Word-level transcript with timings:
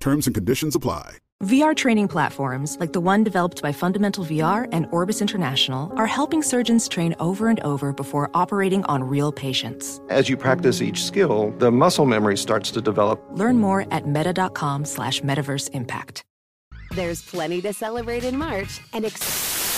Terms 0.00 0.26
and 0.26 0.34
conditions 0.34 0.74
apply. 0.74 1.18
VR 1.44 1.74
training 1.74 2.08
platforms, 2.08 2.76
like 2.80 2.92
the 2.92 3.00
one 3.00 3.24
developed 3.24 3.62
by 3.62 3.72
Fundamental 3.72 4.24
VR 4.26 4.68
and 4.72 4.86
Orbis 4.90 5.22
International, 5.22 5.90
are 5.96 6.06
helping 6.06 6.42
surgeons 6.42 6.86
train 6.86 7.14
over 7.18 7.48
and 7.48 7.60
over 7.60 7.94
before 7.94 8.30
operating 8.34 8.84
on 8.84 9.02
real 9.04 9.32
patients. 9.32 10.00
As 10.10 10.28
you 10.28 10.36
practice 10.36 10.82
each 10.82 11.02
skill, 11.04 11.54
the 11.58 11.70
muscle 11.70 12.04
memory 12.04 12.36
starts 12.36 12.70
to 12.72 12.82
develop. 12.82 13.22
Learn 13.32 13.56
more 13.58 13.86
at 13.90 14.06
meta.com 14.06 14.84
slash 14.84 15.22
metaverse 15.22 15.70
impact. 15.70 16.24
There's 16.94 17.22
plenty 17.22 17.62
to 17.62 17.72
celebrate 17.72 18.24
in 18.24 18.36
March 18.36 18.80
and 18.92 19.06
ex- 19.06 19.69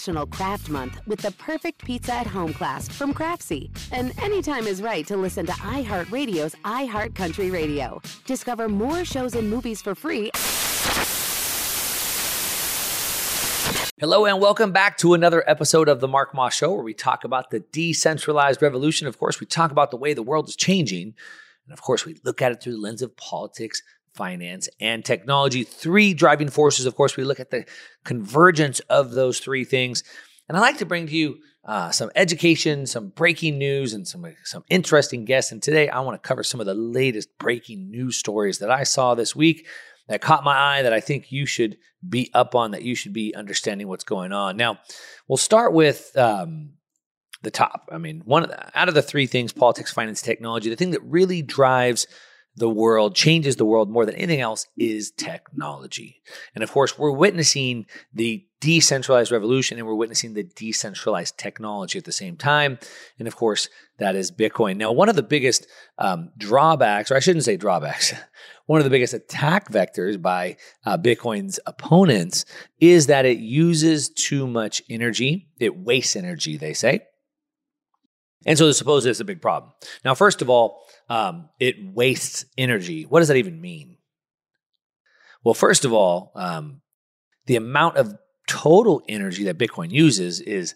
National 0.00 0.26
Craft 0.26 0.70
Month 0.70 0.98
with 1.06 1.20
the 1.20 1.30
perfect 1.32 1.84
pizza 1.84 2.14
at 2.14 2.26
home 2.26 2.54
class 2.54 2.88
from 2.88 3.12
Craftsy. 3.12 3.70
And 3.92 4.18
anytime 4.22 4.66
is 4.66 4.80
right 4.80 5.06
to 5.06 5.14
listen 5.14 5.44
to 5.44 5.52
iHeartRadio's 5.52 6.54
iHeart 6.64 7.14
Country 7.14 7.50
Radio. 7.50 8.00
Discover 8.24 8.70
more 8.70 9.04
shows 9.04 9.34
and 9.34 9.50
movies 9.50 9.82
for 9.82 9.94
free. 9.94 10.30
Hello, 14.00 14.24
and 14.24 14.40
welcome 14.40 14.72
back 14.72 14.96
to 14.96 15.12
another 15.12 15.44
episode 15.46 15.90
of 15.90 16.00
The 16.00 16.08
Mark 16.08 16.34
Moss 16.34 16.54
Show, 16.54 16.72
where 16.72 16.82
we 16.82 16.94
talk 16.94 17.24
about 17.24 17.50
the 17.50 17.60
decentralized 17.60 18.62
revolution. 18.62 19.06
Of 19.06 19.18
course, 19.18 19.38
we 19.38 19.44
talk 19.44 19.70
about 19.70 19.90
the 19.90 19.98
way 19.98 20.14
the 20.14 20.22
world 20.22 20.48
is 20.48 20.56
changing. 20.56 21.12
And 21.66 21.74
of 21.74 21.82
course, 21.82 22.06
we 22.06 22.16
look 22.24 22.40
at 22.40 22.52
it 22.52 22.62
through 22.62 22.72
the 22.72 22.78
lens 22.78 23.02
of 23.02 23.14
politics, 23.18 23.82
finance, 24.14 24.68
and 24.80 25.04
technology. 25.04 25.64
Three 25.64 26.14
driving 26.14 26.48
forces. 26.48 26.86
Of 26.86 26.96
course, 26.96 27.16
we 27.16 27.24
look 27.24 27.40
at 27.40 27.50
the 27.50 27.64
convergence 28.04 28.80
of 28.80 29.12
those 29.12 29.38
three 29.40 29.64
things. 29.64 30.02
And 30.48 30.56
I 30.56 30.60
like 30.60 30.78
to 30.78 30.86
bring 30.86 31.06
to 31.06 31.14
you 31.14 31.38
uh, 31.64 31.90
some 31.90 32.10
education, 32.16 32.86
some 32.86 33.08
breaking 33.10 33.58
news, 33.58 33.92
and 33.92 34.06
some 34.06 34.26
some 34.44 34.64
interesting 34.68 35.24
guests. 35.24 35.52
And 35.52 35.62
today, 35.62 35.88
I 35.88 36.00
want 36.00 36.20
to 36.20 36.26
cover 36.26 36.42
some 36.42 36.60
of 36.60 36.66
the 36.66 36.74
latest 36.74 37.28
breaking 37.38 37.90
news 37.90 38.16
stories 38.16 38.58
that 38.58 38.70
I 38.70 38.82
saw 38.82 39.14
this 39.14 39.36
week 39.36 39.66
that 40.08 40.20
caught 40.20 40.42
my 40.42 40.56
eye 40.56 40.82
that 40.82 40.92
I 40.92 41.00
think 41.00 41.30
you 41.30 41.46
should 41.46 41.76
be 42.06 42.30
up 42.34 42.54
on, 42.54 42.72
that 42.72 42.82
you 42.82 42.94
should 42.94 43.12
be 43.12 43.34
understanding 43.34 43.86
what's 43.86 44.04
going 44.04 44.32
on. 44.32 44.56
Now, 44.56 44.80
we'll 45.28 45.36
start 45.36 45.72
with 45.72 46.16
um, 46.16 46.70
the 47.42 47.50
top. 47.50 47.88
I 47.92 47.98
mean, 47.98 48.22
one 48.24 48.42
of 48.42 48.50
the, 48.50 48.78
out 48.78 48.88
of 48.88 48.94
the 48.94 49.02
three 49.02 49.26
things 49.26 49.52
politics, 49.52 49.92
finance, 49.92 50.22
technology, 50.22 50.68
the 50.68 50.76
thing 50.76 50.90
that 50.92 51.02
really 51.04 51.42
drives 51.42 52.06
the 52.56 52.68
world, 52.68 53.14
changes 53.14 53.56
the 53.56 53.64
world 53.64 53.90
more 53.90 54.04
than 54.04 54.14
anything 54.16 54.40
else 54.40 54.66
is 54.76 55.10
technology. 55.12 56.20
And 56.54 56.64
of 56.64 56.70
course, 56.70 56.98
we're 56.98 57.12
witnessing 57.12 57.86
the 58.12 58.44
decentralized 58.60 59.32
revolution 59.32 59.78
and 59.78 59.86
we're 59.86 59.94
witnessing 59.94 60.34
the 60.34 60.42
decentralized 60.42 61.38
technology 61.38 61.98
at 61.98 62.04
the 62.04 62.12
same 62.12 62.36
time. 62.36 62.78
And 63.18 63.26
of 63.26 63.36
course, 63.36 63.68
that 63.98 64.14
is 64.14 64.30
Bitcoin. 64.30 64.76
Now, 64.76 64.92
one 64.92 65.08
of 65.08 65.16
the 65.16 65.22
biggest 65.22 65.66
um, 65.98 66.30
drawbacks, 66.36 67.10
or 67.10 67.16
I 67.16 67.20
shouldn't 67.20 67.44
say 67.44 67.56
drawbacks, 67.56 68.12
one 68.66 68.80
of 68.80 68.84
the 68.84 68.90
biggest 68.90 69.14
attack 69.14 69.70
vectors 69.70 70.20
by 70.20 70.56
uh, 70.84 70.98
Bitcoin's 70.98 71.58
opponents 71.66 72.44
is 72.80 73.06
that 73.06 73.24
it 73.24 73.38
uses 73.38 74.08
too 74.10 74.46
much 74.46 74.82
energy. 74.90 75.48
It 75.58 75.76
wastes 75.76 76.16
energy, 76.16 76.56
they 76.56 76.74
say. 76.74 77.02
And 78.46 78.56
so 78.56 78.70
suppose 78.72 79.04
it's 79.06 79.20
a 79.20 79.24
big 79.24 79.42
problem. 79.42 79.72
Now, 80.04 80.14
first 80.14 80.40
of 80.40 80.48
all, 80.48 80.86
um, 81.10 81.48
it 81.58 81.74
wastes 81.84 82.46
energy. 82.56 83.02
What 83.02 83.18
does 83.18 83.28
that 83.28 83.36
even 83.36 83.60
mean? 83.60 83.98
Well, 85.42 85.54
first 85.54 85.84
of 85.84 85.92
all, 85.92 86.30
um, 86.36 86.80
the 87.46 87.56
amount 87.56 87.96
of 87.96 88.16
total 88.46 89.02
energy 89.08 89.44
that 89.44 89.58
Bitcoin 89.58 89.90
uses 89.90 90.40
is 90.40 90.74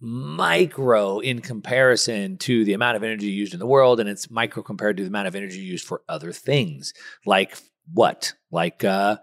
micro 0.00 1.18
in 1.18 1.40
comparison 1.40 2.38
to 2.38 2.64
the 2.64 2.72
amount 2.72 2.96
of 2.96 3.02
energy 3.02 3.26
used 3.26 3.52
in 3.52 3.58
the 3.58 3.66
world, 3.66 3.98
and 3.98 4.08
it's 4.08 4.30
micro 4.30 4.62
compared 4.62 4.96
to 4.96 5.02
the 5.02 5.08
amount 5.08 5.26
of 5.26 5.34
energy 5.34 5.58
used 5.58 5.84
for 5.84 6.02
other 6.08 6.32
things, 6.32 6.94
like 7.26 7.58
what? 7.92 8.34
Like 8.52 8.84
uh, 8.84 9.16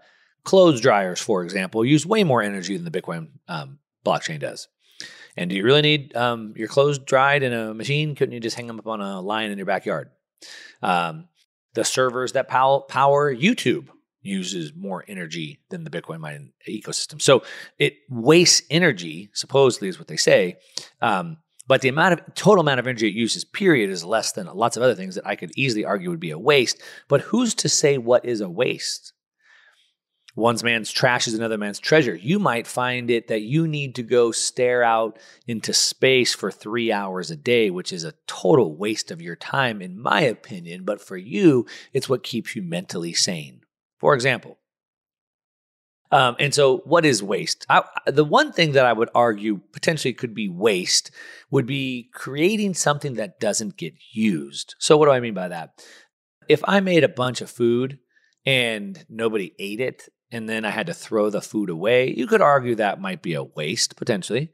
clothes 0.44 0.82
dryers, 0.82 1.20
for 1.20 1.44
example, 1.44 1.82
use 1.82 2.04
way 2.04 2.24
more 2.24 2.42
energy 2.42 2.76
than 2.76 2.84
the 2.84 3.00
Bitcoin 3.00 3.28
um, 3.48 3.78
blockchain 4.04 4.38
does. 4.38 4.68
And 5.36 5.48
do 5.48 5.56
you 5.56 5.64
really 5.64 5.82
need 5.82 6.16
um, 6.16 6.52
your 6.56 6.68
clothes 6.68 6.98
dried 6.98 7.42
in 7.42 7.52
a 7.52 7.72
machine? 7.72 8.14
Couldn't 8.14 8.32
you 8.34 8.40
just 8.40 8.56
hang 8.56 8.66
them 8.66 8.78
up 8.78 8.86
on 8.86 9.00
a 9.00 9.20
line 9.20 9.50
in 9.50 9.58
your 9.58 9.66
backyard? 9.66 10.10
Um, 10.82 11.28
the 11.74 11.84
servers 11.84 12.32
that 12.32 12.48
pow- 12.48 12.84
power 12.88 13.34
YouTube 13.34 13.88
uses 14.22 14.72
more 14.74 15.04
energy 15.06 15.60
than 15.70 15.84
the 15.84 15.90
Bitcoin 15.90 16.18
mining 16.18 16.52
ecosystem. 16.68 17.22
So 17.22 17.42
it 17.78 17.94
wastes 18.10 18.62
energy, 18.70 19.30
supposedly 19.32 19.88
is 19.88 19.98
what 19.98 20.08
they 20.08 20.16
say. 20.16 20.56
Um, 21.00 21.38
but 21.68 21.80
the 21.80 21.88
amount 21.88 22.14
of 22.14 22.34
total 22.34 22.60
amount 22.60 22.80
of 22.80 22.86
energy 22.86 23.08
it 23.08 23.14
uses, 23.14 23.44
period, 23.44 23.90
is 23.90 24.04
less 24.04 24.32
than 24.32 24.46
lots 24.46 24.76
of 24.76 24.82
other 24.82 24.94
things 24.94 25.16
that 25.16 25.26
I 25.26 25.36
could 25.36 25.50
easily 25.56 25.84
argue 25.84 26.10
would 26.10 26.20
be 26.20 26.30
a 26.30 26.38
waste. 26.38 26.80
But 27.08 27.22
who's 27.22 27.54
to 27.56 27.68
say 27.68 27.98
what 27.98 28.24
is 28.24 28.40
a 28.40 28.48
waste? 28.48 29.12
One's 30.36 30.62
man's 30.62 30.92
trash 30.92 31.26
is 31.26 31.32
another 31.32 31.56
man's 31.56 31.78
treasure. 31.78 32.14
You 32.14 32.38
might 32.38 32.66
find 32.66 33.10
it 33.10 33.28
that 33.28 33.40
you 33.40 33.66
need 33.66 33.94
to 33.94 34.02
go 34.02 34.32
stare 34.32 34.82
out 34.82 35.18
into 35.46 35.72
space 35.72 36.34
for 36.34 36.50
three 36.50 36.92
hours 36.92 37.30
a 37.30 37.36
day, 37.36 37.70
which 37.70 37.90
is 37.90 38.04
a 38.04 38.12
total 38.26 38.76
waste 38.76 39.10
of 39.10 39.22
your 39.22 39.34
time, 39.34 39.80
in 39.80 39.98
my 39.98 40.20
opinion. 40.20 40.84
But 40.84 41.00
for 41.00 41.16
you, 41.16 41.66
it's 41.94 42.08
what 42.08 42.22
keeps 42.22 42.54
you 42.54 42.62
mentally 42.62 43.14
sane. 43.14 43.62
For 43.98 44.12
example, 44.12 44.58
um, 46.12 46.36
and 46.38 46.54
so, 46.54 46.78
what 46.84 47.04
is 47.04 47.22
waste? 47.22 47.66
I, 47.68 47.82
the 48.06 48.24
one 48.24 48.52
thing 48.52 48.72
that 48.72 48.86
I 48.86 48.92
would 48.92 49.08
argue 49.14 49.60
potentially 49.72 50.12
could 50.12 50.34
be 50.34 50.48
waste 50.48 51.10
would 51.50 51.66
be 51.66 52.10
creating 52.12 52.74
something 52.74 53.14
that 53.14 53.40
doesn't 53.40 53.76
get 53.76 53.94
used. 54.12 54.76
So, 54.78 54.96
what 54.96 55.06
do 55.06 55.12
I 55.12 55.20
mean 55.20 55.34
by 55.34 55.48
that? 55.48 55.82
If 56.48 56.62
I 56.64 56.80
made 56.80 57.02
a 57.04 57.08
bunch 57.08 57.40
of 57.40 57.50
food 57.50 57.98
and 58.44 59.04
nobody 59.08 59.52
ate 59.58 59.80
it, 59.80 60.08
and 60.30 60.48
then 60.48 60.64
I 60.64 60.70
had 60.70 60.86
to 60.86 60.94
throw 60.94 61.30
the 61.30 61.40
food 61.40 61.70
away. 61.70 62.12
You 62.12 62.26
could 62.26 62.40
argue 62.40 62.74
that 62.74 63.00
might 63.00 63.22
be 63.22 63.34
a 63.34 63.44
waste 63.44 63.96
potentially, 63.96 64.50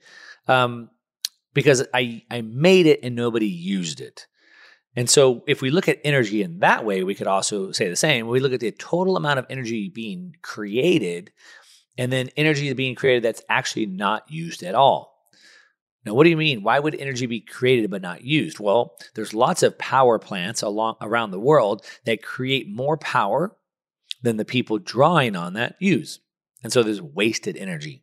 um, 0.48 0.90
because 1.54 1.86
I 1.94 2.22
I 2.30 2.42
made 2.42 2.86
it 2.86 3.00
and 3.02 3.14
nobody 3.14 3.48
used 3.48 4.00
it. 4.00 4.26
And 4.94 5.08
so, 5.08 5.42
if 5.46 5.62
we 5.62 5.70
look 5.70 5.88
at 5.88 6.00
energy 6.04 6.42
in 6.42 6.58
that 6.58 6.84
way, 6.84 7.02
we 7.02 7.14
could 7.14 7.26
also 7.26 7.72
say 7.72 7.88
the 7.88 7.96
same. 7.96 8.28
We 8.28 8.40
look 8.40 8.52
at 8.52 8.60
the 8.60 8.72
total 8.72 9.16
amount 9.16 9.38
of 9.38 9.46
energy 9.48 9.88
being 9.88 10.36
created, 10.42 11.32
and 11.96 12.12
then 12.12 12.28
energy 12.36 12.72
being 12.74 12.94
created 12.94 13.22
that's 13.22 13.42
actually 13.48 13.86
not 13.86 14.30
used 14.30 14.62
at 14.62 14.74
all. 14.74 15.12
Now, 16.04 16.14
what 16.14 16.24
do 16.24 16.30
you 16.30 16.36
mean? 16.36 16.62
Why 16.62 16.78
would 16.78 16.96
energy 16.96 17.26
be 17.26 17.40
created 17.40 17.90
but 17.90 18.02
not 18.02 18.22
used? 18.22 18.58
Well, 18.58 18.96
there's 19.14 19.34
lots 19.34 19.62
of 19.62 19.78
power 19.78 20.18
plants 20.18 20.60
along 20.60 20.96
around 21.00 21.30
the 21.30 21.40
world 21.40 21.86
that 22.04 22.22
create 22.22 22.68
more 22.68 22.96
power 22.96 23.56
than 24.22 24.36
the 24.36 24.44
people 24.44 24.78
drawing 24.78 25.36
on 25.36 25.54
that 25.54 25.76
use. 25.78 26.20
And 26.62 26.72
so 26.72 26.82
there's 26.82 27.02
wasted 27.02 27.56
energy. 27.56 28.02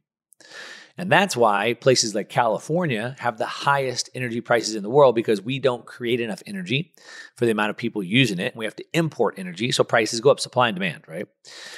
And 1.00 1.10
that's 1.10 1.38
why 1.38 1.76
places 1.76 2.14
like 2.14 2.28
California 2.28 3.16
have 3.20 3.38
the 3.38 3.46
highest 3.46 4.10
energy 4.14 4.42
prices 4.42 4.76
in 4.76 4.84
the 4.84 4.90
world 4.90 5.16
because 5.16 5.42
we 5.42 5.58
don't 5.58 5.86
create 5.86 6.20
enough 6.20 6.44
energy 6.46 6.94
for 7.38 7.46
the 7.46 7.54
amount 7.54 7.70
of 7.70 7.78
people 7.78 8.04
using 8.04 8.38
it. 8.38 8.54
We 8.54 8.66
have 8.66 8.76
to 8.76 8.86
import 8.92 9.36
energy, 9.38 9.72
so 9.72 9.86
prices 9.86 10.20
go 10.20 10.30
up, 10.30 10.42
supply 10.42 10.68
and 10.68 10.76
demand, 10.76 11.06
right? 11.08 11.26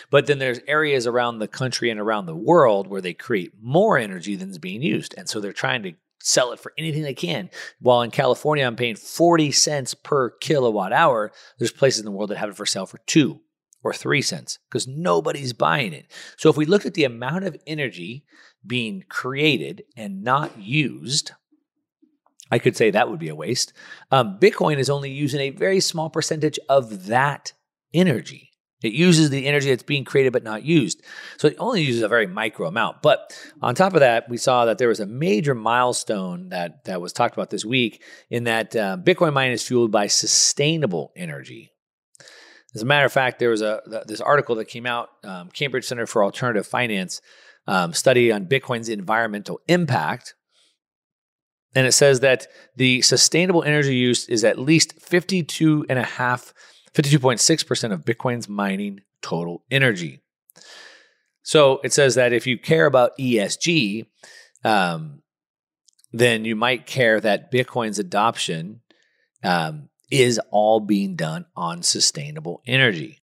But 0.10 0.26
then 0.26 0.40
there's 0.40 0.60
areas 0.68 1.06
around 1.06 1.38
the 1.38 1.48
country 1.48 1.92
and 1.92 2.00
around 2.00 2.26
the 2.26 2.36
world 2.36 2.88
where 2.88 3.00
they 3.00 3.14
create 3.14 3.54
more 3.62 3.96
energy 3.96 4.36
than 4.36 4.50
is 4.50 4.58
being 4.58 4.82
used. 4.82 5.14
And 5.16 5.30
so 5.30 5.40
they're 5.40 5.54
trying 5.54 5.84
to 5.84 5.94
sell 6.24 6.52
it 6.52 6.60
for 6.60 6.74
anything 6.76 7.04
they 7.04 7.14
can. 7.14 7.52
While 7.80 8.02
in 8.02 8.10
California, 8.10 8.66
I'm 8.66 8.76
paying 8.76 8.96
40 8.96 9.52
cents 9.52 9.94
per 9.94 10.32
kilowatt 10.32 10.94
hour, 10.94 11.32
there's 11.60 11.72
places 11.72 12.00
in 12.00 12.06
the 12.06 12.12
world 12.12 12.32
that 12.32 12.38
have 12.38 12.50
it 12.50 12.58
for 12.58 12.66
sale 12.66 12.88
for 12.88 12.98
two 13.06 13.40
or 13.84 13.94
three 13.94 14.22
cents 14.22 14.60
because 14.70 14.88
nobody's 14.88 15.54
buying 15.54 15.94
it. 15.94 16.12
So 16.38 16.50
if 16.50 16.58
we 16.58 16.66
look 16.66 16.86
at 16.86 16.94
the 16.94 17.04
amount 17.04 17.46
of 17.46 17.58
energy 17.66 18.24
being 18.66 19.04
created 19.10 19.84
and 19.98 20.24
not 20.24 20.60
used, 20.60 21.32
I 22.52 22.60
could 22.60 22.76
say 22.76 22.92
that 22.92 23.10
would 23.10 23.20
be 23.20 23.30
a 23.30 23.36
waste. 23.36 23.74
Um, 24.12 24.38
Bitcoin 24.40 24.78
is 24.78 24.90
only 24.90 25.12
using 25.12 25.40
a 25.40 25.50
very 25.52 25.80
small 25.80 26.10
percentage 26.10 26.60
of 26.70 27.08
that 27.08 27.54
energy. 27.94 28.52
It 28.84 28.94
uses 28.94 29.30
the 29.30 29.46
energy 29.46 29.70
that's 29.70 29.84
being 29.84 30.04
created 30.04 30.34
but 30.34 30.44
not 30.44 30.64
used. 30.64 31.04
So 31.38 31.48
it 31.48 31.56
only 31.60 31.84
uses 31.84 32.02
a 32.02 32.08
very 32.08 32.26
micro 32.26 32.68
amount. 32.68 33.04
But 33.04 33.32
on 33.62 33.76
top 33.76 33.94
of 33.94 34.00
that, 34.00 34.28
we 34.28 34.38
saw 34.38 34.66
that 34.66 34.80
there 34.80 34.88
was 34.88 35.00
a 35.00 35.06
major 35.06 35.54
milestone 35.54 36.50
that, 36.50 36.86
that 36.86 37.00
was 37.00 37.14
talked 37.14 37.36
about 37.36 37.52
this 37.52 37.64
week 37.64 38.04
in 38.30 38.46
that 38.46 38.76
uh, 38.76 38.98
Bitcoin 38.98 39.34
mining 39.34 39.54
is 39.54 39.68
fueled 39.68 39.92
by 39.92 40.08
sustainable 40.08 41.12
energy. 41.16 41.72
As 42.74 42.82
a 42.82 42.86
matter 42.86 43.06
of 43.06 43.12
fact, 43.12 43.40
there 43.40 43.50
was 43.50 43.62
a 43.62 43.82
this 44.08 44.22
article 44.22 44.56
that 44.56 44.66
came 44.66 44.86
out, 44.86 45.10
um, 45.24 45.50
Cambridge 45.50 45.86
Center 45.86 46.06
for 46.06 46.24
Alternative 46.24 46.66
Finance 46.66 47.22
um, 47.68 47.94
study 47.94 48.32
on 48.32 48.46
Bitcoin's 48.46 48.90
environmental 48.90 49.60
impact. 49.68 50.36
And 51.76 51.88
it 51.88 51.94
says 51.94 52.20
that 52.20 52.48
the 52.76 53.02
sustainable 53.02 53.64
energy 53.64 53.96
use 53.96 54.28
is 54.28 54.44
at 54.44 54.60
least 54.60 55.00
52 55.02 55.86
and 55.90 56.00
a 56.00 56.04
half 56.04 56.54
52.6% 56.94 57.94
of 57.94 58.04
Bitcoin's 58.04 58.50
mining 58.50 59.02
total 59.22 59.64
energy. 59.72 60.22
So 61.44 61.80
it 61.84 61.94
says 61.94 62.16
that 62.16 62.34
if 62.34 62.46
you 62.46 62.58
care 62.58 62.86
about 62.86 63.18
ESG, 63.18 64.06
um, 64.64 65.22
then 66.12 66.44
you 66.46 66.56
might 66.56 66.86
care 66.86 67.20
that 67.22 67.52
Bitcoin's 67.52 68.00
adoption 68.00 68.82
um, 69.44 69.90
is 70.12 70.40
all 70.52 70.80
being 70.80 71.16
done 71.16 71.46
on 71.56 71.82
sustainable 71.82 72.62
energy. 72.68 73.22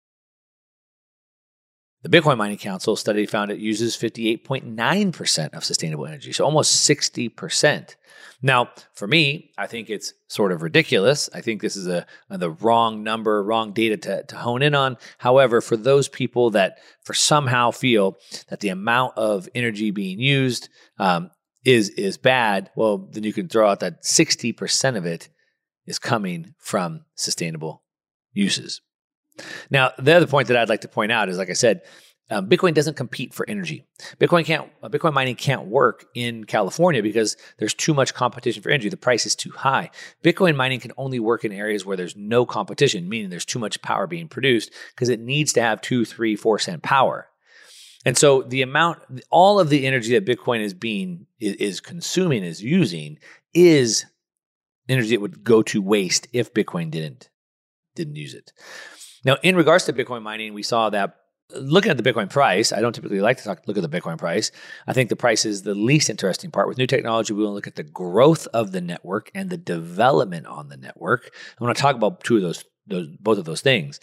The 2.03 2.09
Bitcoin 2.09 2.37
Mining 2.37 2.57
Council 2.57 2.95
study 2.95 3.25
found 3.25 3.51
it 3.51 3.59
uses 3.59 3.97
58.9% 3.97 5.53
of 5.53 5.65
sustainable 5.65 6.05
energy, 6.05 6.31
so 6.31 6.45
almost 6.45 6.89
60%. 6.89 7.95
Now, 8.41 8.69
for 8.93 9.07
me, 9.07 9.51
I 9.57 9.67
think 9.67 9.89
it's 9.89 10.13
sort 10.27 10.51
of 10.51 10.61
ridiculous. 10.61 11.27
I 11.33 11.41
think 11.41 11.59
this 11.59 11.75
is 11.75 11.87
a, 11.87 12.05
a, 12.29 12.37
the 12.37 12.51
wrong 12.51 13.03
number, 13.03 13.43
wrong 13.43 13.73
data 13.73 13.97
to, 13.97 14.23
to 14.23 14.35
hone 14.37 14.61
in 14.61 14.75
on. 14.75 14.97
However, 15.17 15.59
for 15.59 15.75
those 15.75 16.07
people 16.07 16.51
that 16.51 16.77
for 17.03 17.13
somehow 17.13 17.71
feel 17.71 18.17
that 18.49 18.59
the 18.59 18.69
amount 18.69 19.17
of 19.17 19.49
energy 19.55 19.89
being 19.89 20.19
used 20.19 20.69
um, 20.99 21.31
is 21.65 21.89
is 21.89 22.17
bad, 22.17 22.69
well, 22.75 22.99
then 22.99 23.23
you 23.23 23.33
can 23.33 23.49
throw 23.49 23.67
out 23.67 23.79
that 23.79 24.03
60% 24.03 24.97
of 24.97 25.05
it 25.05 25.29
is 25.87 25.97
coming 25.97 26.53
from 26.59 27.05
sustainable 27.15 27.81
uses. 28.33 28.81
Now, 29.69 29.91
the 29.97 30.13
other 30.13 30.27
point 30.27 30.47
that 30.49 30.57
I'd 30.57 30.69
like 30.69 30.81
to 30.81 30.87
point 30.87 31.11
out 31.11 31.29
is, 31.29 31.37
like 31.37 31.49
I 31.49 31.53
said, 31.53 31.81
um, 32.29 32.49
Bitcoin 32.49 32.73
doesn't 32.73 32.97
compete 32.97 33.33
for 33.33 33.49
energy. 33.49 33.85
Bitcoin 34.19 34.43
can't, 34.43 34.69
uh, 34.83 34.89
Bitcoin 34.89 35.13
mining 35.13 35.35
can't 35.35 35.67
work 35.67 36.05
in 36.13 36.43
California 36.43 37.01
because 37.01 37.37
there's 37.57 37.73
too 37.73 37.93
much 37.93 38.13
competition 38.13 38.61
for 38.61 38.69
energy. 38.69 38.89
The 38.89 38.97
price 38.97 39.25
is 39.25 39.33
too 39.33 39.51
high. 39.51 39.91
Bitcoin 40.23 40.55
mining 40.55 40.81
can 40.81 40.91
only 40.97 41.21
work 41.21 41.45
in 41.45 41.53
areas 41.53 41.85
where 41.85 41.95
there's 41.95 42.17
no 42.17 42.45
competition, 42.45 43.07
meaning 43.07 43.29
there's 43.29 43.45
too 43.45 43.59
much 43.59 43.81
power 43.81 44.07
being 44.07 44.27
produced 44.27 44.73
because 44.93 45.07
it 45.07 45.21
needs 45.21 45.53
to 45.53 45.61
have 45.61 45.79
two, 45.79 46.03
three, 46.03 46.35
four 46.35 46.59
cent 46.59 46.83
power. 46.83 47.29
And 48.05 48.17
so 48.17 48.41
the 48.41 48.61
amount, 48.61 48.99
all 49.29 49.59
of 49.59 49.69
the 49.69 49.85
energy 49.85 50.17
that 50.17 50.25
Bitcoin 50.25 50.61
is 50.61 50.73
being 50.73 51.27
is, 51.39 51.55
is 51.55 51.79
consuming, 51.79 52.43
is 52.43 52.61
using, 52.61 53.19
is 53.53 54.05
energy 54.89 55.09
that 55.09 55.21
would 55.21 55.43
go 55.43 55.61
to 55.63 55.81
waste 55.81 56.27
if 56.33 56.53
Bitcoin 56.53 56.91
didn't 56.91 57.29
didn't 57.95 58.15
use 58.15 58.33
it. 58.33 58.53
Now, 59.25 59.37
in 59.43 59.55
regards 59.55 59.85
to 59.85 59.93
Bitcoin 59.93 60.21
mining, 60.21 60.53
we 60.53 60.63
saw 60.63 60.89
that 60.91 61.15
looking 61.55 61.91
at 61.91 61.97
the 61.97 62.03
Bitcoin 62.03 62.29
price, 62.29 62.71
I 62.71 62.81
don't 62.81 62.93
typically 62.93 63.21
like 63.21 63.37
to 63.37 63.43
talk, 63.43 63.61
look 63.67 63.77
at 63.77 63.89
the 63.89 64.01
Bitcoin 64.01 64.17
price. 64.17 64.51
I 64.85 64.93
think 64.93 65.09
the 65.09 65.15
price 65.15 65.45
is 65.45 65.63
the 65.63 65.75
least 65.75 66.09
interesting 66.09 66.51
part. 66.51 66.67
With 66.67 66.77
new 66.77 66.87
technology, 66.87 67.33
we 67.33 67.43
want 67.43 67.51
to 67.51 67.55
look 67.55 67.67
at 67.67 67.75
the 67.75 67.83
growth 67.83 68.47
of 68.53 68.71
the 68.71 68.81
network 68.81 69.31
and 69.33 69.49
the 69.49 69.57
development 69.57 70.45
on 70.45 70.69
the 70.69 70.77
network. 70.77 71.31
I 71.59 71.63
want 71.63 71.75
to 71.75 71.81
talk 71.81 71.95
about 71.95 72.23
two 72.23 72.37
of 72.37 72.41
those, 72.41 72.63
those 72.87 73.07
both 73.19 73.37
of 73.37 73.45
those 73.45 73.61
things. 73.61 73.99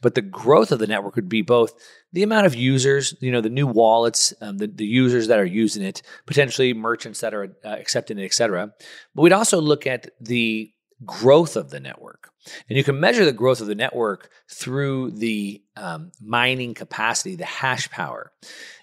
But 0.00 0.14
the 0.14 0.22
growth 0.22 0.72
of 0.72 0.78
the 0.78 0.86
network 0.86 1.16
would 1.16 1.28
be 1.28 1.42
both 1.42 1.72
the 2.12 2.22
amount 2.22 2.46
of 2.46 2.54
users, 2.54 3.14
you 3.20 3.32
know, 3.32 3.40
the 3.40 3.48
new 3.48 3.66
wallets, 3.66 4.34
um, 4.40 4.58
the, 4.58 4.66
the 4.66 4.84
users 4.84 5.28
that 5.28 5.38
are 5.38 5.44
using 5.44 5.82
it, 5.82 6.02
potentially 6.26 6.74
merchants 6.74 7.20
that 7.20 7.34
are 7.34 7.56
uh, 7.64 7.68
accepting 7.68 8.18
it, 8.18 8.24
et 8.24 8.34
cetera. 8.34 8.72
But 9.14 9.22
we'd 9.22 9.32
also 9.32 9.60
look 9.60 9.86
at 9.86 10.10
the 10.20 10.70
growth 11.04 11.56
of 11.56 11.70
the 11.70 11.80
network. 11.80 12.30
And 12.68 12.76
you 12.76 12.84
can 12.84 13.00
measure 13.00 13.24
the 13.24 13.32
growth 13.32 13.60
of 13.60 13.66
the 13.66 13.74
network 13.74 14.30
through 14.50 15.12
the 15.12 15.62
um, 15.76 16.12
mining 16.20 16.74
capacity, 16.74 17.36
the 17.36 17.44
hash 17.44 17.90
power. 17.90 18.32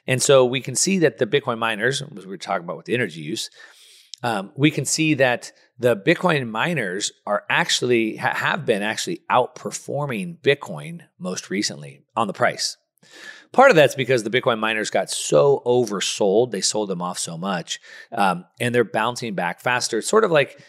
And 0.08 0.22
so 0.22 0.46
we 0.46 0.62
can 0.62 0.76
see 0.76 1.00
that 1.00 1.20
the 1.20 1.28
Bitcoin 1.28 1.60
miners, 1.60 2.02
as 2.02 2.26
we 2.26 2.32
were 2.32 2.38
talking 2.38 2.64
about 2.64 2.78
with 2.78 2.88
the 2.88 2.96
energy 2.96 3.22
use, 3.22 3.50
um, 4.24 4.52
we 4.56 4.72
can 4.72 4.86
see 4.86 5.16
that 5.16 5.52
the 5.80 5.96
Bitcoin 5.96 6.48
miners 6.48 7.12
are 7.26 7.44
actually 7.50 8.18
ha- 8.18 8.36
have 8.36 8.66
been 8.66 8.82
actually 8.82 9.22
outperforming 9.30 10.40
Bitcoin 10.40 11.02
most 11.18 11.50
recently 11.50 12.04
on 12.16 12.28
the 12.28 12.34
price. 12.34 12.78
Part 13.52 13.72
of 13.72 13.76
that's 13.76 13.96
because 13.96 14.24
the 14.24 14.30
Bitcoin 14.30 14.60
miners 14.60 14.90
got 14.90 15.10
so 15.10 15.62
oversold; 15.66 16.52
they 16.52 16.62
sold 16.62 16.90
them 16.90 17.02
off 17.02 17.20
so 17.20 17.38
much, 17.38 17.80
um, 18.12 18.46
and 18.60 18.74
they're 18.74 18.84
bouncing 18.84 19.34
back 19.34 19.60
faster. 19.60 19.98
It's 19.98 20.08
sort 20.08 20.24
of 20.24 20.32
like 20.32 20.62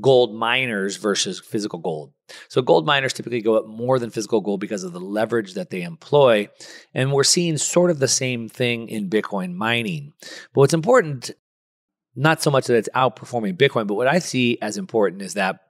gold 0.00 0.34
miners 0.34 0.96
versus 0.96 1.40
physical 1.40 1.78
gold. 1.78 2.12
So 2.48 2.62
gold 2.62 2.86
miners 2.86 3.12
typically 3.12 3.42
go 3.42 3.54
up 3.54 3.66
more 3.66 3.98
than 3.98 4.10
physical 4.10 4.40
gold 4.40 4.60
because 4.60 4.82
of 4.82 4.92
the 4.92 5.00
leverage 5.00 5.54
that 5.54 5.70
they 5.70 5.82
employ. 5.82 6.48
And 6.94 7.12
we're 7.12 7.24
seeing 7.24 7.58
sort 7.58 7.90
of 7.90 7.98
the 7.98 8.08
same 8.08 8.48
thing 8.48 8.88
in 8.88 9.10
Bitcoin 9.10 9.54
mining. 9.54 10.12
But 10.52 10.60
what's 10.60 10.74
important, 10.74 11.30
not 12.16 12.42
so 12.42 12.50
much 12.50 12.66
that 12.66 12.76
it's 12.76 12.88
outperforming 12.94 13.56
Bitcoin, 13.56 13.86
but 13.86 13.94
what 13.94 14.06
I 14.06 14.18
see 14.18 14.58
as 14.62 14.76
important 14.76 15.22
is 15.22 15.34
that 15.34 15.60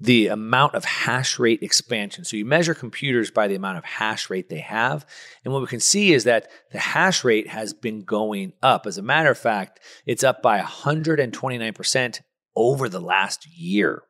the 0.00 0.28
amount 0.28 0.74
of 0.74 0.84
hash 0.84 1.38
rate 1.38 1.62
expansion. 1.62 2.24
So 2.24 2.36
you 2.36 2.44
measure 2.44 2.74
computers 2.74 3.30
by 3.30 3.48
the 3.48 3.54
amount 3.54 3.78
of 3.78 3.84
hash 3.84 4.28
rate 4.28 4.48
they 4.48 4.58
have. 4.58 5.06
And 5.44 5.52
what 5.52 5.62
we 5.62 5.68
can 5.68 5.80
see 5.80 6.12
is 6.12 6.24
that 6.24 6.50
the 6.72 6.78
hash 6.78 7.24
rate 7.24 7.48
has 7.48 7.72
been 7.72 8.02
going 8.02 8.52
up. 8.62 8.86
As 8.86 8.98
a 8.98 9.02
matter 9.02 9.30
of 9.30 9.38
fact, 9.38 9.80
it's 10.04 10.24
up 10.24 10.42
by 10.42 10.60
129% 10.60 12.20
over 12.56 12.88
the 12.88 13.00
last 13.00 13.46
year, 13.56 14.02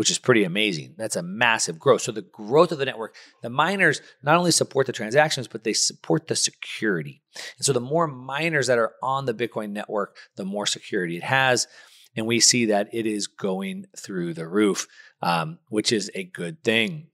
which 0.00 0.10
is 0.10 0.18
pretty 0.18 0.44
amazing. 0.44 0.94
That's 0.96 1.16
a 1.16 1.22
massive 1.22 1.78
growth. 1.78 2.00
So 2.00 2.10
the 2.10 2.22
growth 2.22 2.72
of 2.72 2.78
the 2.78 2.86
network, 2.86 3.14
the 3.42 3.50
miners 3.50 4.00
not 4.22 4.38
only 4.38 4.50
support 4.50 4.86
the 4.86 4.94
transactions, 4.94 5.46
but 5.46 5.62
they 5.62 5.74
support 5.74 6.26
the 6.26 6.36
security. 6.36 7.20
And 7.58 7.66
so 7.66 7.74
the 7.74 7.82
more 7.82 8.06
miners 8.06 8.68
that 8.68 8.78
are 8.78 8.94
on 9.02 9.26
the 9.26 9.34
Bitcoin 9.34 9.72
network, 9.72 10.16
the 10.36 10.46
more 10.46 10.64
security 10.64 11.18
it 11.18 11.22
has. 11.22 11.68
And 12.16 12.26
we 12.26 12.40
see 12.40 12.64
that 12.64 12.88
it 12.94 13.04
is 13.04 13.26
going 13.26 13.88
through 13.94 14.32
the 14.32 14.48
roof, 14.48 14.86
um, 15.20 15.58
which 15.68 15.92
is 15.92 16.10
a 16.14 16.24
good 16.24 16.64
thing. 16.64 17.08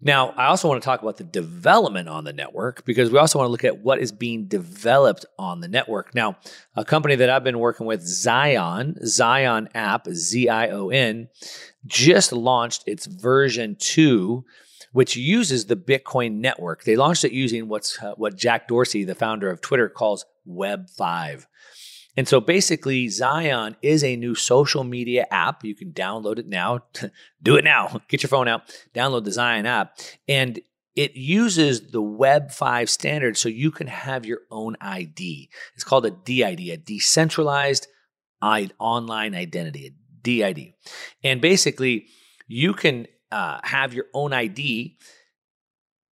Now, 0.00 0.30
I 0.30 0.46
also 0.46 0.68
want 0.68 0.82
to 0.82 0.84
talk 0.84 1.00
about 1.00 1.16
the 1.16 1.24
development 1.24 2.08
on 2.08 2.24
the 2.24 2.32
network 2.32 2.84
because 2.84 3.10
we 3.10 3.18
also 3.18 3.38
want 3.38 3.48
to 3.48 3.52
look 3.52 3.64
at 3.64 3.78
what 3.78 3.98
is 3.98 4.12
being 4.12 4.46
developed 4.46 5.24
on 5.38 5.60
the 5.60 5.68
network. 5.68 6.14
Now, 6.14 6.36
a 6.74 6.84
company 6.84 7.16
that 7.16 7.30
I've 7.30 7.44
been 7.44 7.58
working 7.58 7.86
with, 7.86 8.02
Zion, 8.02 8.98
Zion 9.06 9.70
app, 9.74 10.06
Z 10.08 10.48
I 10.48 10.68
O 10.68 10.90
N, 10.90 11.28
just 11.86 12.32
launched 12.32 12.84
its 12.86 13.06
version 13.06 13.76
2 13.78 14.44
which 14.96 15.14
uses 15.14 15.66
the 15.66 15.76
Bitcoin 15.76 16.36
network. 16.36 16.84
They 16.84 16.96
launched 16.96 17.22
it 17.22 17.32
using 17.32 17.68
what's 17.68 18.02
uh, 18.02 18.14
what 18.16 18.34
Jack 18.34 18.66
Dorsey, 18.66 19.04
the 19.04 19.14
founder 19.14 19.50
of 19.50 19.60
Twitter, 19.60 19.90
calls 19.90 20.24
Web 20.46 20.88
5. 20.88 21.46
And 22.16 22.26
so 22.26 22.40
basically, 22.40 23.08
Zion 23.08 23.76
is 23.82 24.02
a 24.02 24.16
new 24.16 24.34
social 24.34 24.84
media 24.84 25.26
app. 25.30 25.64
You 25.64 25.74
can 25.74 25.92
download 25.92 26.38
it 26.38 26.46
now. 26.46 26.80
Do 27.42 27.56
it 27.56 27.64
now. 27.64 28.00
Get 28.08 28.22
your 28.22 28.28
phone 28.28 28.48
out, 28.48 28.62
download 28.94 29.24
the 29.24 29.32
Zion 29.32 29.66
app. 29.66 29.98
And 30.26 30.60
it 30.94 31.14
uses 31.14 31.90
the 31.90 32.00
Web 32.00 32.50
5 32.50 32.88
standard 32.88 33.36
so 33.36 33.50
you 33.50 33.70
can 33.70 33.86
have 33.86 34.24
your 34.24 34.40
own 34.50 34.76
ID. 34.80 35.50
It's 35.74 35.84
called 35.84 36.06
a 36.06 36.10
DID, 36.10 36.60
a 36.60 36.78
decentralized 36.78 37.86
online 38.42 39.34
identity, 39.34 39.86
a 39.86 39.90
DID. 40.22 40.72
And 41.22 41.42
basically, 41.42 42.06
you 42.48 42.72
can 42.72 43.06
uh, 43.30 43.60
have 43.62 43.92
your 43.92 44.06
own 44.14 44.32
ID 44.32 44.96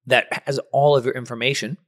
that 0.06 0.42
has 0.46 0.60
all 0.70 0.96
of 0.96 1.06
your 1.06 1.14
information, 1.14 1.78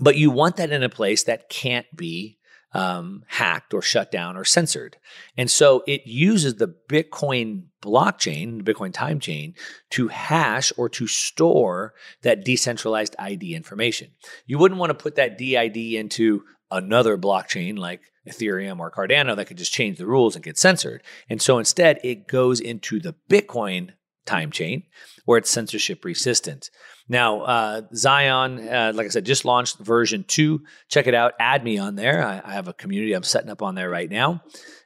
but 0.00 0.16
you 0.16 0.30
want 0.30 0.56
that 0.56 0.70
in 0.70 0.84
a 0.84 0.88
place 0.88 1.24
that 1.24 1.48
can't 1.48 1.86
be 1.96 2.35
um, 2.76 3.24
hacked 3.26 3.72
or 3.72 3.80
shut 3.80 4.12
down 4.12 4.36
or 4.36 4.44
censored. 4.44 4.98
And 5.34 5.50
so 5.50 5.82
it 5.86 6.06
uses 6.06 6.56
the 6.56 6.74
Bitcoin 6.90 7.68
blockchain, 7.80 8.62
the 8.62 8.70
Bitcoin 8.70 8.92
time 8.92 9.18
chain, 9.18 9.54
to 9.92 10.08
hash 10.08 10.74
or 10.76 10.90
to 10.90 11.06
store 11.06 11.94
that 12.20 12.44
decentralized 12.44 13.16
ID 13.18 13.54
information. 13.54 14.10
You 14.44 14.58
wouldn't 14.58 14.78
want 14.78 14.90
to 14.90 15.02
put 15.02 15.14
that 15.14 15.38
DID 15.38 15.74
into 15.94 16.44
another 16.70 17.16
blockchain 17.16 17.78
like 17.78 18.02
Ethereum 18.28 18.78
or 18.78 18.90
Cardano 18.90 19.34
that 19.36 19.46
could 19.46 19.56
just 19.56 19.72
change 19.72 19.96
the 19.96 20.06
rules 20.06 20.34
and 20.34 20.44
get 20.44 20.58
censored. 20.58 21.02
And 21.30 21.40
so 21.40 21.58
instead, 21.58 21.98
it 22.04 22.28
goes 22.28 22.60
into 22.60 23.00
the 23.00 23.14
Bitcoin 23.30 23.92
time 24.26 24.50
chain 24.50 24.82
where 25.24 25.38
it's 25.38 25.50
censorship 25.50 26.04
resistant. 26.04 26.70
Now, 27.08 27.42
uh, 27.42 27.82
Zion, 27.94 28.68
uh, 28.68 28.92
like 28.94 29.06
I 29.06 29.08
said, 29.10 29.26
just 29.26 29.44
launched 29.44 29.78
version 29.78 30.24
two. 30.26 30.62
Check 30.88 31.06
it 31.06 31.14
out. 31.14 31.34
Add 31.38 31.62
me 31.62 31.78
on 31.78 31.94
there. 31.94 32.24
I, 32.24 32.40
I 32.44 32.52
have 32.54 32.68
a 32.68 32.72
community 32.72 33.12
I'm 33.12 33.22
setting 33.22 33.50
up 33.50 33.62
on 33.62 33.74
there 33.74 33.90
right 33.90 34.10
now. 34.10 34.42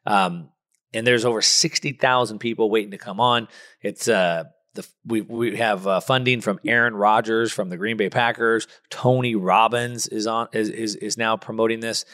Um, 0.06 0.50
and 0.92 1.06
there's 1.06 1.24
over 1.24 1.40
60,000 1.40 2.38
people 2.38 2.70
waiting 2.70 2.90
to 2.90 2.98
come 2.98 3.20
on. 3.20 3.48
It's 3.80 4.08
uh, 4.08 4.44
the 4.74 4.86
we 5.04 5.20
we 5.20 5.56
have 5.56 5.86
uh, 5.86 6.00
funding 6.00 6.40
from 6.40 6.58
Aaron 6.66 6.94
Rodgers 6.94 7.52
from 7.52 7.68
the 7.68 7.76
Green 7.76 7.96
Bay 7.96 8.10
Packers. 8.10 8.66
Tony 8.88 9.34
Robbins 9.34 10.06
is 10.06 10.26
on 10.26 10.48
is 10.52 10.68
is, 10.68 10.96
is 10.96 11.16
now 11.16 11.36
promoting 11.36 11.80
this. 11.80 12.04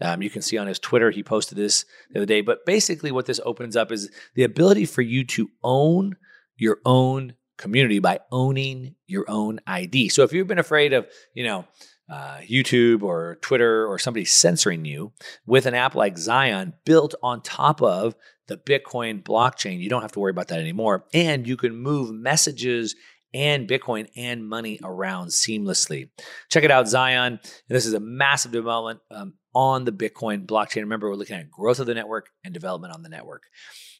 Um, 0.00 0.22
you 0.22 0.30
can 0.30 0.42
see 0.42 0.58
on 0.58 0.66
his 0.66 0.78
Twitter, 0.78 1.10
he 1.10 1.22
posted 1.22 1.56
this 1.56 1.84
the 2.10 2.18
other 2.18 2.26
day. 2.26 2.40
But 2.40 2.66
basically, 2.66 3.12
what 3.12 3.26
this 3.26 3.40
opens 3.44 3.76
up 3.76 3.92
is 3.92 4.10
the 4.34 4.44
ability 4.44 4.86
for 4.86 5.02
you 5.02 5.24
to 5.24 5.50
own 5.62 6.16
your 6.56 6.78
own 6.84 7.34
community 7.56 7.98
by 7.98 8.20
owning 8.30 8.94
your 9.06 9.24
own 9.28 9.60
ID. 9.66 10.08
So 10.08 10.22
if 10.22 10.32
you've 10.32 10.46
been 10.46 10.58
afraid 10.58 10.92
of, 10.92 11.06
you 11.34 11.44
know, 11.44 11.66
uh, 12.08 12.38
YouTube 12.38 13.02
or 13.02 13.38
Twitter 13.40 13.86
or 13.86 13.98
somebody 13.98 14.24
censoring 14.24 14.84
you 14.84 15.12
with 15.46 15.66
an 15.66 15.74
app 15.74 15.94
like 15.94 16.18
Zion 16.18 16.74
built 16.84 17.14
on 17.22 17.40
top 17.40 17.80
of 17.80 18.14
the 18.46 18.58
Bitcoin 18.58 19.22
blockchain, 19.22 19.80
you 19.80 19.88
don't 19.88 20.02
have 20.02 20.12
to 20.12 20.20
worry 20.20 20.30
about 20.30 20.48
that 20.48 20.60
anymore. 20.60 21.06
And 21.14 21.46
you 21.46 21.56
can 21.56 21.74
move 21.74 22.12
messages 22.12 22.94
and 23.34 23.68
Bitcoin 23.68 24.08
and 24.16 24.48
money 24.48 24.78
around 24.82 25.28
seamlessly. 25.28 26.08
Check 26.50 26.64
it 26.64 26.70
out, 26.70 26.88
Zion. 26.88 27.40
This 27.68 27.84
is 27.84 27.92
a 27.92 28.00
massive 28.00 28.52
development 28.52 29.00
um, 29.10 29.34
on 29.54 29.84
the 29.84 29.92
Bitcoin 29.92 30.46
blockchain. 30.46 30.82
Remember, 30.82 31.10
we're 31.10 31.16
looking 31.16 31.36
at 31.36 31.50
growth 31.50 31.80
of 31.80 31.86
the 31.86 31.94
network 31.94 32.30
and 32.44 32.54
development 32.54 32.94
on 32.94 33.02
the 33.02 33.08
network. 33.08 33.42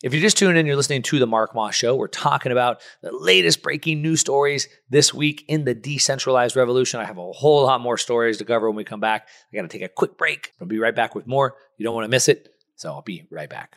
If 0.02 0.12
you're 0.12 0.22
just 0.22 0.38
tuning 0.38 0.56
in, 0.56 0.66
you're 0.66 0.76
listening 0.76 1.02
to 1.02 1.18
the 1.18 1.26
Mark 1.26 1.54
Moss 1.54 1.74
Show. 1.74 1.96
We're 1.96 2.08
talking 2.08 2.52
about 2.52 2.82
the 3.02 3.10
latest 3.12 3.62
breaking 3.62 4.02
news 4.02 4.20
stories 4.20 4.68
this 4.90 5.12
week 5.12 5.44
in 5.48 5.64
the 5.64 5.74
decentralized 5.74 6.56
revolution. 6.56 7.00
I 7.00 7.04
have 7.04 7.18
a 7.18 7.32
whole 7.32 7.64
lot 7.64 7.80
more 7.80 7.96
stories 7.98 8.38
to 8.38 8.44
cover 8.44 8.68
when 8.68 8.76
we 8.76 8.84
come 8.84 9.00
back. 9.00 9.28
I 9.52 9.56
got 9.56 9.62
to 9.62 9.68
take 9.68 9.82
a 9.82 9.88
quick 9.88 10.16
break. 10.16 10.52
I'll 10.60 10.66
be 10.66 10.78
right 10.78 10.94
back 10.94 11.14
with 11.14 11.26
more. 11.26 11.56
You 11.78 11.84
don't 11.84 11.94
want 11.94 12.04
to 12.04 12.10
miss 12.10 12.28
it. 12.28 12.50
So 12.76 12.90
I'll 12.90 13.02
be 13.02 13.26
right 13.30 13.48
back. 13.48 13.76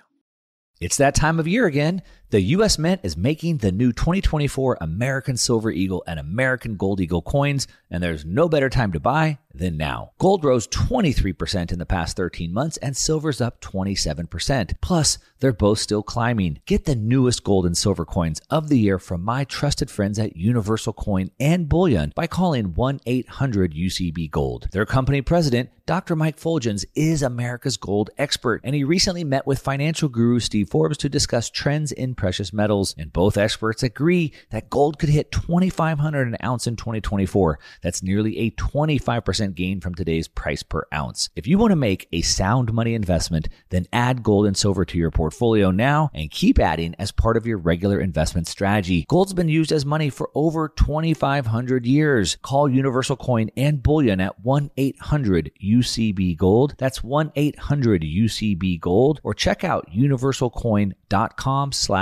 It's 0.80 0.98
that 0.98 1.16
time 1.16 1.40
of 1.40 1.48
year 1.48 1.66
again. 1.66 2.02
The 2.30 2.42
U.S. 2.42 2.78
Mint 2.78 3.00
is 3.04 3.16
making 3.16 3.60
the 3.60 3.72
new 3.72 3.94
2024 3.94 4.80
American 4.82 5.38
Silver 5.38 5.72
Eagle 5.72 6.04
and 6.06 6.20
American 6.20 6.76
Gold 6.76 7.00
Eagle 7.00 7.22
coins, 7.22 7.68
and 7.90 8.04
there's 8.04 8.26
no 8.26 8.50
better 8.50 8.70
time 8.70 8.92
to 8.92 9.00
buy 9.00 9.38
than 9.54 9.78
now. 9.78 10.12
Gold 10.20 10.44
rose 10.44 10.68
23% 10.68 11.72
in 11.72 11.80
the 11.80 11.86
past 11.86 12.18
13 12.18 12.54
months, 12.54 12.76
and 12.78 12.98
silver's 12.98 13.40
up 13.40 13.62
27%. 13.62 14.74
Plus, 14.82 15.18
they're 15.40 15.54
both 15.54 15.80
still 15.80 16.04
climbing. 16.04 16.60
Get 16.66 16.86
the 16.86 16.96
newest 16.96 17.44
gold 17.44 17.66
and 17.66 17.78
silver 17.78 18.06
coins 18.06 18.42
of 18.50 18.70
the 18.70 18.80
year 18.80 19.00
from 19.00 19.24
my 19.24 19.44
trusted 19.44 19.90
friends 19.90 20.20
at 20.20 20.36
Universal 20.36 20.94
Coin 20.94 21.32
and 21.40 21.70
Bullion 21.70 22.12
by 22.16 22.28
calling 22.28 22.74
1 22.74 23.00
800 23.06 23.74
UCB 23.74 24.32
Gold. 24.32 24.68
Their 24.72 24.86
company 24.86 25.22
president, 25.22 25.70
Dr. 25.86 26.16
Mike 26.16 26.40
Fuljenz, 26.40 26.86
is 26.96 27.22
America's 27.22 27.78
gold 27.78 28.10
expert, 28.18 28.62
and 28.64 28.76
he 28.76 28.84
recently 28.84 29.24
met 29.24 29.48
with 29.48 29.60
financial 29.60 30.10
guru 30.10 30.40
Steve 30.40 30.70
Forbes 30.70 30.98
to 30.98 31.10
discuss 31.10 31.50
trends 31.50 31.92
in 31.92 32.16
precious 32.18 32.52
metals, 32.52 32.94
and 32.98 33.14
both 33.14 33.38
experts 33.38 33.84
agree 33.84 34.34
that 34.50 34.70
gold 34.70 35.00
could 35.00 35.10
hit 35.10 35.32
2500 35.32 36.28
an 36.28 36.38
ounce 36.44 36.68
in 36.68 36.76
2024. 36.76 37.60
That's 37.82 38.04
nearly 38.04 38.38
a 38.40 38.52
25% 38.52 39.56
gain 39.56 39.80
from 39.80 39.96
today's 39.96 40.28
price 40.28 40.64
per 40.64 40.84
ounce. 40.94 41.30
If 41.36 41.48
you 41.48 41.58
want 41.58 41.72
to 41.72 41.78
make 41.78 42.08
a 42.12 42.22
sound 42.22 42.74
money 42.74 42.94
investment, 42.94 43.48
then 43.70 43.86
add 43.94 44.24
gold 44.24 44.46
and 44.48 44.58
silver 44.58 44.84
to 44.86 44.98
your 44.98 45.12
portfolio 45.12 45.72
now 45.72 46.10
and 46.14 46.32
keep 46.32 46.60
adding 46.60 46.96
as 47.00 47.12
part 47.12 47.38
of 47.38 47.46
your 47.46 47.58
regular 47.58 48.00
investment 48.00 48.48
strategy. 48.48 49.06
Gold's 49.08 49.34
been 49.34 49.50
used 49.50 49.72
as 49.72 49.86
money 49.86 50.10
for 50.10 50.30
over 50.36 50.70
2500 50.70 51.86
years. 51.86 52.38
Call 52.42 52.68
Universal 52.70 53.18
Coin 53.18 53.50
and 53.56 53.84
Bullion 53.84 54.20
at 54.20 54.44
1-800 54.44 55.52
UCB 55.64 56.36
Gold. 56.38 56.76
That's 56.78 57.00
1-800 57.00 57.56
UCB 57.58 58.80
Gold 58.80 59.22
or 59.24 59.34
check 59.34 59.64
out 59.64 59.90
universalcoin.com 59.92 61.72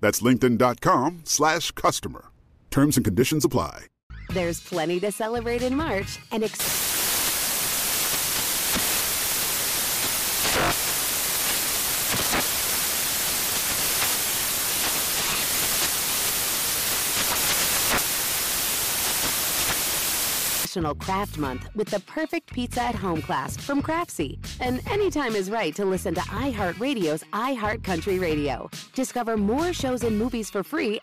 That's 0.00 0.20
linkedin.com 0.20 1.22
slash 1.24 1.70
customer. 1.72 2.30
Terms 2.70 2.96
and 2.96 3.04
conditions 3.04 3.44
apply. 3.44 3.86
There's 4.32 4.60
plenty 4.60 5.00
to 5.00 5.10
celebrate 5.10 5.62
in 5.62 5.74
March 5.74 6.18
and 6.30 6.44
ex- 6.44 7.09
National 20.70 20.94
Craft 20.94 21.36
Month 21.36 21.68
with 21.74 21.88
the 21.88 21.98
perfect 21.98 22.52
pizza 22.52 22.80
at 22.80 22.94
home 22.94 23.20
class 23.22 23.56
from 23.56 23.82
Craftsy. 23.82 24.38
And 24.60 24.80
anytime 24.88 25.34
is 25.34 25.50
right 25.50 25.74
to 25.74 25.84
listen 25.84 26.14
to 26.14 26.20
iHeartRadio's 26.20 27.24
iHeartCountry 27.32 28.20
Radio. 28.20 28.70
Discover 28.94 29.36
more 29.36 29.72
shows 29.72 30.04
and 30.04 30.16
movies 30.16 30.48
for 30.48 30.62
free. 30.62 31.00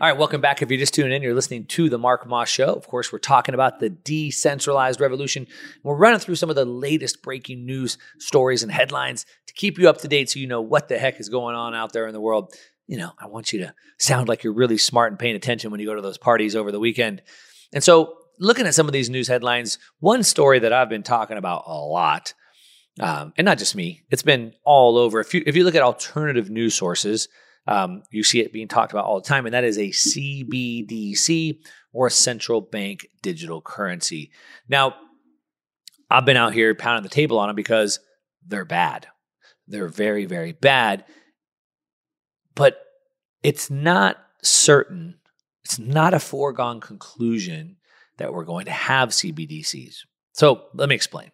All 0.00 0.08
right, 0.08 0.16
welcome 0.16 0.40
back. 0.40 0.62
If 0.62 0.70
you're 0.70 0.78
just 0.78 0.94
tuning 0.94 1.12
in, 1.12 1.22
you're 1.22 1.34
listening 1.34 1.64
to 1.66 1.88
the 1.88 1.98
Mark 1.98 2.26
Moss 2.26 2.48
Show. 2.48 2.72
Of 2.72 2.86
course, 2.88 3.12
we're 3.12 3.18
talking 3.18 3.54
about 3.54 3.80
the 3.80 3.88
decentralized 3.90 5.00
revolution. 5.00 5.48
We're 5.82 5.96
running 5.96 6.18
through 6.20 6.36
some 6.36 6.50
of 6.50 6.56
the 6.56 6.64
latest 6.64 7.22
breaking 7.22 7.66
news 7.66 7.98
stories 8.18 8.62
and 8.62 8.70
headlines 8.70 9.26
to 9.46 9.54
keep 9.54 9.78
you 9.78 9.88
up 9.88 9.98
to 9.98 10.08
date 10.08 10.30
so 10.30 10.40
you 10.40 10.46
know 10.46 10.60
what 10.60 10.88
the 10.88 10.98
heck 10.98 11.20
is 11.20 11.28
going 11.28 11.54
on 11.54 11.74
out 11.74 11.92
there 11.92 12.06
in 12.06 12.12
the 12.14 12.20
world 12.20 12.52
you 12.86 12.98
know, 12.98 13.12
I 13.18 13.26
want 13.26 13.52
you 13.52 13.60
to 13.60 13.74
sound 13.98 14.28
like 14.28 14.44
you're 14.44 14.52
really 14.52 14.78
smart 14.78 15.12
and 15.12 15.18
paying 15.18 15.36
attention 15.36 15.70
when 15.70 15.80
you 15.80 15.86
go 15.86 15.94
to 15.94 16.02
those 16.02 16.18
parties 16.18 16.56
over 16.56 16.72
the 16.72 16.80
weekend. 16.80 17.22
And 17.72 17.82
so, 17.82 18.16
looking 18.38 18.66
at 18.66 18.74
some 18.74 18.86
of 18.86 18.92
these 18.92 19.10
news 19.10 19.28
headlines, 19.28 19.78
one 20.00 20.22
story 20.22 20.58
that 20.58 20.72
I've 20.72 20.88
been 20.88 21.02
talking 21.02 21.36
about 21.36 21.64
a 21.66 21.74
lot, 21.74 22.34
um, 23.00 23.32
and 23.36 23.44
not 23.44 23.58
just 23.58 23.74
me, 23.74 24.02
it's 24.10 24.22
been 24.22 24.52
all 24.64 24.98
over. 24.98 25.20
If 25.20 25.32
you 25.32 25.42
if 25.46 25.56
you 25.56 25.64
look 25.64 25.74
at 25.74 25.82
alternative 25.82 26.50
news 26.50 26.74
sources, 26.74 27.28
um, 27.66 28.02
you 28.10 28.24
see 28.24 28.40
it 28.40 28.52
being 28.52 28.68
talked 28.68 28.92
about 28.92 29.04
all 29.04 29.20
the 29.20 29.28
time, 29.28 29.46
and 29.46 29.54
that 29.54 29.64
is 29.64 29.78
a 29.78 29.88
CBDC 29.88 31.58
or 31.92 32.10
central 32.10 32.60
bank 32.60 33.06
digital 33.22 33.60
currency. 33.60 34.32
Now, 34.68 34.94
I've 36.10 36.26
been 36.26 36.36
out 36.36 36.52
here 36.52 36.74
pounding 36.74 37.04
the 37.04 37.08
table 37.08 37.38
on 37.38 37.48
them 37.48 37.56
because 37.56 38.00
they're 38.46 38.64
bad. 38.64 39.06
They're 39.68 39.88
very, 39.88 40.26
very 40.26 40.52
bad. 40.52 41.04
But 42.54 42.78
it's 43.42 43.70
not 43.70 44.18
certain, 44.42 45.16
it's 45.64 45.78
not 45.78 46.14
a 46.14 46.18
foregone 46.18 46.80
conclusion 46.80 47.76
that 48.18 48.32
we're 48.32 48.44
going 48.44 48.66
to 48.66 48.72
have 48.72 49.10
CBDCs. 49.10 50.04
So 50.32 50.64
let 50.74 50.88
me 50.88 50.94
explain. 50.94 51.30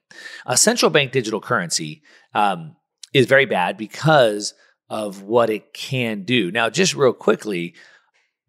A 0.46 0.56
central 0.56 0.90
bank 0.90 1.12
digital 1.12 1.40
currency 1.40 2.02
um, 2.34 2.76
is 3.12 3.26
very 3.26 3.46
bad 3.46 3.76
because 3.76 4.54
of 4.90 5.22
what 5.22 5.50
it 5.50 5.72
can 5.72 6.22
do. 6.22 6.50
Now, 6.50 6.70
just 6.70 6.94
real 6.94 7.12
quickly, 7.12 7.74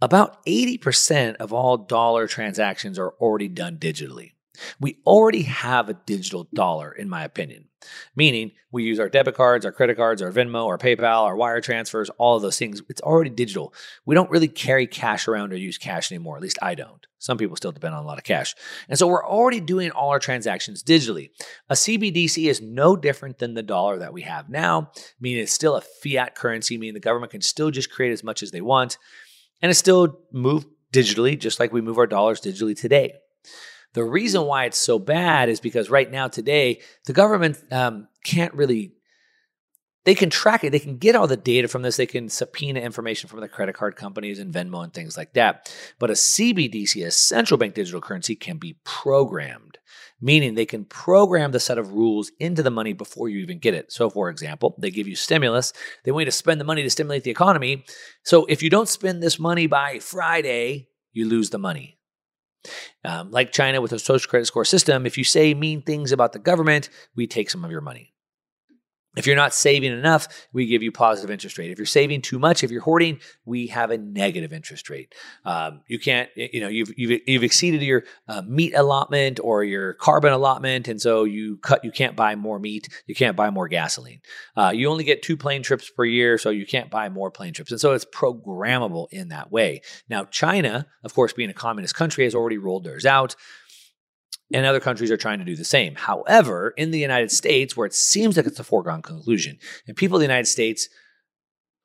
about 0.01 0.45
80% 0.45 1.35
of 1.35 1.53
all 1.53 1.77
dollar 1.77 2.27
transactions 2.27 2.97
are 2.97 3.13
already 3.19 3.49
done 3.49 3.77
digitally. 3.77 4.31
We 4.79 4.97
already 5.05 5.43
have 5.43 5.89
a 5.89 5.93
digital 5.93 6.47
dollar, 6.53 6.91
in 6.91 7.09
my 7.09 7.23
opinion, 7.23 7.68
meaning 8.15 8.51
we 8.71 8.83
use 8.83 8.99
our 8.99 9.09
debit 9.09 9.35
cards, 9.35 9.65
our 9.65 9.71
credit 9.71 9.97
cards, 9.97 10.21
our 10.21 10.31
Venmo, 10.31 10.67
our 10.67 10.77
PayPal, 10.77 11.23
our 11.23 11.35
wire 11.35 11.61
transfers, 11.61 12.09
all 12.17 12.35
of 12.35 12.41
those 12.41 12.57
things. 12.57 12.81
It's 12.89 13.01
already 13.01 13.29
digital. 13.29 13.73
We 14.05 14.15
don't 14.15 14.29
really 14.29 14.47
carry 14.47 14.87
cash 14.87 15.27
around 15.27 15.53
or 15.53 15.57
use 15.57 15.77
cash 15.77 16.11
anymore. 16.11 16.37
At 16.37 16.43
least 16.43 16.59
I 16.61 16.75
don't. 16.75 17.05
Some 17.19 17.37
people 17.37 17.57
still 17.57 17.73
depend 17.73 17.95
on 17.95 18.03
a 18.03 18.07
lot 18.07 18.17
of 18.17 18.23
cash. 18.23 18.55
And 18.87 18.97
so 18.97 19.07
we're 19.07 19.25
already 19.25 19.59
doing 19.59 19.91
all 19.91 20.09
our 20.09 20.19
transactions 20.19 20.83
digitally. 20.83 21.31
A 21.69 21.73
CBDC 21.73 22.49
is 22.49 22.61
no 22.61 22.95
different 22.95 23.39
than 23.39 23.55
the 23.55 23.63
dollar 23.63 23.99
that 23.99 24.13
we 24.13 24.21
have 24.21 24.49
now, 24.49 24.91
meaning 25.19 25.43
it's 25.43 25.51
still 25.51 25.75
a 25.75 25.81
fiat 25.81 26.35
currency, 26.35 26.77
meaning 26.77 26.93
the 26.93 26.99
government 27.01 27.31
can 27.31 27.41
still 27.41 27.71
just 27.71 27.91
create 27.91 28.13
as 28.13 28.23
much 28.23 28.41
as 28.41 28.51
they 28.51 28.61
want. 28.61 28.97
And 29.61 29.69
it's 29.69 29.79
still 29.79 30.19
moved 30.31 30.67
digitally, 30.93 31.37
just 31.37 31.59
like 31.59 31.73
we 31.73 31.81
move 31.81 31.97
our 31.97 32.07
dollars 32.07 32.39
digitally 32.39 32.79
today. 32.79 33.15
The 33.93 34.03
reason 34.03 34.45
why 34.45 34.65
it's 34.65 34.77
so 34.77 34.99
bad 34.99 35.49
is 35.49 35.59
because 35.59 35.89
right 35.89 36.09
now, 36.09 36.27
today, 36.27 36.81
the 37.05 37.13
government 37.13 37.57
um, 37.71 38.07
can't 38.23 38.53
really. 38.53 38.93
They 40.05 40.15
can 40.15 40.29
track 40.29 40.63
it. 40.63 40.71
They 40.71 40.79
can 40.79 40.97
get 40.97 41.15
all 41.15 41.27
the 41.27 41.37
data 41.37 41.67
from 41.67 41.81
this. 41.81 41.97
They 41.97 42.05
can 42.05 42.29
subpoena 42.29 42.79
information 42.79 43.29
from 43.29 43.41
the 43.41 43.49
credit 43.49 43.75
card 43.75 43.95
companies 43.95 44.39
and 44.39 44.51
Venmo 44.51 44.83
and 44.83 44.93
things 44.93 45.17
like 45.17 45.33
that. 45.33 45.71
But 45.99 46.09
a 46.09 46.13
CBDC, 46.13 47.05
a 47.05 47.11
central 47.11 47.57
bank 47.57 47.75
digital 47.75 47.99
currency, 47.99 48.35
can 48.35 48.57
be 48.57 48.77
programmed, 48.85 49.77
meaning 50.21 50.55
they 50.55 50.65
can 50.65 50.85
program 50.85 51.51
the 51.51 51.59
set 51.59 51.77
of 51.77 51.91
rules 51.91 52.31
into 52.39 52.63
the 52.63 52.71
money 52.71 52.93
before 52.93 53.27
you 53.27 53.39
even 53.39 53.59
get 53.59 53.73
it. 53.73 53.91
So, 53.91 54.09
for 54.09 54.29
example, 54.29 54.73
they 54.79 54.89
give 54.89 55.07
you 55.07 55.15
stimulus. 55.15 55.73
They 56.05 56.11
want 56.11 56.21
you 56.21 56.31
to 56.31 56.31
spend 56.31 56.61
the 56.61 56.65
money 56.65 56.81
to 56.81 56.89
stimulate 56.89 57.23
the 57.23 57.31
economy. 57.31 57.83
So, 58.23 58.45
if 58.45 58.63
you 58.63 58.69
don't 58.69 58.89
spend 58.89 59.21
this 59.21 59.37
money 59.37 59.67
by 59.67 59.99
Friday, 59.99 60.87
you 61.11 61.27
lose 61.27 61.49
the 61.49 61.59
money. 61.59 61.98
Um, 63.05 63.31
like 63.31 63.51
China 63.51 63.81
with 63.81 63.93
a 63.93 63.99
social 63.99 64.29
credit 64.29 64.45
score 64.45 64.65
system, 64.65 65.05
if 65.05 65.17
you 65.17 65.23
say 65.23 65.53
mean 65.53 65.81
things 65.81 66.11
about 66.11 66.33
the 66.33 66.39
government, 66.39 66.89
we 67.15 67.27
take 67.27 67.49
some 67.49 67.63
of 67.63 67.71
your 67.71 67.81
money. 67.81 68.13
If 69.17 69.25
you're 69.25 69.35
not 69.35 69.55
saving 69.55 69.91
enough, 69.91 70.27
we 70.53 70.67
give 70.67 70.83
you 70.83 70.91
positive 70.91 71.31
interest 71.31 71.57
rate. 71.57 71.71
If 71.71 71.79
you're 71.79 71.87
saving 71.87 72.21
too 72.21 72.37
much, 72.37 72.63
if 72.63 72.69
you're 72.69 72.81
hoarding, 72.81 73.19
we 73.43 73.67
have 73.67 73.89
a 73.89 73.97
negative 73.97 74.53
interest 74.53 74.87
rate. 74.87 75.15
Um, 75.45 75.81
you 75.87 75.99
can't, 75.99 76.29
you 76.35 76.61
know, 76.61 76.67
you've 76.67 76.91
you've, 76.95 77.21
you've 77.25 77.43
exceeded 77.43 77.81
your 77.81 78.03
uh, 78.27 78.43
meat 78.43 78.73
allotment 78.75 79.39
or 79.43 79.63
your 79.63 79.93
carbon 79.93 80.31
allotment, 80.31 80.87
and 80.87 81.01
so 81.01 81.23
you 81.23 81.57
cut. 81.57 81.83
You 81.83 81.91
can't 81.91 82.15
buy 82.15 82.35
more 82.35 82.59
meat. 82.59 82.87
You 83.07 83.15
can't 83.15 83.35
buy 83.35 83.49
more 83.49 83.67
gasoline. 83.67 84.21
Uh, 84.55 84.71
you 84.75 84.87
only 84.89 85.03
get 85.03 85.23
two 85.23 85.37
plane 85.37 85.63
trips 85.63 85.89
per 85.89 86.05
year, 86.05 86.37
so 86.37 86.51
you 86.51 86.67
can't 86.67 86.91
buy 86.91 87.09
more 87.09 87.31
plane 87.31 87.53
trips, 87.53 87.71
and 87.71 87.81
so 87.81 87.93
it's 87.93 88.05
programmable 88.05 89.07
in 89.11 89.29
that 89.29 89.51
way. 89.51 89.81
Now, 90.07 90.25
China, 90.25 90.85
of 91.03 91.15
course, 91.15 91.33
being 91.33 91.49
a 91.49 91.53
communist 91.53 91.95
country, 91.95 92.25
has 92.25 92.35
already 92.35 92.59
rolled 92.59 92.83
theirs 92.83 93.07
out 93.07 93.35
and 94.53 94.65
other 94.65 94.79
countries 94.79 95.11
are 95.11 95.17
trying 95.17 95.39
to 95.39 95.45
do 95.45 95.55
the 95.55 95.63
same. 95.63 95.95
However, 95.95 96.73
in 96.77 96.91
the 96.91 96.99
United 96.99 97.31
States, 97.31 97.77
where 97.77 97.85
it 97.85 97.93
seems 97.93 98.37
like 98.37 98.45
it's 98.45 98.59
a 98.59 98.63
foregone 98.63 99.01
conclusion, 99.01 99.57
and 99.87 99.95
people 99.95 100.17
in 100.17 100.21
the 100.21 100.27
United 100.27 100.47
States 100.47 100.89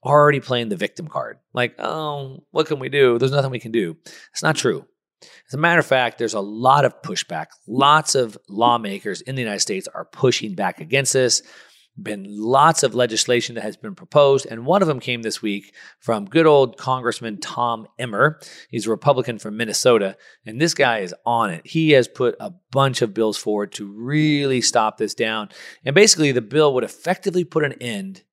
are 0.03 0.21
already 0.21 0.41
playing 0.41 0.69
the 0.69 0.77
victim 0.77 1.09
card, 1.09 1.39
like, 1.53 1.75
oh, 1.79 2.45
what 2.51 2.67
can 2.67 2.79
we 2.79 2.89
do? 2.89 3.19
There's 3.19 3.33
nothing 3.33 3.51
we 3.51 3.59
can 3.59 3.73
do. 3.73 3.97
It's 4.33 4.43
not 4.43 4.57
true. 4.57 4.87
As 5.49 5.55
a 5.55 5.59
matter 5.59 5.81
of 5.81 5.87
fact, 5.87 6.19
there's 6.19 6.35
a 6.35 6.41
lot 6.41 6.85
of 6.85 7.01
pushback. 7.03 7.47
Lots 7.67 8.15
of 8.15 8.37
lawmakers 8.49 9.23
in 9.23 9.35
the 9.35 9.43
United 9.43 9.61
States 9.61 9.89
are 9.95 10.05
pushing 10.05 10.55
back 10.55 10.81
against 10.81 11.15
this 11.15 11.43
been 12.01 12.27
lots 12.29 12.83
of 12.83 12.95
legislation 12.95 13.55
that 13.55 13.63
has 13.63 13.77
been 13.77 13.95
proposed, 13.95 14.47
and 14.47 14.67
one 14.67 14.83
of 14.83 14.89
them 14.89 15.01
came 15.01 15.23
this 15.23 15.41
week 15.41 15.75
from 16.01 16.25
good 16.25 16.47
old 16.47 16.77
Congressman 16.77 17.39
Tom 17.39 17.87
Emmer. 17.99 18.41
He's 18.69 18.87
a 18.87 18.91
Republican 18.91 19.39
from 19.39 19.57
Minnesota, 19.57 20.17
and 20.45 20.61
this 20.61 20.75
guy 20.75 20.99
is 20.99 21.15
on 21.25 21.51
it. 21.51 21.67
He 21.67 21.93
has 21.93 22.09
put 22.09 22.37
a 22.41 22.53
bunch 22.73 23.03
of 23.03 23.15
bills 23.15 23.37
forward 23.37 23.73
to 23.73 23.87
really 23.87 24.61
stop 24.61 24.99
this 24.99 25.15
down. 25.15 25.51
And 25.85 25.95
basically, 25.95 26.33
the 26.33 26.43
bill 26.43 26.75
would 26.75 26.85
effectively 26.85 27.45
put 27.45 27.65
an 27.65 27.75
end 27.75 28.25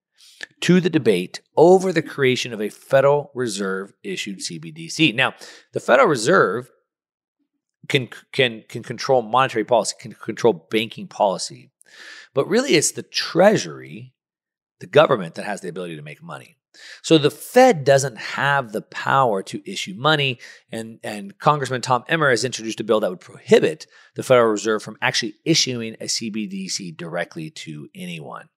to 0.61 0.79
the 0.79 0.89
debate 0.89 1.41
over 1.55 1.91
the 1.91 2.01
creation 2.01 2.53
of 2.53 2.61
a 2.61 2.69
Federal 2.69 3.31
Reserve 3.33 3.93
issued 4.03 4.39
CBDC. 4.39 5.13
Now, 5.13 5.33
the 5.73 5.79
Federal 5.79 6.07
Reserve 6.07 6.69
can 7.87 8.09
can 8.31 8.63
can 8.67 8.83
control 8.83 9.21
monetary 9.21 9.65
policy, 9.65 9.95
can 9.99 10.13
control 10.13 10.67
banking 10.71 11.07
policy. 11.07 11.70
But 12.33 12.47
really, 12.47 12.75
it's 12.75 12.91
the 12.91 13.03
Treasury, 13.03 14.13
the 14.79 14.87
government, 14.87 15.35
that 15.35 15.45
has 15.45 15.61
the 15.61 15.69
ability 15.69 15.95
to 15.95 16.01
make 16.01 16.23
money. 16.23 16.57
So 17.01 17.17
the 17.17 17.31
Fed 17.31 17.83
doesn't 17.83 18.17
have 18.17 18.71
the 18.71 18.81
power 18.81 19.43
to 19.43 19.69
issue 19.69 19.93
money, 19.95 20.39
and, 20.71 20.99
and 21.03 21.37
Congressman 21.37 21.81
Tom 21.81 22.03
Emmer 22.07 22.29
has 22.29 22.45
introduced 22.45 22.79
a 22.79 22.83
bill 22.83 23.01
that 23.01 23.09
would 23.09 23.19
prohibit 23.19 23.87
the 24.15 24.23
Federal 24.23 24.51
Reserve 24.51 24.81
from 24.81 24.97
actually 25.01 25.35
issuing 25.43 25.95
a 25.95 26.05
CBDC 26.05 26.95
directly 26.95 27.49
to 27.49 27.89
anyone. 27.93 28.47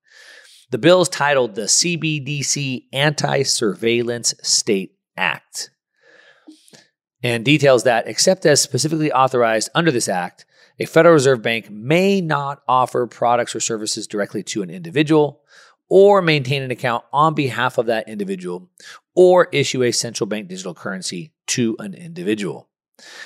The 0.71 0.79
bill 0.79 1.03
is 1.03 1.09
titled 1.09 1.55
the 1.55 1.63
CBDC 1.63 2.85
Anti 2.93 3.43
Surveillance 3.43 4.35
State 4.43 4.93
Act 5.17 5.71
and 7.25 7.45
details 7.45 7.85
that, 7.85 8.07
except 8.07 8.45
as 8.45 8.61
specifically 8.61 9.11
authorized 9.11 9.71
under 9.75 9.91
this 9.91 10.09
act, 10.09 10.45
a 10.79 10.87
Federal 10.87 11.15
Reserve 11.15 11.43
Bank 11.43 11.71
may 11.71 12.21
not 12.21 12.63
offer 12.67 13.07
products 13.07 13.55
or 13.55 13.61
services 13.61 14.07
directly 14.07 14.43
to 14.45 14.63
an 14.63 14.71
individual 14.71 15.43
or 15.89 16.23
maintain 16.23 16.63
an 16.63 16.71
account 16.71 17.05
on 17.13 17.35
behalf 17.35 17.79
of 17.79 17.87
that 17.87 18.09
individual 18.09 18.69
or 19.15 19.49
issue 19.53 19.83
a 19.83 19.93
central 19.93 20.27
bank 20.27 20.49
digital 20.49 20.75
currency 20.75 21.33
to 21.47 21.77
an 21.79 21.95
individual. 21.95 22.69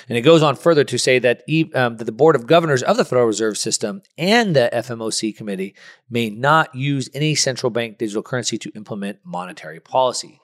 And 0.07 0.17
it 0.17 0.21
goes 0.21 0.41
on 0.41 0.55
further 0.55 0.83
to 0.83 0.97
say 0.97 1.19
that, 1.19 1.43
um, 1.75 1.97
that 1.97 2.05
the 2.05 2.11
Board 2.11 2.35
of 2.35 2.47
Governors 2.47 2.83
of 2.83 2.97
the 2.97 3.05
Federal 3.05 3.27
Reserve 3.27 3.57
System 3.57 4.01
and 4.17 4.55
the 4.55 4.69
FOMC 4.73 5.35
committee 5.35 5.75
may 6.09 6.29
not 6.29 6.73
use 6.73 7.09
any 7.13 7.35
central 7.35 7.69
bank 7.69 7.97
digital 7.97 8.23
currency 8.23 8.57
to 8.57 8.71
implement 8.75 9.19
monetary 9.23 9.79
policy, 9.79 10.39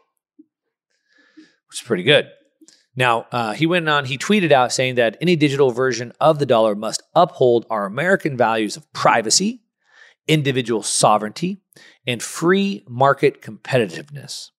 which 1.68 1.82
is 1.82 1.86
pretty 1.86 2.04
good. 2.04 2.30
Now, 2.96 3.28
uh, 3.32 3.54
he 3.54 3.66
went 3.66 3.90
on, 3.90 4.06
he 4.06 4.18
tweeted 4.18 4.52
out 4.52 4.72
saying 4.72 4.96
that 4.96 5.18
any 5.20 5.36
digital 5.36 5.72
version 5.72 6.14
of 6.20 6.40
the 6.40 6.46
dollar 6.46 6.76
must 6.76 7.04
uphold 7.14 7.66
our 7.70 7.86
American 7.86 8.38
values 8.38 8.78
of 8.78 8.92
privacy, 8.94 9.62
individual 10.28 10.82
sovereignty, 10.82 11.62
and 12.08 12.24
free 12.24 12.86
market 12.88 13.42
competitiveness. 13.42 14.50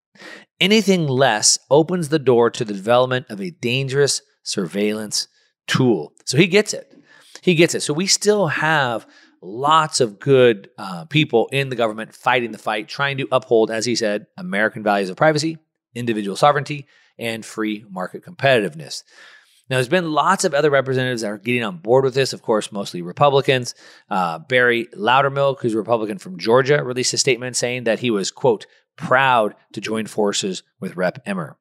Anything 0.61 1.07
less 1.07 1.59
opens 1.70 2.09
the 2.09 2.18
door 2.18 2.51
to 2.51 2.64
the 2.64 2.75
development 2.75 3.27
of 3.31 3.40
a 3.40 3.51
dangerous 3.51 4.22
surveillance 4.42 5.29
tool. 5.66 6.12
So 6.25 6.37
he 6.37 6.46
gets 6.46 6.72
it. 6.75 6.92
He 7.42 7.55
gets 7.55 7.75
it. 7.75 7.81
So 7.81 7.94
we 7.94 8.07
still 8.07 8.49
have 8.49 9.07
lots 9.42 10.01
of 10.01 10.18
good 10.18 10.70
uh, 10.79 11.05
people 11.07 11.49
in 11.53 11.68
the 11.68 11.77
government 11.77 12.14
fighting 12.14 12.53
the 12.53 12.59
fight, 12.59 12.88
trying 12.88 13.18
to 13.18 13.29
uphold, 13.31 13.70
as 13.70 13.85
he 13.85 13.94
said, 13.94 14.27
American 14.37 14.83
values 14.83 15.11
of 15.11 15.16
privacy, 15.16 15.59
individual 15.94 16.37
sovereignty, 16.37 16.87
and 17.18 17.44
free 17.44 17.85
market 17.90 18.24
competitiveness. 18.24 19.02
Now, 19.68 19.76
there's 19.76 19.88
been 19.88 20.12
lots 20.12 20.44
of 20.44 20.55
other 20.55 20.70
representatives 20.70 21.22
that 21.22 21.29
are 21.29 21.38
getting 21.38 21.64
on 21.64 21.79
board 21.79 22.05
with 22.05 22.14
this, 22.14 22.33
of 22.33 22.40
course, 22.40 22.70
mostly 22.70 23.02
Republicans. 23.02 23.74
Uh, 24.09 24.38
Barry 24.38 24.87
Loudermilk, 24.96 25.61
who's 25.61 25.74
a 25.74 25.79
Republican 25.79 26.18
from 26.18 26.38
Georgia, 26.38 26.85
released 26.85 27.14
a 27.14 27.18
statement 27.18 27.57
saying 27.57 27.85
that 27.85 27.98
he 27.98 28.12
was, 28.12 28.31
quote, 28.31 28.66
proud 28.96 29.55
to 29.72 29.81
join 29.81 30.07
forces 30.07 30.62
with 30.81 30.96
Rep. 30.96 31.20
Emmer. 31.26 31.59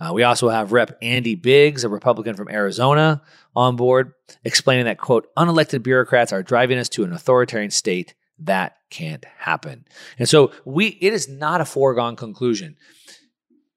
Uh, 0.00 0.12
we 0.14 0.22
also 0.22 0.48
have 0.48 0.72
Rep. 0.72 0.96
Andy 1.02 1.34
Biggs, 1.34 1.84
a 1.84 1.90
Republican 1.90 2.34
from 2.34 2.48
Arizona, 2.48 3.22
on 3.54 3.76
board, 3.76 4.14
explaining 4.42 4.86
that, 4.86 4.98
quote, 4.98 5.28
unelected 5.36 5.82
bureaucrats 5.82 6.32
are 6.32 6.42
driving 6.42 6.78
us 6.78 6.88
to 6.88 7.04
an 7.04 7.12
authoritarian 7.12 7.70
state. 7.70 8.14
That 8.38 8.76
can't 8.88 9.26
happen. 9.36 9.84
And 10.18 10.26
so 10.26 10.52
we 10.64 10.86
it 10.86 11.12
is 11.12 11.28
not 11.28 11.60
a 11.60 11.66
foregone 11.66 12.16
conclusion. 12.16 12.76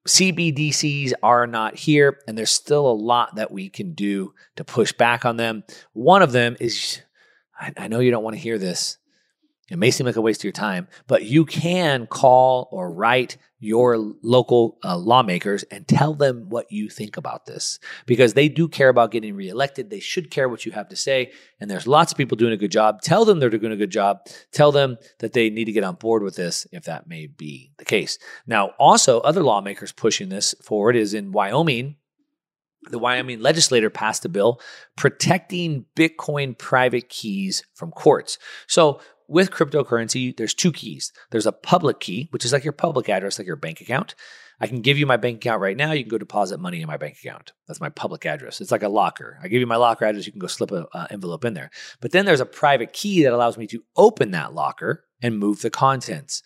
CBDCs 0.06 1.12
are 1.22 1.46
not 1.46 1.76
here, 1.76 2.18
and 2.26 2.36
there's 2.36 2.50
still 2.50 2.86
a 2.86 2.92
lot 2.92 3.36
that 3.36 3.50
we 3.50 3.70
can 3.70 3.94
do 3.94 4.34
to 4.56 4.64
push 4.64 4.92
back 4.92 5.24
on 5.24 5.36
them. 5.36 5.64
One 5.92 6.22
of 6.22 6.32
them 6.32 6.56
is 6.60 7.00
I, 7.58 7.72
I 7.76 7.88
know 7.88 8.00
you 8.00 8.10
don't 8.10 8.24
want 8.24 8.36
to 8.36 8.42
hear 8.42 8.58
this. 8.58 8.98
It 9.70 9.78
may 9.78 9.90
seem 9.90 10.06
like 10.06 10.16
a 10.16 10.20
waste 10.20 10.40
of 10.40 10.44
your 10.44 10.52
time, 10.52 10.88
but 11.06 11.24
you 11.24 11.46
can 11.46 12.06
call 12.06 12.68
or 12.70 12.92
write 12.92 13.38
your 13.64 13.96
local 14.22 14.78
uh, 14.84 14.96
lawmakers 14.96 15.62
and 15.64 15.88
tell 15.88 16.12
them 16.14 16.50
what 16.50 16.70
you 16.70 16.88
think 16.88 17.16
about 17.16 17.46
this 17.46 17.78
because 18.04 18.34
they 18.34 18.48
do 18.48 18.68
care 18.68 18.90
about 18.90 19.10
getting 19.10 19.34
reelected. 19.34 19.88
They 19.88 20.00
should 20.00 20.30
care 20.30 20.48
what 20.48 20.66
you 20.66 20.72
have 20.72 20.88
to 20.90 20.96
say. 20.96 21.32
And 21.60 21.70
there's 21.70 21.86
lots 21.86 22.12
of 22.12 22.18
people 22.18 22.36
doing 22.36 22.52
a 22.52 22.58
good 22.58 22.70
job. 22.70 23.00
Tell 23.00 23.24
them 23.24 23.40
they're 23.40 23.48
doing 23.48 23.72
a 23.72 23.76
good 23.76 23.90
job. 23.90 24.18
Tell 24.52 24.70
them 24.70 24.98
that 25.20 25.32
they 25.32 25.48
need 25.48 25.64
to 25.64 25.72
get 25.72 25.82
on 25.82 25.94
board 25.94 26.22
with 26.22 26.36
this 26.36 26.66
if 26.72 26.84
that 26.84 27.08
may 27.08 27.26
be 27.26 27.72
the 27.78 27.86
case. 27.86 28.18
Now, 28.46 28.72
also, 28.78 29.20
other 29.20 29.42
lawmakers 29.42 29.92
pushing 29.92 30.28
this 30.28 30.54
forward 30.62 30.94
is 30.94 31.14
in 31.14 31.32
Wyoming. 31.32 31.96
The 32.90 32.98
Wyoming 32.98 33.40
legislator 33.40 33.88
passed 33.88 34.26
a 34.26 34.28
bill 34.28 34.60
protecting 34.94 35.86
Bitcoin 35.96 36.58
private 36.58 37.08
keys 37.08 37.64
from 37.72 37.90
courts. 37.90 38.36
So, 38.66 39.00
with 39.28 39.50
cryptocurrency, 39.50 40.36
there's 40.36 40.54
two 40.54 40.72
keys. 40.72 41.12
There's 41.30 41.46
a 41.46 41.52
public 41.52 42.00
key, 42.00 42.28
which 42.30 42.44
is 42.44 42.52
like 42.52 42.64
your 42.64 42.72
public 42.72 43.08
address, 43.08 43.38
like 43.38 43.46
your 43.46 43.56
bank 43.56 43.80
account. 43.80 44.14
I 44.60 44.66
can 44.66 44.82
give 44.82 44.98
you 44.98 45.06
my 45.06 45.16
bank 45.16 45.36
account 45.36 45.60
right 45.60 45.76
now. 45.76 45.92
You 45.92 46.04
can 46.04 46.10
go 46.10 46.18
deposit 46.18 46.60
money 46.60 46.80
in 46.80 46.86
my 46.86 46.96
bank 46.96 47.16
account. 47.18 47.52
That's 47.66 47.80
my 47.80 47.88
public 47.88 48.24
address. 48.24 48.60
It's 48.60 48.70
like 48.70 48.82
a 48.82 48.88
locker. 48.88 49.38
I 49.42 49.48
give 49.48 49.60
you 49.60 49.66
my 49.66 49.76
locker 49.76 50.04
address. 50.04 50.26
You 50.26 50.32
can 50.32 50.38
go 50.38 50.46
slip 50.46 50.70
an 50.70 50.86
uh, 50.94 51.06
envelope 51.10 51.44
in 51.44 51.54
there. 51.54 51.70
But 52.00 52.12
then 52.12 52.24
there's 52.24 52.40
a 52.40 52.46
private 52.46 52.92
key 52.92 53.24
that 53.24 53.32
allows 53.32 53.58
me 53.58 53.66
to 53.68 53.82
open 53.96 54.30
that 54.30 54.54
locker 54.54 55.04
and 55.22 55.38
move 55.38 55.62
the 55.62 55.70
contents. 55.70 56.42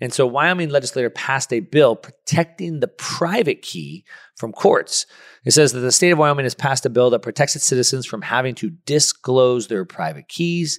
And 0.00 0.12
so, 0.12 0.26
Wyoming 0.26 0.68
legislator 0.68 1.10
passed 1.10 1.52
a 1.52 1.58
bill 1.58 1.96
protecting 1.96 2.78
the 2.78 2.88
private 2.88 3.62
key 3.62 4.04
from 4.36 4.52
courts. 4.52 5.06
It 5.44 5.50
says 5.50 5.72
that 5.72 5.80
the 5.80 5.90
state 5.90 6.10
of 6.10 6.18
Wyoming 6.18 6.44
has 6.44 6.54
passed 6.54 6.86
a 6.86 6.90
bill 6.90 7.10
that 7.10 7.22
protects 7.22 7.56
its 7.56 7.64
citizens 7.64 8.06
from 8.06 8.22
having 8.22 8.54
to 8.56 8.70
disclose 8.70 9.66
their 9.66 9.84
private 9.84 10.28
keys. 10.28 10.78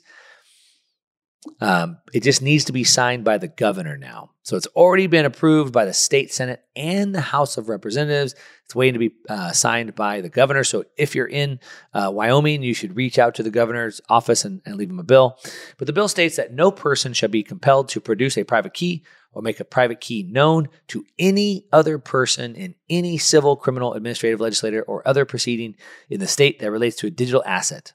Um, 1.62 2.00
it 2.14 2.24
just 2.24 2.42
needs 2.42 2.66
to 2.66 2.74
be 2.74 2.84
signed 2.84 3.24
by 3.24 3.38
the 3.38 3.48
governor 3.48 3.98
now. 3.98 4.32
So 4.44 4.58
it's 4.58 4.68
already 4.68 5.08
been 5.08 5.26
approved 5.26 5.72
by 5.72 5.86
the 5.86 5.94
state 5.94 6.34
senate 6.34 6.62
and 6.76 7.16
the 7.16 7.22
House 7.22 7.58
of 7.58 7.70
Representatives. 7.70 8.36
It's 8.66 8.76
waiting 8.76 8.94
to 8.94 9.10
be 9.10 9.16
uh, 9.30 9.52
signed 9.52 9.96
by 9.96 10.22
the 10.22 10.30
governor. 10.30 10.64
So 10.64 10.86
if 10.98 11.16
you're 11.16 11.28
in 11.28 11.60
uh, 11.94 12.12
Wyoming, 12.14 12.62
you 12.62 12.74
should 12.74 12.96
reach 12.96 13.20
out 13.20 13.36
to 13.36 13.44
the 13.44 13.52
governor's 13.52 14.02
office 14.10 14.44
and, 14.44 14.62
and 14.66 14.76
leave 14.76 14.90
him 14.90 15.00
a 15.00 15.04
bill. 15.04 15.38
But 15.78 15.88
the 15.88 15.94
bill 15.94 16.08
states 16.08 16.36
that 16.36 16.54
no 16.54 16.72
person 16.72 17.14
shall 17.14 17.30
be 17.30 17.44
compelled 17.44 17.90
to 17.90 18.02
produce 18.02 18.38
a 18.38 18.44
private 18.44 18.74
key 18.74 19.06
or 19.32 19.42
make 19.42 19.60
a 19.60 19.66
private 19.66 20.02
key 20.02 20.24
known 20.24 20.68
to 20.88 21.06
any 21.18 21.68
other 21.72 22.00
person 22.00 22.56
in 22.56 22.76
any 22.90 23.18
civil, 23.18 23.56
criminal, 23.56 23.94
administrative, 23.94 24.42
legislative, 24.42 24.84
or 24.88 25.08
other 25.08 25.26
proceeding 25.26 25.76
in 26.10 26.20
the 26.20 26.28
state 26.28 26.60
that 26.60 26.72
relates 26.72 26.98
to 26.98 27.08
a 27.08 27.12
digital 27.12 27.44
asset. 27.46 27.94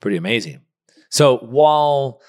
Pretty 0.00 0.18
amazing. 0.18 0.60
So 1.16 1.38
while 1.38 2.20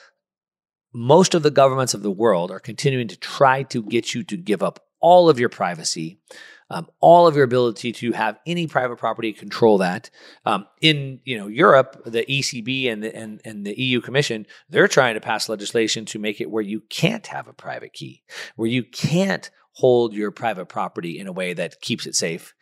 most 0.93 1.35
of 1.35 1.43
the 1.43 1.51
governments 1.51 1.93
of 1.93 2.03
the 2.03 2.11
world 2.11 2.51
are 2.51 2.59
continuing 2.61 3.09
to 3.09 3.17
try 3.17 3.63
to 3.63 3.83
get 3.83 4.13
you 4.13 4.23
to 4.23 4.37
give 4.37 4.63
up 4.63 4.79
all 5.01 5.29
of 5.29 5.41
your 5.41 5.49
privacy, 5.49 6.21
um, 6.69 6.87
all 7.01 7.27
of 7.27 7.35
your 7.35 7.43
ability 7.43 7.91
to 7.91 8.13
have 8.13 8.39
any 8.45 8.65
private 8.65 8.95
property, 8.95 9.33
control 9.33 9.79
that. 9.79 10.09
Um, 10.45 10.67
in 10.79 11.19
you 11.25 11.37
know 11.37 11.47
Europe, 11.47 12.01
the 12.05 12.23
ECB 12.23 12.89
and 12.89 13.03
the 13.03 13.13
and, 13.13 13.41
and 13.43 13.65
the 13.65 13.77
EU 13.77 13.99
Commission, 13.99 14.45
they're 14.69 14.87
trying 14.87 15.15
to 15.15 15.21
pass 15.21 15.49
legislation 15.49 16.05
to 16.05 16.19
make 16.19 16.39
it 16.39 16.49
where 16.49 16.63
you 16.63 16.79
can't 16.89 17.27
have 17.27 17.49
a 17.49 17.53
private 17.53 17.91
key, 17.91 18.23
where 18.55 18.69
you 18.69 18.83
can't 18.83 19.51
hold 19.73 20.13
your 20.13 20.31
private 20.31 20.67
property 20.67 21.19
in 21.19 21.27
a 21.27 21.33
way 21.33 21.51
that 21.51 21.81
keeps 21.81 22.07
it 22.07 22.15
safe. 22.15 22.55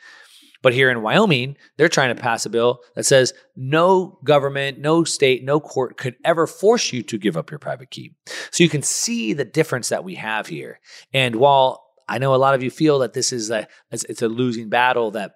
But 0.62 0.74
here 0.74 0.90
in 0.90 1.02
Wyoming, 1.02 1.58
they're 1.78 1.90
trying 1.90 2.16
to 2.16 2.22
pass 2.22 2.46
a 2.46 2.50
bill 2.50 2.82
that 2.96 3.06
says 3.06 3.34
no 3.56 4.20
government, 4.24 4.80
no 4.80 5.04
state, 5.04 5.44
no 5.44 5.60
court 5.60 5.98
could 5.98 6.16
ever 6.24 6.48
force 6.48 6.92
you 6.92 7.04
to 7.04 7.18
give 7.18 7.38
up 7.38 7.52
your 7.52 7.60
private 7.60 7.92
key. 7.92 8.14
So 8.52 8.64
you 8.64 8.70
can 8.70 8.82
see 8.82 9.34
the 9.34 9.46
difference 9.46 9.90
that 9.90 10.04
we 10.04 10.16
have 10.16 10.48
here. 10.48 10.80
And 11.14 11.36
while 11.36 11.86
I 12.08 12.18
know 12.18 12.36
a 12.36 12.38
lot 12.38 12.56
of 12.56 12.64
you 12.64 12.72
feel 12.72 13.00
that 13.00 13.14
this 13.14 13.34
is 13.34 13.50
a 13.50 13.68
it's 13.92 14.22
a 14.22 14.28
losing 14.28 14.70
battle 14.70 15.12
that 15.12 15.36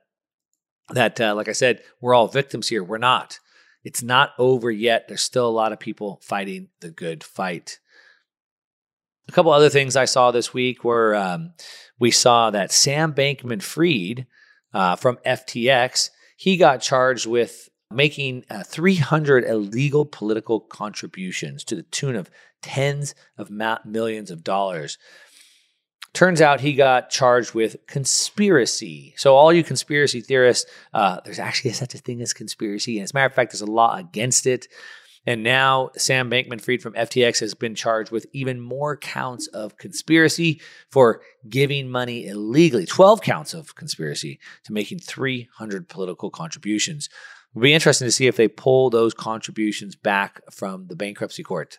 that 0.90 1.20
uh, 1.20 1.36
like 1.36 1.48
I 1.48 1.54
said, 1.54 1.82
we're 2.02 2.14
all 2.14 2.28
victims 2.28 2.68
here. 2.68 2.84
We're 2.84 2.98
not. 2.98 3.40
It's 3.84 4.04
not 4.04 4.32
over 4.38 4.70
yet. 4.70 5.08
There's 5.08 5.22
still 5.22 5.48
a 5.48 5.52
lot 5.52 5.72
of 5.72 5.80
people 5.80 6.20
fighting 6.24 6.70
the 6.82 6.92
good 6.92 7.24
fight. 7.24 7.80
A 9.28 9.32
couple 9.32 9.52
other 9.52 9.70
things 9.70 9.96
I 9.96 10.06
saw 10.06 10.32
this 10.32 10.54
week 10.54 10.84
were 10.84 11.16
um, 11.16 11.54
we 12.00 12.12
saw 12.12 12.50
that 12.52 12.72
Sam 12.72 13.14
Bankman 13.14 13.62
Fried 13.62 14.26
uh, 14.74 14.96
from 14.96 15.18
FTX, 15.26 16.10
he 16.38 16.58
got 16.58 16.82
charged 16.82 17.26
with 17.26 17.70
making 17.92 18.46
uh, 18.50 18.64
300 18.64 19.44
illegal 19.46 20.06
political 20.06 20.60
contributions 20.60 21.64
to 21.66 21.76
the 21.76 21.84
tune 21.84 22.16
of 22.16 22.30
tens 22.62 23.16
of 23.38 23.50
millions 23.50 24.32
of 24.32 24.44
dollars. 24.44 24.98
Turns 26.14 26.42
out 26.42 26.62
he 26.62 26.74
got 26.74 27.10
charged 27.10 27.54
with 27.54 27.78
conspiracy. 27.88 29.14
So, 29.16 29.36
all 29.36 29.54
you 29.54 29.64
conspiracy 29.64 30.22
theorists, 30.22 30.70
uh, 30.94 31.20
there's 31.24 31.40
actually 31.40 31.72
such 31.74 31.94
a 31.94 32.00
thing 32.00 32.22
as 32.22 32.34
conspiracy. 32.34 32.98
And 32.98 33.04
as 33.04 33.12
a 33.12 33.14
matter 33.14 33.28
of 33.28 33.34
fact, 33.34 33.52
there's 33.52 33.62
a 33.62 33.68
law 33.68 33.96
against 33.96 34.48
it. 34.48 34.68
And 35.30 35.44
now 35.44 35.92
Sam 35.96 36.32
Bankman 36.32 36.60
Fried 36.60 36.82
from 36.82 36.94
FTX 36.94 37.40
has 37.42 37.54
been 37.54 37.76
charged 37.76 38.10
with 38.10 38.26
even 38.34 38.60
more 38.60 38.98
counts 38.98 39.46
of 39.46 39.78
conspiracy 39.78 40.60
for 40.90 41.22
giving 41.48 41.88
money 41.88 42.26
illegally, 42.26 42.88
12 42.88 43.22
counts 43.22 43.54
of 43.54 43.76
conspiracy 43.76 44.40
to 44.64 44.74
making 44.74 44.98
300 44.98 45.88
political 45.88 46.32
contributions. 46.32 47.10
It'll 47.60 47.66
be 47.66 47.74
interesting 47.74 48.08
to 48.08 48.12
see 48.14 48.28
if 48.28 48.38
they 48.38 48.48
pull 48.48 48.90
those 48.90 49.14
contributions 49.14 49.94
back 49.94 50.40
from 50.50 50.88
the 50.88 50.96
bankruptcy 50.96 51.44
court. 51.44 51.78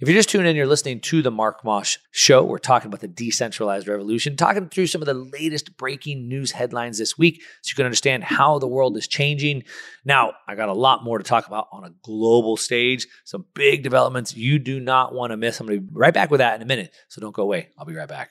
If 0.00 0.08
you're 0.08 0.16
just 0.16 0.30
tuning 0.30 0.46
in, 0.46 0.56
you're 0.56 0.66
listening 0.66 1.02
to 1.02 1.20
the 1.20 1.30
Mark 1.30 1.62
Moss 1.66 1.98
Show. 2.12 2.42
We're 2.44 2.56
talking 2.56 2.86
about 2.86 3.00
the 3.00 3.08
decentralized 3.08 3.88
revolution, 3.88 4.36
talking 4.36 4.70
through 4.70 4.86
some 4.86 5.02
of 5.02 5.06
the 5.06 5.12
latest 5.12 5.76
breaking 5.76 6.28
news 6.28 6.52
headlines 6.52 6.96
this 6.96 7.18
week 7.18 7.42
so 7.60 7.72
you 7.72 7.74
can 7.74 7.84
understand 7.84 8.24
how 8.24 8.58
the 8.58 8.66
world 8.66 8.96
is 8.96 9.06
changing. 9.06 9.64
Now, 10.02 10.32
I 10.46 10.54
got 10.54 10.70
a 10.70 10.72
lot 10.72 11.04
more 11.04 11.18
to 11.18 11.24
talk 11.24 11.46
about 11.46 11.68
on 11.72 11.84
a 11.84 11.92
global 12.02 12.56
stage, 12.56 13.06
some 13.26 13.44
big 13.52 13.82
developments 13.82 14.34
you 14.34 14.58
do 14.58 14.80
not 14.80 15.12
want 15.12 15.32
to 15.32 15.36
miss. 15.36 15.60
I'm 15.60 15.66
going 15.66 15.80
to 15.80 15.84
be 15.84 15.92
right 15.92 16.14
back 16.14 16.30
with 16.30 16.38
that 16.38 16.56
in 16.56 16.62
a 16.62 16.64
minute, 16.64 16.94
so 17.08 17.20
don't 17.20 17.34
go 17.34 17.42
away. 17.42 17.68
I'll 17.76 17.84
be 17.84 17.94
right 17.94 18.08
back. 18.08 18.30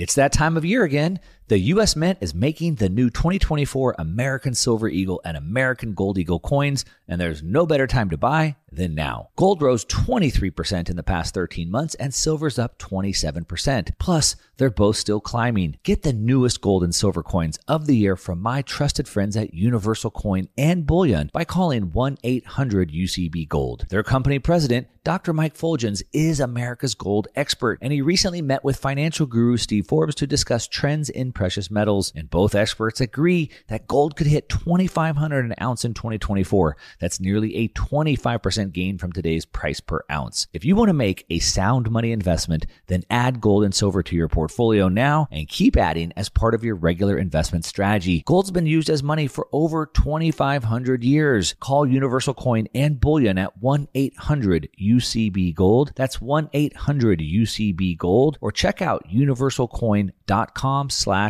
It's 0.00 0.14
that 0.14 0.32
time 0.32 0.56
of 0.56 0.64
year 0.64 0.82
again. 0.82 1.20
The 1.50 1.58
U.S. 1.74 1.96
Mint 1.96 2.18
is 2.20 2.32
making 2.32 2.76
the 2.76 2.88
new 2.88 3.10
2024 3.10 3.96
American 3.98 4.54
Silver 4.54 4.88
Eagle 4.88 5.20
and 5.24 5.36
American 5.36 5.94
Gold 5.94 6.16
Eagle 6.16 6.38
coins, 6.38 6.84
and 7.08 7.20
there's 7.20 7.42
no 7.42 7.66
better 7.66 7.88
time 7.88 8.08
to 8.10 8.16
buy 8.16 8.54
than 8.72 8.94
now. 8.94 9.30
Gold 9.36 9.60
rose 9.62 9.84
23% 9.84 10.88
in 10.88 10.96
the 10.96 11.02
past 11.02 11.34
13 11.34 11.68
months, 11.68 11.94
and 11.96 12.14
silver's 12.14 12.58
up 12.58 12.78
27%. 12.78 13.90
Plus, 13.98 14.36
they're 14.56 14.70
both 14.70 14.96
still 14.96 15.20
climbing. 15.20 15.76
Get 15.82 16.02
the 16.02 16.12
newest 16.12 16.60
gold 16.60 16.84
and 16.84 16.94
silver 16.94 17.22
coins 17.22 17.58
of 17.66 17.86
the 17.86 17.96
year 17.96 18.16
from 18.16 18.40
my 18.40 18.62
trusted 18.62 19.08
friends 19.08 19.36
at 19.36 19.54
Universal 19.54 20.12
Coin 20.12 20.48
and 20.56 20.86
Bullion 20.86 21.30
by 21.32 21.44
calling 21.44 21.92
1 21.92 22.18
800 22.22 22.92
UCB 22.92 23.48
Gold. 23.48 23.86
Their 23.88 24.02
company 24.02 24.38
president, 24.38 24.86
Dr. 25.02 25.32
Mike 25.32 25.56
Fuljenz, 25.56 26.02
is 26.12 26.40
America's 26.40 26.94
gold 26.94 27.28
expert, 27.34 27.78
and 27.80 27.92
he 27.92 28.02
recently 28.02 28.42
met 28.42 28.62
with 28.62 28.76
financial 28.76 29.26
guru 29.26 29.56
Steve 29.56 29.86
Forbes 29.86 30.14
to 30.16 30.26
discuss 30.26 30.68
trends 30.68 31.08
in 31.08 31.32
precious 31.40 31.70
metals, 31.70 32.12
and 32.14 32.28
both 32.28 32.54
experts 32.54 33.00
agree 33.00 33.48
that 33.68 33.86
gold 33.86 34.14
could 34.14 34.26
hit 34.26 34.50
2500 34.50 35.46
an 35.46 35.54
ounce 35.58 35.86
in 35.86 35.94
2024. 35.94 36.76
That's 36.98 37.18
nearly 37.18 37.56
a 37.56 37.68
25% 37.68 38.74
gain 38.74 38.98
from 38.98 39.10
today's 39.10 39.46
price 39.46 39.80
per 39.80 40.02
ounce. 40.12 40.48
If 40.52 40.66
you 40.66 40.76
want 40.76 40.90
to 40.90 40.92
make 40.92 41.24
a 41.30 41.38
sound 41.38 41.90
money 41.90 42.12
investment, 42.12 42.66
then 42.88 43.04
add 43.08 43.40
gold 43.40 43.64
and 43.64 43.74
silver 43.74 44.02
to 44.02 44.14
your 44.14 44.28
portfolio 44.28 44.90
now 44.90 45.28
and 45.30 45.48
keep 45.48 45.78
adding 45.78 46.12
as 46.14 46.28
part 46.28 46.54
of 46.54 46.62
your 46.62 46.74
regular 46.74 47.16
investment 47.16 47.64
strategy. 47.64 48.22
Gold's 48.26 48.50
been 48.50 48.66
used 48.66 48.90
as 48.90 49.02
money 49.02 49.26
for 49.26 49.48
over 49.50 49.86
2500 49.86 51.02
years. 51.02 51.54
Call 51.58 51.86
Universal 51.86 52.34
Coin 52.34 52.68
and 52.74 53.00
Bullion 53.00 53.38
at 53.38 53.58
1-800 53.62 54.68
UCB 54.78 55.54
Gold. 55.54 55.92
That's 55.96 56.18
1-800 56.18 56.70
UCB 56.74 57.96
Gold 57.96 58.36
or 58.42 58.52
check 58.52 58.82
out 58.82 59.08
universalcoin.com 59.08 60.90
slash 60.90 61.29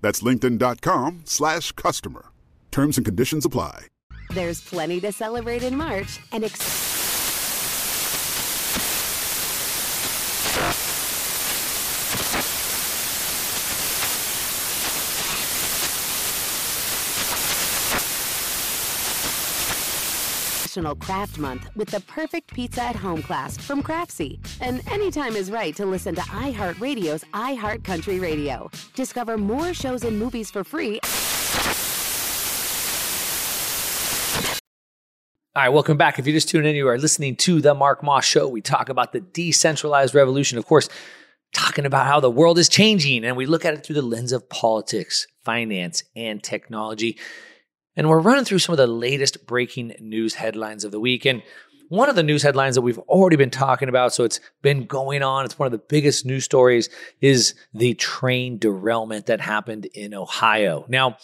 That's 0.00 0.22
linkedin.com 0.22 1.22
slash 1.24 1.72
customer. 1.72 2.26
Terms 2.70 2.98
and 2.98 3.04
conditions 3.04 3.44
apply. 3.44 3.86
There's 4.30 4.60
plenty 4.60 5.00
to 5.00 5.12
celebrate 5.12 5.62
in 5.62 5.76
March 5.76 6.20
and... 6.32 6.44
Ex- 6.44 7.05
National 20.76 20.94
Craft 20.94 21.38
Month 21.38 21.70
with 21.74 21.88
the 21.88 22.00
perfect 22.00 22.52
pizza 22.52 22.82
at 22.82 22.94
home 22.94 23.22
class 23.22 23.56
from 23.56 23.82
Craftsy. 23.82 24.38
And 24.60 24.86
anytime 24.90 25.34
is 25.34 25.50
right 25.50 25.74
to 25.74 25.86
listen 25.86 26.14
to 26.14 26.20
iHeartRadio's 26.20 27.24
iHeartCountry 27.32 28.20
Radio. 28.20 28.70
Discover 28.94 29.38
more 29.38 29.72
shows 29.72 30.04
and 30.04 30.18
movies 30.18 30.50
for 30.50 30.64
free. 30.64 31.00
All 35.54 35.62
right, 35.62 35.70
welcome 35.70 35.96
back. 35.96 36.18
If 36.18 36.26
you 36.26 36.34
just 36.34 36.50
tuned 36.50 36.66
in, 36.66 36.76
you 36.76 36.86
are 36.88 36.98
listening 36.98 37.36
to 37.36 37.62
the 37.62 37.72
Mark 37.72 38.02
Moss 38.02 38.26
Show. 38.26 38.46
We 38.46 38.60
talk 38.60 38.90
about 38.90 39.14
the 39.14 39.20
decentralized 39.20 40.14
revolution, 40.14 40.58
of 40.58 40.66
course, 40.66 40.90
talking 41.54 41.86
about 41.86 42.04
how 42.06 42.20
the 42.20 42.30
world 42.30 42.58
is 42.58 42.68
changing, 42.68 43.24
and 43.24 43.34
we 43.34 43.46
look 43.46 43.64
at 43.64 43.72
it 43.72 43.82
through 43.82 43.94
the 43.94 44.02
lens 44.02 44.32
of 44.32 44.46
politics, 44.50 45.26
finance, 45.42 46.02
and 46.14 46.42
technology. 46.42 47.16
And 47.96 48.08
we're 48.08 48.20
running 48.20 48.44
through 48.44 48.58
some 48.58 48.72
of 48.72 48.76
the 48.76 48.86
latest 48.86 49.46
breaking 49.46 49.94
news 50.00 50.34
headlines 50.34 50.84
of 50.84 50.92
the 50.92 51.00
week. 51.00 51.24
And 51.24 51.42
one 51.88 52.08
of 52.08 52.16
the 52.16 52.22
news 52.22 52.42
headlines 52.42 52.74
that 52.74 52.82
we've 52.82 52.98
already 52.98 53.36
been 53.36 53.50
talking 53.50 53.88
about, 53.88 54.12
so 54.12 54.24
it's 54.24 54.40
been 54.62 54.86
going 54.86 55.22
on, 55.22 55.44
it's 55.44 55.58
one 55.58 55.66
of 55.66 55.72
the 55.72 55.78
biggest 55.78 56.26
news 56.26 56.44
stories, 56.44 56.88
is 57.20 57.54
the 57.72 57.94
train 57.94 58.58
derailment 58.58 59.26
that 59.26 59.40
happened 59.40 59.86
in 59.94 60.12
Ohio. 60.12 60.84
Now, 60.88 61.16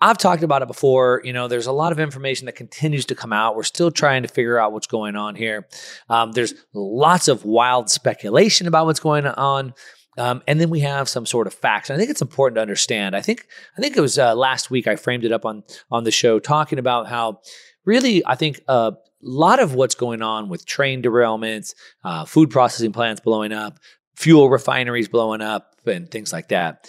I've 0.00 0.18
talked 0.18 0.42
about 0.44 0.62
it 0.62 0.68
before. 0.68 1.22
You 1.24 1.32
know, 1.32 1.48
there's 1.48 1.66
a 1.66 1.72
lot 1.72 1.90
of 1.90 1.98
information 1.98 2.46
that 2.46 2.54
continues 2.54 3.04
to 3.06 3.14
come 3.14 3.32
out. 3.32 3.56
We're 3.56 3.64
still 3.64 3.90
trying 3.90 4.22
to 4.22 4.28
figure 4.28 4.58
out 4.58 4.72
what's 4.72 4.86
going 4.86 5.16
on 5.16 5.34
here. 5.34 5.66
Um, 6.08 6.32
there's 6.32 6.54
lots 6.72 7.26
of 7.26 7.44
wild 7.44 7.90
speculation 7.90 8.68
about 8.68 8.86
what's 8.86 9.00
going 9.00 9.26
on. 9.26 9.74
Um, 10.18 10.42
and 10.46 10.60
then 10.60 10.70
we 10.70 10.80
have 10.80 11.08
some 11.08 11.26
sort 11.26 11.46
of 11.46 11.54
facts. 11.54 11.90
And 11.90 11.96
I 11.96 11.98
think 11.98 12.10
it's 12.10 12.22
important 12.22 12.56
to 12.56 12.62
understand. 12.62 13.16
I 13.16 13.22
think 13.22 13.46
I 13.76 13.80
think 13.80 13.96
it 13.96 14.00
was 14.00 14.18
uh, 14.18 14.34
last 14.34 14.70
week 14.70 14.86
I 14.86 14.96
framed 14.96 15.24
it 15.24 15.32
up 15.32 15.44
on 15.44 15.64
on 15.90 16.04
the 16.04 16.10
show 16.10 16.38
talking 16.38 16.78
about 16.78 17.06
how 17.08 17.40
really 17.84 18.24
I 18.26 18.34
think 18.34 18.60
a 18.68 18.94
lot 19.22 19.60
of 19.60 19.74
what's 19.74 19.94
going 19.94 20.22
on 20.22 20.48
with 20.48 20.66
train 20.66 21.02
derailments, 21.02 21.74
uh, 22.04 22.24
food 22.24 22.50
processing 22.50 22.92
plants 22.92 23.20
blowing 23.20 23.52
up, 23.52 23.78
fuel 24.16 24.50
refineries 24.50 25.08
blowing 25.08 25.40
up, 25.40 25.74
and 25.86 26.10
things 26.10 26.32
like 26.32 26.48
that 26.48 26.88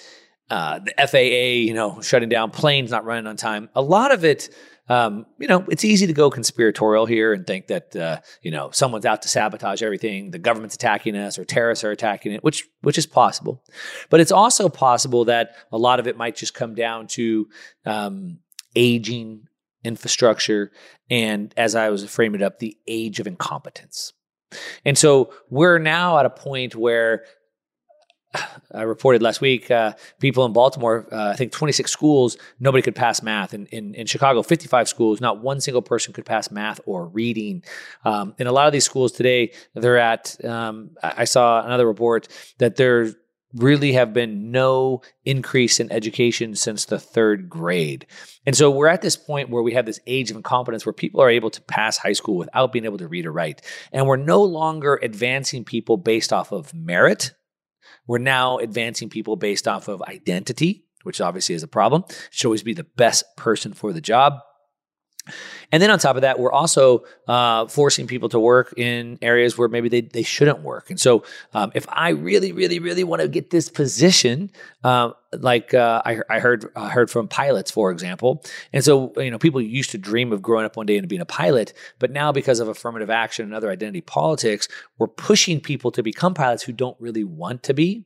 uh, 0.50 0.80
the 0.80 0.94
FAA, 1.08 1.68
you 1.68 1.74
know, 1.74 2.02
shutting 2.02 2.30
down 2.30 2.52
planes 2.52 2.92
not 2.92 3.06
running 3.06 3.28
on 3.28 3.38
time. 3.38 3.70
A 3.76 3.82
lot 3.82 4.12
of 4.12 4.26
it, 4.26 4.50
um, 4.90 5.26
you 5.38 5.48
know, 5.48 5.64
it's 5.70 5.86
easy 5.86 6.08
to 6.08 6.14
go 6.14 6.30
conspiratorial 6.30 7.06
here 7.06 7.32
and 7.32 7.46
think 7.46 7.68
that 7.68 7.96
uh, 7.96 8.20
you 8.42 8.52
know 8.52 8.72
someone's 8.72 9.06
out 9.06 9.22
to 9.22 9.28
sabotage 9.28 9.82
everything, 9.82 10.32
the 10.32 10.40
government's 10.40 10.76
attacking 10.76 11.16
us, 11.16 11.38
or 11.38 11.46
terrorists 11.46 11.84
are 11.84 11.92
attacking 11.92 12.34
it, 12.34 12.44
which 12.44 12.68
which 12.82 12.98
is 12.98 13.06
possible. 13.06 13.64
But 14.10 14.20
it's 14.20 14.32
also 14.32 14.68
possible 14.68 15.26
that 15.26 15.56
a 15.72 15.78
lot 15.78 16.00
of 16.00 16.08
it 16.08 16.18
might 16.18 16.36
just 16.36 16.54
come 16.54 16.76
down 16.76 17.08
to 17.08 17.48
um, 17.86 18.40
aging 18.76 19.48
infrastructure 19.84 20.72
and, 21.10 21.54
as 21.58 21.76
I 21.76 21.90
was 21.90 22.04
framing 22.10 22.42
it 22.42 22.44
up, 22.44 22.60
the 22.60 22.78
age 22.88 23.20
of 23.20 23.28
incompetence. 23.28 24.14
And 24.84 24.98
so 24.98 25.32
we're 25.50 25.80
now 25.80 26.18
at 26.18 26.26
a 26.26 26.30
point 26.30 26.76
where 26.76 27.24
I 28.74 28.84
reported 28.84 29.24
last 29.24 29.42
week, 29.42 29.72
uh, 29.72 29.94
people 30.20 30.46
in 30.46 30.54
Baltimore, 30.54 31.08
uh, 31.12 31.30
I 31.30 31.36
think 31.36 31.52
26 31.52 31.92
schools, 31.92 32.38
nobody 32.60 32.82
could 32.82 32.96
pass 32.96 33.24
math. 33.24 33.54
In, 33.54 33.66
in, 33.68 33.96
in, 33.96 34.06
Chicago, 34.06 34.44
55 34.44 34.88
schools, 34.88 35.20
not 35.20 35.42
one 35.42 35.60
single 35.60 35.82
person 35.82 36.14
could 36.14 36.26
pass 36.26 36.52
math 36.52 36.80
or 36.86 37.08
reading. 37.08 37.64
Um, 38.06 38.36
in 38.38 38.46
a 38.46 38.52
lot 38.52 38.68
of 38.68 38.74
these 38.74 38.86
schools 38.86 39.12
today, 39.12 39.54
they're 39.74 39.98
at, 39.98 40.44
um, 40.46 40.92
I 41.02 41.24
saw 41.24 41.64
another 41.64 41.88
report 41.88 42.28
that 42.60 42.76
there 42.76 43.14
really 43.56 43.94
have 43.94 44.14
been 44.14 44.52
no 44.52 45.02
increase 45.26 45.80
in 45.80 45.92
education 45.92 46.56
since 46.56 46.86
the 46.86 47.00
third 47.00 47.50
grade. 47.50 48.06
And 48.46 48.56
so 48.56 48.70
we're 48.70 48.88
at 48.88 49.02
this 49.02 49.18
point 49.18 49.50
where 49.50 49.64
we 49.64 49.74
have 49.74 49.88
this 49.88 50.00
age 50.06 50.30
of 50.30 50.38
incompetence 50.38 50.86
where 50.86 50.94
people 50.94 51.22
are 51.22 51.30
able 51.30 51.50
to 51.50 51.62
pass 51.62 51.98
high 51.98 52.14
school 52.14 52.38
without 52.38 52.72
being 52.72 52.86
able 52.86 53.00
to 53.00 53.08
read 53.08 53.26
or 53.26 53.32
write. 53.32 53.64
And 53.92 54.06
we're 54.06 54.18
no 54.18 54.44
longer 54.44 55.00
advancing 55.02 55.66
people 55.66 55.98
based 55.98 56.32
off 56.32 56.52
of 56.52 56.76
merit 56.76 57.32
we're 58.10 58.18
now 58.18 58.58
advancing 58.58 59.08
people 59.08 59.36
based 59.36 59.68
off 59.68 59.88
of 59.88 60.02
identity, 60.02 60.84
which 61.04 61.22
obviously 61.22 61.54
is 61.54 61.62
a 61.62 61.68
problem. 61.68 62.04
Should 62.32 62.48
always 62.48 62.64
be 62.64 62.74
the 62.74 62.84
best 62.84 63.24
person 63.38 63.72
for 63.72 63.94
the 63.94 64.02
job. 64.02 64.40
And 65.72 65.82
then 65.82 65.92
on 65.92 66.00
top 66.00 66.16
of 66.16 66.22
that, 66.24 66.40
we're 66.40 66.52
also 66.52 67.04
uh, 67.28 67.68
forcing 67.68 68.08
people 68.08 68.30
to 68.30 68.40
work 68.40 68.74
in 68.78 69.18
areas 69.22 69.58
where 69.58 69.68
maybe 69.68 69.90
they, 69.90 70.02
they 70.02 70.24
shouldn't 70.24 70.62
work. 70.62 70.90
And 70.90 71.00
so, 71.00 71.24
um, 71.54 71.72
if 71.76 71.86
I 71.90 72.10
really, 72.10 72.52
really, 72.52 72.80
really 72.80 73.04
want 73.04 73.22
to 73.22 73.28
get 73.28 73.50
this 73.50 73.70
position, 73.70 74.52
uh, 74.84 75.12
like 75.34 75.74
uh, 75.74 76.02
I, 76.06 76.20
I, 76.30 76.40
heard 76.40 76.66
I 76.76 76.90
heard 76.90 77.10
from 77.10 77.28
pilots, 77.28 77.72
for 77.72 77.92
example, 77.92 78.44
and 78.74 78.84
so 78.84 79.14
you 79.18 79.30
know 79.30 79.38
people 79.38 79.62
used 79.62 79.92
to 79.92 79.98
dream 79.98 80.32
of 80.32 80.42
growing 80.42 80.66
up 80.66 80.76
one 80.76 80.86
day 80.86 80.98
and 80.98 81.08
being 81.08 81.22
a 81.22 81.26
pilot, 81.26 81.74
but 82.00 82.12
now 82.12 82.32
because 82.32 82.60
of 82.60 82.68
affirmative 82.68 83.10
action 83.10 83.46
and 83.46 83.54
other 83.54 83.70
identity 83.70 84.02
politics, 84.02 84.68
we're 84.98 85.08
pushing 85.08 85.60
people 85.60 85.92
to 85.92 86.04
become 86.04 86.34
pilots 86.34 86.64
who 86.64 86.72
don't 86.72 87.00
really 87.00 87.24
want 87.24 87.64
to 87.64 87.74
be. 87.74 88.06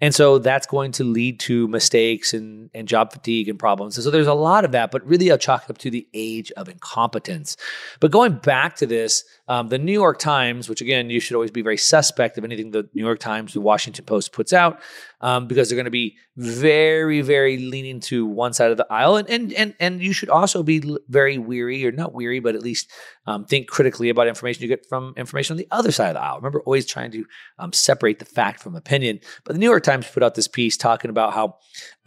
And 0.00 0.14
so 0.14 0.38
that's 0.38 0.66
going 0.66 0.92
to 0.92 1.04
lead 1.04 1.40
to 1.40 1.66
mistakes 1.68 2.34
and, 2.34 2.70
and 2.74 2.86
job 2.86 3.12
fatigue 3.12 3.48
and 3.48 3.58
problems. 3.58 3.96
And 3.96 4.04
so 4.04 4.10
there's 4.10 4.26
a 4.26 4.34
lot 4.34 4.64
of 4.64 4.72
that, 4.72 4.90
but 4.90 5.06
really 5.06 5.30
I'll 5.30 5.38
chalk 5.38 5.64
it 5.64 5.70
up 5.70 5.78
to 5.78 5.90
the 5.90 6.06
age 6.14 6.52
of 6.52 6.68
incompetence. 6.68 7.56
But 8.00 8.10
going 8.10 8.34
back 8.34 8.76
to 8.76 8.86
this, 8.86 9.24
um, 9.48 9.68
the 9.68 9.78
New 9.78 9.92
York 9.92 10.18
Times, 10.18 10.68
which 10.68 10.80
again, 10.80 11.10
you 11.10 11.20
should 11.20 11.34
always 11.34 11.50
be 11.50 11.62
very 11.62 11.78
suspect 11.78 12.36
of 12.36 12.44
anything 12.44 12.70
the 12.70 12.88
New 12.94 13.04
York 13.04 13.18
Times, 13.18 13.54
the 13.54 13.60
Washington 13.60 14.04
Post 14.04 14.32
puts 14.32 14.52
out, 14.52 14.80
um, 15.20 15.46
because 15.46 15.68
they're 15.68 15.76
going 15.76 15.86
to 15.86 15.90
be 15.90 16.16
very, 16.36 17.22
very 17.22 17.56
leaning 17.58 18.00
to 18.00 18.26
one 18.26 18.52
side 18.52 18.70
of 18.70 18.76
the 18.76 18.86
aisle, 18.90 19.16
and 19.16 19.28
and 19.30 19.52
and 19.54 19.74
and 19.80 20.02
you 20.02 20.12
should 20.12 20.28
also 20.28 20.62
be 20.62 20.82
very 21.08 21.38
weary, 21.38 21.86
or 21.86 21.92
not 21.92 22.12
weary, 22.12 22.40
but 22.40 22.54
at 22.54 22.62
least 22.62 22.90
um, 23.26 23.44
think 23.44 23.68
critically 23.68 24.10
about 24.10 24.26
information 24.26 24.62
you 24.62 24.68
get 24.68 24.86
from 24.88 25.14
information 25.16 25.54
on 25.54 25.58
the 25.58 25.68
other 25.70 25.90
side 25.90 26.08
of 26.08 26.14
the 26.14 26.22
aisle. 26.22 26.36
Remember, 26.36 26.60
always 26.60 26.86
trying 26.86 27.10
to 27.12 27.24
um, 27.58 27.72
separate 27.72 28.18
the 28.18 28.24
fact 28.24 28.62
from 28.62 28.76
opinion. 28.76 29.20
But 29.44 29.54
the 29.54 29.58
New 29.58 29.66
York 29.66 29.82
Times 29.82 30.06
put 30.10 30.22
out 30.22 30.34
this 30.34 30.48
piece 30.48 30.76
talking 30.76 31.10
about 31.10 31.32
how 31.32 31.56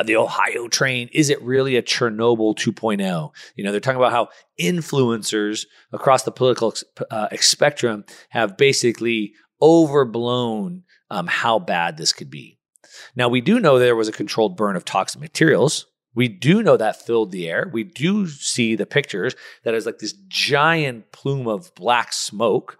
the 0.03 0.15
Ohio 0.15 0.67
train 0.67 1.09
is 1.11 1.29
it 1.29 1.41
really 1.41 1.75
a 1.75 1.81
Chernobyl 1.81 2.55
2.0? 2.55 3.31
You 3.55 3.63
know, 3.63 3.71
they're 3.71 3.79
talking 3.79 3.97
about 3.97 4.11
how 4.11 4.29
influencers 4.59 5.65
across 5.91 6.23
the 6.23 6.31
political 6.31 6.73
uh, 7.09 7.27
spectrum 7.39 8.05
have 8.29 8.57
basically 8.57 9.33
overblown 9.61 10.83
um, 11.09 11.27
how 11.27 11.59
bad 11.59 11.97
this 11.97 12.13
could 12.13 12.29
be. 12.29 12.58
Now, 13.15 13.29
we 13.29 13.41
do 13.41 13.59
know 13.59 13.77
there 13.77 13.95
was 13.95 14.07
a 14.07 14.13
controlled 14.13 14.57
burn 14.57 14.75
of 14.75 14.85
toxic 14.85 15.21
materials. 15.21 15.85
We 16.15 16.27
do 16.27 16.63
know 16.63 16.77
that 16.77 17.05
filled 17.05 17.31
the 17.31 17.47
air. 17.49 17.69
We 17.71 17.83
do 17.83 18.27
see 18.27 18.75
the 18.75 18.85
pictures 18.85 19.35
that 19.63 19.73
is 19.73 19.85
like 19.85 19.99
this 19.99 20.13
giant 20.27 21.11
plume 21.11 21.47
of 21.47 21.73
black 21.75 22.13
smoke. 22.13 22.77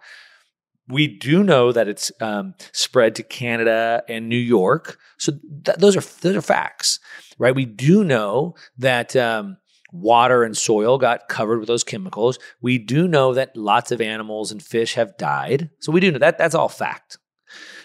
We 0.88 1.06
do 1.06 1.44
know 1.44 1.70
that 1.70 1.86
it's 1.86 2.10
um, 2.20 2.54
spread 2.72 3.14
to 3.14 3.22
Canada 3.22 4.02
and 4.08 4.28
New 4.28 4.36
York. 4.36 4.98
So 5.18 5.32
th- 5.64 5.78
those 5.78 5.96
are 5.96 6.02
those 6.20 6.36
are 6.36 6.42
facts, 6.42 6.98
right? 7.38 7.54
We 7.54 7.64
do 7.64 8.02
know 8.02 8.56
that 8.78 9.14
um, 9.14 9.58
water 9.92 10.42
and 10.42 10.56
soil 10.56 10.98
got 10.98 11.28
covered 11.28 11.60
with 11.60 11.68
those 11.68 11.84
chemicals. 11.84 12.38
We 12.60 12.78
do 12.78 13.06
know 13.06 13.34
that 13.34 13.56
lots 13.56 13.92
of 13.92 14.00
animals 14.00 14.50
and 14.50 14.62
fish 14.62 14.94
have 14.94 15.16
died. 15.16 15.70
So 15.80 15.92
we 15.92 16.00
do 16.00 16.10
know 16.10 16.18
that 16.18 16.38
that's 16.38 16.54
all 16.54 16.68
fact. 16.68 17.18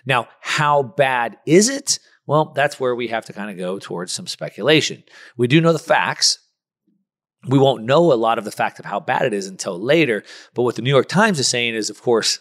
Now, 0.05 0.27
how 0.41 0.83
bad 0.83 1.37
is 1.45 1.69
it? 1.69 1.99
Well, 2.27 2.53
that's 2.55 2.79
where 2.79 2.95
we 2.95 3.09
have 3.09 3.25
to 3.25 3.33
kind 3.33 3.51
of 3.51 3.57
go 3.57 3.79
towards 3.79 4.11
some 4.11 4.27
speculation. 4.27 5.03
We 5.37 5.47
do 5.47 5.61
know 5.61 5.73
the 5.73 5.79
facts. 5.79 6.39
We 7.47 7.59
won't 7.59 7.83
know 7.83 8.11
a 8.11 8.15
lot 8.15 8.39
of 8.39 8.45
the 8.45 8.51
fact 8.51 8.79
of 8.79 8.85
how 8.85 8.99
bad 8.99 9.23
it 9.23 9.33
is 9.33 9.47
until 9.47 9.79
later. 9.79 10.23
But 10.53 10.63
what 10.63 10.75
the 10.75 10.81
New 10.81 10.89
York 10.89 11.07
Times 11.07 11.39
is 11.39 11.47
saying 11.47 11.75
is, 11.75 11.89
of 11.91 12.01
course, 12.01 12.39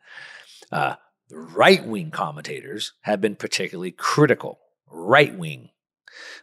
uh, 0.72 0.94
right 1.30 1.86
wing 1.86 2.10
commentators 2.10 2.92
have 3.02 3.20
been 3.20 3.36
particularly 3.36 3.92
critical. 3.92 4.58
Right 4.90 5.36
wing 5.36 5.70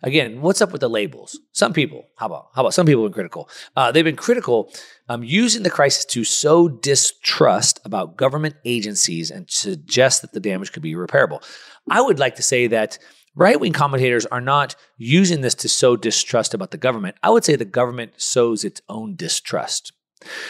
Again, 0.04 0.42
what's 0.42 0.62
up 0.62 0.72
with 0.72 0.82
the 0.82 0.90
labels? 0.90 1.40
Some 1.52 1.74
people, 1.74 2.06
how 2.18 2.28
about 2.28 2.50
how 2.54 2.62
about 2.62 2.74
some 2.74 2.86
people 2.86 3.04
have 3.04 3.12
been 3.12 3.16
critical? 3.16 3.50
Uh, 3.76 3.92
they've 3.92 4.06
been 4.06 4.16
critical 4.16 4.72
um, 5.08 5.24
using 5.24 5.64
the 5.64 5.70
crisis 5.70 6.06
to 6.06 6.24
sow 6.24 6.68
distrust 6.68 7.80
about 7.86 8.18
government 8.18 8.56
agencies 8.66 9.32
and 9.32 9.50
suggest 9.50 10.22
that 10.22 10.34
the 10.34 10.40
damage 10.40 10.72
could 10.72 10.84
be 10.84 10.94
repairable. 10.94 11.44
I 11.90 12.02
would 12.02 12.20
like 12.20 12.36
to 12.36 12.44
say 12.44 12.68
that 12.68 12.98
right 13.36 13.60
wing 13.60 13.74
commentators 13.74 14.26
are 14.28 14.42
not 14.42 14.76
using 14.98 15.42
this 15.42 15.56
to 15.56 15.70
sow 15.70 15.96
distrust 15.96 16.54
about 16.54 16.72
the 16.72 16.78
government. 16.78 17.16
I 17.24 17.30
would 17.30 17.44
say 17.44 17.56
the 17.56 17.66
government 17.66 18.14
sows 18.18 18.64
its 18.64 18.82
own 18.90 19.16
distrust. 19.16 19.94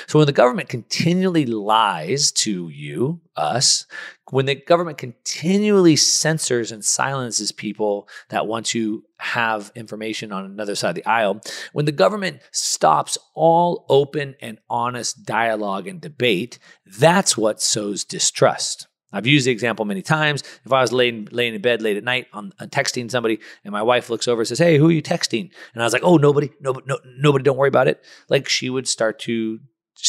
So 0.07 0.19
when 0.19 0.25
the 0.25 0.33
government 0.33 0.69
continually 0.69 1.45
lies 1.45 2.31
to 2.33 2.69
you, 2.69 3.21
us, 3.35 3.85
when 4.31 4.45
the 4.45 4.55
government 4.55 4.97
continually 4.97 5.95
censors 5.95 6.71
and 6.71 6.83
silences 6.83 7.51
people 7.51 8.07
that 8.29 8.47
want 8.47 8.65
to 8.67 9.03
have 9.17 9.71
information 9.75 10.31
on 10.31 10.45
another 10.45 10.75
side 10.75 10.89
of 10.89 10.95
the 10.95 11.05
aisle, 11.05 11.41
when 11.73 11.85
the 11.85 11.91
government 11.91 12.41
stops 12.51 13.17
all 13.35 13.85
open 13.89 14.35
and 14.41 14.59
honest 14.69 15.23
dialogue 15.23 15.87
and 15.87 16.01
debate, 16.01 16.57
that's 16.85 17.37
what 17.37 17.61
sows 17.61 18.03
distrust. 18.03 18.88
I've 19.11 19.27
used 19.27 19.47
the 19.47 19.51
example 19.51 19.85
many 19.85 20.01
times. 20.01 20.43
If 20.65 20.71
I 20.71 20.81
was 20.81 20.91
laying, 20.91 21.27
laying 21.31 21.55
in 21.55 21.61
bed 21.61 21.81
late 21.81 21.97
at 21.97 22.03
night 22.03 22.27
on, 22.33 22.53
on, 22.59 22.69
texting 22.69 23.09
somebody 23.09 23.39
and 23.63 23.71
my 23.71 23.81
wife 23.81 24.09
looks 24.09 24.27
over 24.27 24.41
and 24.41 24.47
says, 24.47 24.59
Hey, 24.59 24.77
who 24.77 24.89
are 24.89 24.91
you 24.91 25.01
texting? 25.01 25.51
And 25.73 25.81
I 25.81 25.85
was 25.85 25.93
like, 25.93 26.03
Oh, 26.03 26.17
nobody, 26.17 26.51
nobody, 26.59 26.85
no, 26.87 26.99
nobody, 27.17 27.43
don't 27.43 27.57
worry 27.57 27.69
about 27.69 27.87
it. 27.87 28.03
Like 28.29 28.47
she 28.47 28.69
would 28.69 28.87
start 28.87 29.19
to 29.19 29.59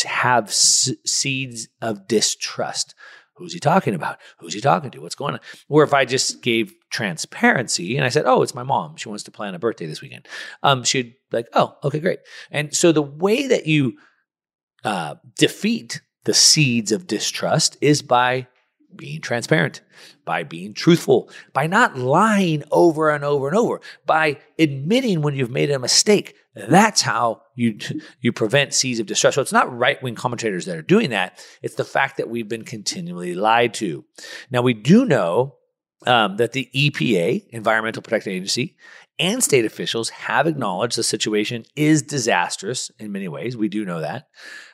have 0.04 0.48
s- 0.48 0.90
seeds 1.06 1.68
of 1.80 2.06
distrust. 2.06 2.94
Who's 3.34 3.54
he 3.54 3.58
talking 3.60 3.94
about? 3.94 4.18
Who's 4.38 4.52
he 4.52 4.60
talking 4.60 4.90
to? 4.90 5.00
What's 5.00 5.14
going 5.14 5.32
on? 5.32 5.40
Or 5.70 5.82
if 5.82 5.94
I 5.94 6.04
just 6.04 6.42
gave 6.42 6.74
transparency 6.90 7.96
and 7.96 8.04
I 8.04 8.10
said, 8.10 8.26
"Oh, 8.26 8.42
it's 8.42 8.54
my 8.54 8.64
mom. 8.64 8.96
She 8.96 9.08
wants 9.08 9.24
to 9.24 9.30
plan 9.30 9.54
a 9.54 9.58
birthday 9.58 9.86
this 9.86 10.02
weekend," 10.02 10.28
um, 10.62 10.84
she'd 10.84 11.14
like, 11.32 11.46
"Oh, 11.54 11.74
okay, 11.82 12.00
great." 12.00 12.18
And 12.50 12.76
so 12.76 12.92
the 12.92 13.00
way 13.00 13.46
that 13.46 13.66
you 13.66 13.94
uh, 14.84 15.14
defeat 15.38 16.02
the 16.24 16.34
seeds 16.34 16.92
of 16.92 17.06
distrust 17.06 17.78
is 17.80 18.02
by 18.02 18.46
being 18.96 19.20
transparent, 19.20 19.80
by 20.24 20.42
being 20.42 20.74
truthful, 20.74 21.30
by 21.52 21.66
not 21.66 21.96
lying 21.96 22.62
over 22.70 23.10
and 23.10 23.24
over 23.24 23.48
and 23.48 23.56
over, 23.56 23.80
by 24.06 24.38
admitting 24.58 25.22
when 25.22 25.34
you've 25.34 25.50
made 25.50 25.70
a 25.70 25.78
mistake. 25.78 26.36
That's 26.54 27.02
how 27.02 27.42
you 27.54 27.78
you 28.20 28.32
prevent 28.32 28.74
seeds 28.74 29.00
of 29.00 29.06
distrust. 29.06 29.36
So 29.36 29.42
it's 29.42 29.52
not 29.52 29.76
right 29.76 30.02
wing 30.02 30.14
commentators 30.14 30.66
that 30.66 30.76
are 30.76 30.82
doing 30.82 31.10
that. 31.10 31.44
It's 31.62 31.76
the 31.76 31.84
fact 31.84 32.16
that 32.16 32.28
we've 32.28 32.48
been 32.48 32.64
continually 32.64 33.34
lied 33.34 33.74
to. 33.74 34.04
Now 34.50 34.62
we 34.62 34.74
do 34.74 35.04
know 35.04 35.56
um, 36.06 36.36
that 36.36 36.52
the 36.52 36.68
EPA, 36.74 37.48
Environmental 37.50 38.02
Protection 38.02 38.32
Agency, 38.32 38.76
and 39.20 39.44
state 39.44 39.64
officials 39.64 40.08
have 40.10 40.46
acknowledged 40.46 40.96
the 40.96 41.02
situation 41.02 41.64
is 41.76 42.02
disastrous 42.02 42.90
in 42.98 43.12
many 43.12 43.28
ways. 43.28 43.56
We 43.56 43.68
do 43.68 43.84
know 43.84 44.00
that. 44.00 44.28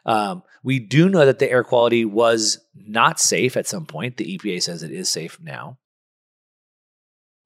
Um, 0.07 0.45
we 0.63 0.79
do 0.79 1.09
know 1.09 1.27
that 1.27 1.41
the 1.41 1.51
air 1.51 1.65
quality 1.65 2.05
was 2.05 2.65
not 2.75 3.19
safe 3.19 3.57
at 3.57 3.67
some 3.67 3.85
point. 3.85 4.17
The 4.17 4.39
EPA 4.39 4.63
says 4.63 4.83
it 4.83 4.93
is 4.93 5.11
safe 5.11 5.39
now. 5.43 5.79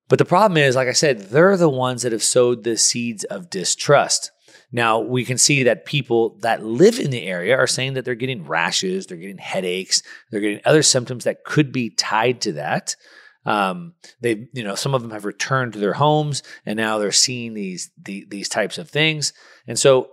But 0.09 0.19
the 0.19 0.25
problem 0.25 0.59
is, 0.59 0.77
like 0.77 0.89
I 0.89 0.93
said, 0.93 1.31
they're 1.31 1.57
the 1.57 1.71
ones 1.71 2.03
that 2.03 2.13
have 2.13 2.23
sowed 2.23 2.65
the 2.65 2.77
seeds 2.77 3.25
of 3.25 3.49
distrust. 3.49 4.33
Now, 4.73 4.99
we 4.99 5.25
can 5.25 5.39
see 5.39 5.63
that 5.65 5.87
people 5.87 6.37
that 6.41 6.65
live 6.65 6.99
in 6.99 7.11
the 7.11 7.23
area 7.23 7.57
are 7.57 7.67
saying 7.67 7.95
that 7.95 8.05
they're 8.05 8.15
getting 8.15 8.47
rashes, 8.47 9.07
they're 9.07 9.17
getting 9.17 9.39
headaches, 9.39 10.03
they're 10.31 10.41
getting 10.41 10.61
other 10.65 10.83
symptoms 10.83 11.25
that 11.25 11.45
could 11.45 11.73
be 11.73 11.91
tied 11.91 12.41
to 12.43 12.53
that. 12.53 12.97
Um, 13.45 13.95
they, 14.21 14.49
you 14.53 14.63
know, 14.63 14.75
some 14.75 14.95
of 14.95 15.03
them 15.03 15.13
have 15.13 15.25
returned 15.25 15.73
to 15.73 15.79
their 15.79 15.95
homes 15.95 16.43
and 16.67 16.77
now 16.77 16.99
they're 16.99 17.13
seeing 17.13 17.55
these 17.55 17.91
the, 18.01 18.27
these 18.29 18.49
types 18.49 18.79
of 18.79 18.91
things. 18.91 19.33
And 19.67 19.79
so 19.79 20.11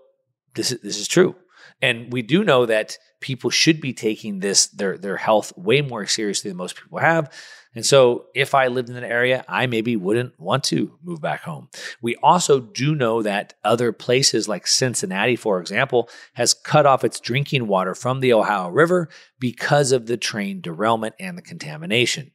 this 0.55 0.71
is 0.71 0.81
this 0.81 0.99
is 0.99 1.07
true. 1.07 1.35
And 1.81 2.11
we 2.11 2.21
do 2.21 2.43
know 2.43 2.65
that 2.65 2.97
people 3.19 3.49
should 3.49 3.81
be 3.81 3.93
taking 3.93 4.39
this 4.39 4.67
their 4.67 4.97
their 4.97 5.17
health 5.17 5.53
way 5.57 5.81
more 5.81 6.05
seriously 6.05 6.49
than 6.49 6.57
most 6.57 6.75
people 6.75 6.99
have. 6.99 7.31
And 7.75 7.85
so 7.85 8.25
if 8.33 8.55
I 8.55 8.67
lived 8.67 8.89
in 8.89 8.95
an 8.95 9.03
area, 9.03 9.45
I 9.47 9.67
maybe 9.67 9.95
wouldn't 9.95 10.39
want 10.39 10.63
to 10.65 10.97
move 11.03 11.21
back 11.21 11.43
home. 11.43 11.69
We 12.01 12.15
also 12.23 12.59
do 12.59 12.95
know 12.95 13.21
that 13.21 13.53
other 13.63 13.91
places 13.91 14.47
like 14.47 14.65
Cincinnati, 14.65 15.35
for 15.35 15.61
example, 15.61 16.09
has 16.33 16.55
cut 16.55 16.87
off 16.87 17.03
its 17.03 17.19
drinking 17.19 17.67
water 17.67 17.93
from 17.93 18.19
the 18.19 18.33
Ohio 18.33 18.69
River 18.69 19.09
because 19.39 19.91
of 19.91 20.07
the 20.07 20.17
train 20.17 20.59
derailment 20.59 21.13
and 21.19 21.37
the 21.37 21.43
contamination. 21.43 22.31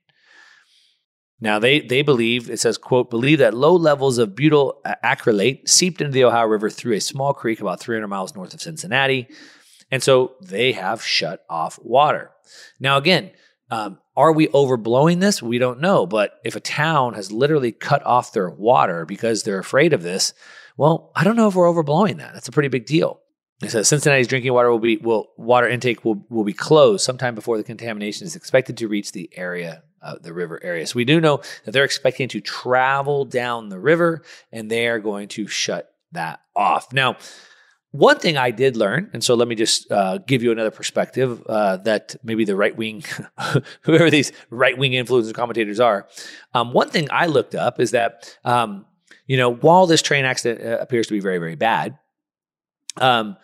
Now 1.42 1.58
they 1.58 1.80
they 1.80 2.02
believe 2.02 2.48
it 2.48 2.60
says 2.60 2.78
quote 2.78 3.10
believe 3.10 3.40
that 3.40 3.52
low 3.52 3.74
levels 3.74 4.16
of 4.18 4.36
butyl 4.36 4.80
acrylate 5.04 5.68
seeped 5.68 6.00
into 6.00 6.12
the 6.12 6.22
Ohio 6.22 6.46
River 6.46 6.70
through 6.70 6.94
a 6.94 7.00
small 7.00 7.34
creek 7.34 7.60
about 7.60 7.80
300 7.80 8.06
miles 8.06 8.36
north 8.36 8.54
of 8.54 8.62
Cincinnati, 8.62 9.26
and 9.90 10.04
so 10.04 10.36
they 10.40 10.70
have 10.70 11.02
shut 11.02 11.44
off 11.50 11.80
water. 11.82 12.30
Now 12.78 12.96
again, 12.96 13.32
um, 13.72 13.98
are 14.16 14.30
we 14.30 14.46
overblowing 14.48 15.18
this? 15.18 15.42
We 15.42 15.58
don't 15.58 15.80
know. 15.80 16.06
But 16.06 16.38
if 16.44 16.54
a 16.54 16.60
town 16.60 17.14
has 17.14 17.32
literally 17.32 17.72
cut 17.72 18.06
off 18.06 18.32
their 18.32 18.48
water 18.48 19.04
because 19.04 19.42
they're 19.42 19.58
afraid 19.58 19.92
of 19.92 20.04
this, 20.04 20.34
well, 20.76 21.10
I 21.16 21.24
don't 21.24 21.34
know 21.34 21.48
if 21.48 21.56
we're 21.56 21.66
overblowing 21.66 22.18
that. 22.18 22.34
That's 22.34 22.48
a 22.48 22.52
pretty 22.52 22.68
big 22.68 22.86
deal. 22.86 23.20
It 23.64 23.70
says 23.70 23.88
Cincinnati's 23.88 24.28
drinking 24.28 24.52
water 24.52 24.70
will 24.70 24.78
be 24.78 24.98
will 24.98 25.32
water 25.36 25.68
intake 25.68 26.04
will 26.04 26.24
will 26.30 26.44
be 26.44 26.52
closed 26.52 27.04
sometime 27.04 27.34
before 27.34 27.56
the 27.56 27.64
contamination 27.64 28.28
is 28.28 28.36
expected 28.36 28.76
to 28.76 28.86
reach 28.86 29.10
the 29.10 29.28
area 29.36 29.82
uh, 30.02 30.16
the 30.20 30.32
river 30.32 30.60
area. 30.62 30.86
So 30.86 30.96
we 30.96 31.04
do 31.04 31.20
know 31.20 31.40
that 31.64 31.72
they're 31.72 31.84
expecting 31.84 32.28
to 32.28 32.40
travel 32.40 33.24
down 33.24 33.68
the 33.68 33.78
river 33.78 34.22
and 34.50 34.70
they 34.70 34.88
are 34.88 34.98
going 34.98 35.28
to 35.28 35.46
shut 35.46 35.94
that 36.12 36.40
off. 36.54 36.92
Now, 36.92 37.16
one 37.92 38.18
thing 38.18 38.38
I 38.38 38.50
did 38.50 38.74
learn, 38.74 39.10
and 39.12 39.22
so 39.22 39.34
let 39.34 39.48
me 39.48 39.54
just 39.54 39.90
uh, 39.92 40.16
give 40.18 40.42
you 40.42 40.50
another 40.50 40.70
perspective 40.70 41.42
uh, 41.46 41.76
that 41.78 42.16
maybe 42.24 42.46
the 42.46 42.56
right 42.56 42.74
wing, 42.74 43.04
whoever 43.82 44.10
these 44.10 44.32
right 44.48 44.76
wing 44.76 44.92
influencers 44.92 45.34
commentators 45.34 45.78
are. 45.78 46.08
Um, 46.54 46.72
one 46.72 46.88
thing 46.88 47.08
I 47.10 47.26
looked 47.26 47.54
up 47.54 47.78
is 47.80 47.90
that, 47.90 48.34
um, 48.44 48.86
you 49.26 49.36
know, 49.36 49.52
while 49.52 49.86
this 49.86 50.00
train 50.00 50.24
accident 50.24 50.66
uh, 50.66 50.78
appears 50.78 51.06
to 51.08 51.12
be 51.12 51.20
very, 51.20 51.36
very 51.36 51.54
bad, 51.54 51.98
um, 52.96 53.36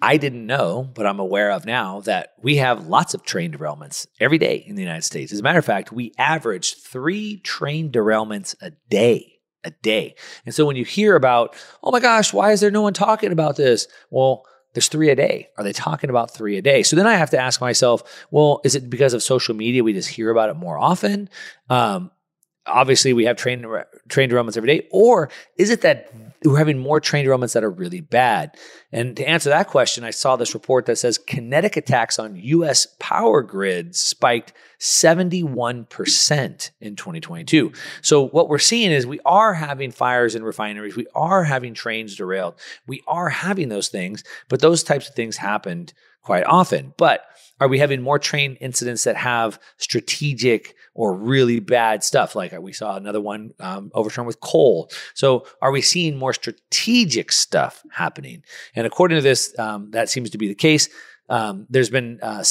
I 0.00 0.16
didn't 0.16 0.46
know, 0.46 0.88
but 0.94 1.06
I'm 1.06 1.18
aware 1.18 1.50
of 1.50 1.66
now 1.66 2.00
that 2.02 2.34
we 2.40 2.56
have 2.56 2.86
lots 2.86 3.14
of 3.14 3.24
train 3.24 3.52
derailments 3.52 4.06
every 4.20 4.38
day 4.38 4.64
in 4.66 4.76
the 4.76 4.82
United 4.82 5.02
States. 5.02 5.32
As 5.32 5.40
a 5.40 5.42
matter 5.42 5.58
of 5.58 5.64
fact, 5.64 5.92
we 5.92 6.12
average 6.18 6.76
three 6.76 7.38
train 7.38 7.90
derailments 7.90 8.54
a 8.60 8.70
day. 8.88 9.40
A 9.64 9.70
day. 9.70 10.14
And 10.46 10.54
so 10.54 10.64
when 10.64 10.76
you 10.76 10.84
hear 10.84 11.16
about, 11.16 11.56
oh 11.82 11.90
my 11.90 11.98
gosh, 11.98 12.32
why 12.32 12.52
is 12.52 12.60
there 12.60 12.70
no 12.70 12.82
one 12.82 12.94
talking 12.94 13.32
about 13.32 13.56
this? 13.56 13.88
Well, 14.10 14.44
there's 14.72 14.88
three 14.88 15.10
a 15.10 15.16
day. 15.16 15.48
Are 15.58 15.64
they 15.64 15.72
talking 15.72 16.10
about 16.10 16.30
three 16.30 16.56
a 16.56 16.62
day? 16.62 16.84
So 16.84 16.94
then 16.94 17.06
I 17.06 17.14
have 17.14 17.30
to 17.30 17.38
ask 17.38 17.60
myself, 17.60 18.26
well, 18.30 18.60
is 18.64 18.76
it 18.76 18.88
because 18.88 19.14
of 19.14 19.22
social 19.22 19.56
media? 19.56 19.82
We 19.82 19.94
just 19.94 20.10
hear 20.10 20.30
about 20.30 20.50
it 20.50 20.54
more 20.54 20.78
often. 20.78 21.28
Um, 21.68 22.12
obviously, 22.66 23.12
we 23.12 23.24
have 23.24 23.36
train 23.36 23.66
train 24.08 24.30
derailments 24.30 24.56
every 24.56 24.78
day, 24.78 24.88
or 24.90 25.30
is 25.56 25.70
it 25.70 25.82
that 25.82 26.12
we're 26.44 26.58
having 26.58 26.78
more 26.78 27.00
train 27.00 27.26
derailments 27.26 27.54
that 27.54 27.64
are 27.64 27.70
really 27.70 28.00
bad. 28.00 28.56
And 28.92 29.16
to 29.16 29.28
answer 29.28 29.50
that 29.50 29.66
question, 29.68 30.04
I 30.04 30.10
saw 30.10 30.36
this 30.36 30.54
report 30.54 30.86
that 30.86 30.96
says 30.96 31.18
kinetic 31.18 31.76
attacks 31.76 32.18
on 32.18 32.36
U.S. 32.36 32.86
power 33.00 33.42
grids 33.42 34.00
spiked 34.00 34.52
71% 34.78 36.70
in 36.80 36.96
2022. 36.96 37.72
So 38.02 38.28
what 38.28 38.48
we're 38.48 38.58
seeing 38.58 38.92
is 38.92 39.06
we 39.06 39.20
are 39.24 39.54
having 39.54 39.90
fires 39.90 40.34
in 40.36 40.44
refineries, 40.44 40.96
we 40.96 41.06
are 41.14 41.42
having 41.44 41.74
trains 41.74 42.14
derailed, 42.14 42.54
we 42.86 43.02
are 43.06 43.28
having 43.28 43.68
those 43.68 43.88
things, 43.88 44.22
but 44.48 44.60
those 44.60 44.84
types 44.84 45.08
of 45.08 45.14
things 45.14 45.36
happened 45.36 45.92
quite 46.28 46.44
often. 46.44 46.92
But 46.98 47.22
are 47.58 47.68
we 47.68 47.78
having 47.78 48.02
more 48.02 48.18
train 48.18 48.58
incidents 48.60 49.04
that 49.04 49.16
have 49.16 49.58
strategic 49.78 50.74
or 50.92 51.16
really 51.16 51.58
bad 51.58 52.04
stuff? 52.04 52.36
Like 52.36 52.52
we 52.60 52.74
saw 52.74 52.96
another 52.96 53.18
one 53.18 53.52
um, 53.60 53.90
overturned 53.94 54.26
with 54.26 54.38
coal. 54.40 54.90
So 55.14 55.46
are 55.62 55.72
we 55.72 55.80
seeing 55.80 56.18
more 56.18 56.34
strategic 56.34 57.32
stuff 57.32 57.82
happening? 57.92 58.42
And 58.74 58.86
according 58.86 59.16
to 59.16 59.22
this, 59.22 59.58
um, 59.58 59.90
that 59.92 60.10
seems 60.10 60.28
to 60.28 60.38
be 60.38 60.48
the 60.48 60.54
case. 60.54 60.90
Um, 61.30 61.66
there's 61.70 61.88
been 61.88 62.18
uh, 62.20 62.44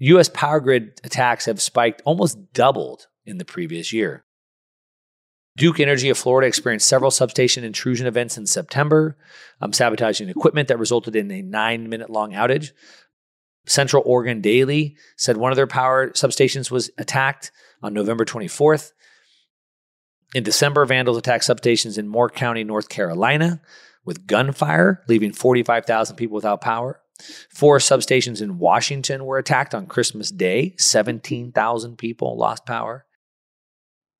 U.S. 0.00 0.28
power 0.28 0.60
grid 0.60 1.00
attacks 1.02 1.46
have 1.46 1.62
spiked 1.62 2.02
almost 2.04 2.52
doubled 2.52 3.06
in 3.24 3.38
the 3.38 3.46
previous 3.46 3.94
year. 3.94 4.26
Duke 5.56 5.80
Energy 5.80 6.08
of 6.08 6.16
Florida 6.16 6.48
experienced 6.48 6.88
several 6.88 7.10
substation 7.10 7.62
intrusion 7.62 8.06
events 8.06 8.38
in 8.38 8.46
September, 8.46 9.18
um, 9.60 9.72
sabotaging 9.72 10.30
equipment 10.30 10.68
that 10.68 10.78
resulted 10.78 11.14
in 11.14 11.30
a 11.30 11.42
nine 11.42 11.90
minute 11.90 12.08
long 12.08 12.32
outage. 12.32 12.72
Central 13.66 14.02
Oregon 14.04 14.40
Daily 14.40 14.96
said 15.16 15.36
one 15.36 15.52
of 15.52 15.56
their 15.56 15.66
power 15.66 16.10
substations 16.10 16.70
was 16.70 16.90
attacked 16.98 17.52
on 17.82 17.94
November 17.94 18.24
24th. 18.24 18.92
In 20.34 20.42
December, 20.42 20.84
vandals 20.84 21.16
attacked 21.16 21.44
substations 21.44 21.98
in 21.98 22.08
Moore 22.08 22.30
County, 22.30 22.64
North 22.64 22.88
Carolina, 22.88 23.60
with 24.04 24.26
gunfire, 24.26 25.02
leaving 25.08 25.32
45,000 25.32 26.16
people 26.16 26.34
without 26.34 26.60
power. 26.60 27.00
Four 27.50 27.78
substations 27.78 28.42
in 28.42 28.58
Washington 28.58 29.24
were 29.24 29.38
attacked 29.38 29.74
on 29.74 29.86
Christmas 29.86 30.30
Day. 30.30 30.74
17,000 30.78 31.96
people 31.96 32.36
lost 32.36 32.66
power. 32.66 33.06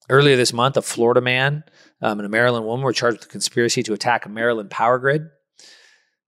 Earlier 0.09 0.37
this 0.37 0.53
month, 0.53 0.77
a 0.77 0.83
Florida 0.83 1.21
man 1.21 1.65
um, 2.01 2.19
and 2.19 2.27
a 2.27 2.29
Maryland 2.29 2.67
woman 2.67 2.85
were 2.85 2.93
charged 2.93 3.21
with 3.21 3.29
conspiracy 3.29 3.83
to 3.85 3.93
attack 3.93 4.27
a 4.27 4.29
Maryland 4.29 4.71
power 4.71 4.99
grid. 4.99 5.29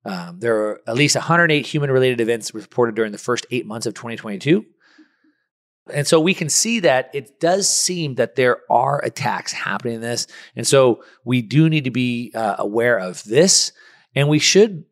Um, 0.05 0.39
there 0.39 0.57
are 0.57 0.81
at 0.87 0.97
least 0.97 1.17
108 1.17 1.67
human 1.67 1.91
related 1.91 2.21
events 2.21 2.55
reported 2.55 2.95
during 2.95 3.13
the 3.13 3.19
first 3.19 3.47
eight 3.51 3.67
months 3.67 3.87
of 3.87 3.95
2022. 3.95 4.65
And 5.93 6.07
so 6.07 6.19
we 6.19 6.33
can 6.35 6.49
see 6.49 6.81
that 6.81 7.11
it 7.13 7.41
does 7.41 7.69
seem 7.69 8.15
that 8.15 8.37
there 8.37 8.59
are 8.71 9.05
attacks 9.05 9.53
happening 9.53 9.97
in 9.97 10.01
this. 10.01 10.27
And 10.57 10.67
so 10.67 11.05
we 11.25 11.43
do 11.43 11.69
need 11.69 11.85
to 11.85 11.91
be 11.91 12.33
uh, 12.35 12.57
aware 12.59 12.99
of 12.99 13.23
this. 13.25 13.73
And 14.15 14.29
we 14.29 14.39
should 14.39 14.85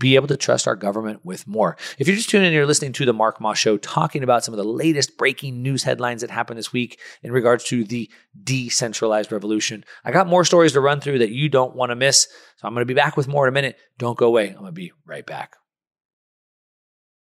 be 0.00 0.16
able 0.16 0.26
to 0.26 0.36
trust 0.36 0.66
our 0.66 0.74
government 0.74 1.20
with 1.24 1.46
more. 1.46 1.76
If 1.98 2.08
you're 2.08 2.16
just 2.16 2.30
tuning 2.30 2.48
in, 2.48 2.52
you're 2.52 2.66
listening 2.66 2.92
to 2.94 3.04
the 3.04 3.12
Mark 3.12 3.40
Moss 3.40 3.58
Show, 3.58 3.76
talking 3.76 4.24
about 4.24 4.42
some 4.42 4.54
of 4.54 4.58
the 4.58 4.64
latest 4.64 5.16
breaking 5.16 5.62
news 5.62 5.84
headlines 5.84 6.22
that 6.22 6.30
happened 6.30 6.58
this 6.58 6.72
week 6.72 6.98
in 7.22 7.30
regards 7.30 7.64
to 7.64 7.84
the 7.84 8.10
decentralized 8.42 9.30
revolution. 9.30 9.84
I 10.02 10.10
got 10.10 10.26
more 10.26 10.44
stories 10.44 10.72
to 10.72 10.80
run 10.80 11.00
through 11.00 11.20
that 11.20 11.30
you 11.30 11.48
don't 11.48 11.76
want 11.76 11.90
to 11.90 11.96
miss. 11.96 12.26
So 12.56 12.66
I'm 12.66 12.74
going 12.74 12.82
to 12.82 12.86
be 12.86 12.94
back 12.94 13.16
with 13.16 13.28
more 13.28 13.46
in 13.46 13.52
a 13.52 13.54
minute. 13.54 13.76
Don't 13.98 14.18
go 14.18 14.26
away. 14.26 14.48
I'm 14.48 14.54
going 14.54 14.66
to 14.66 14.72
be 14.72 14.92
right 15.06 15.24
back. 15.24 15.56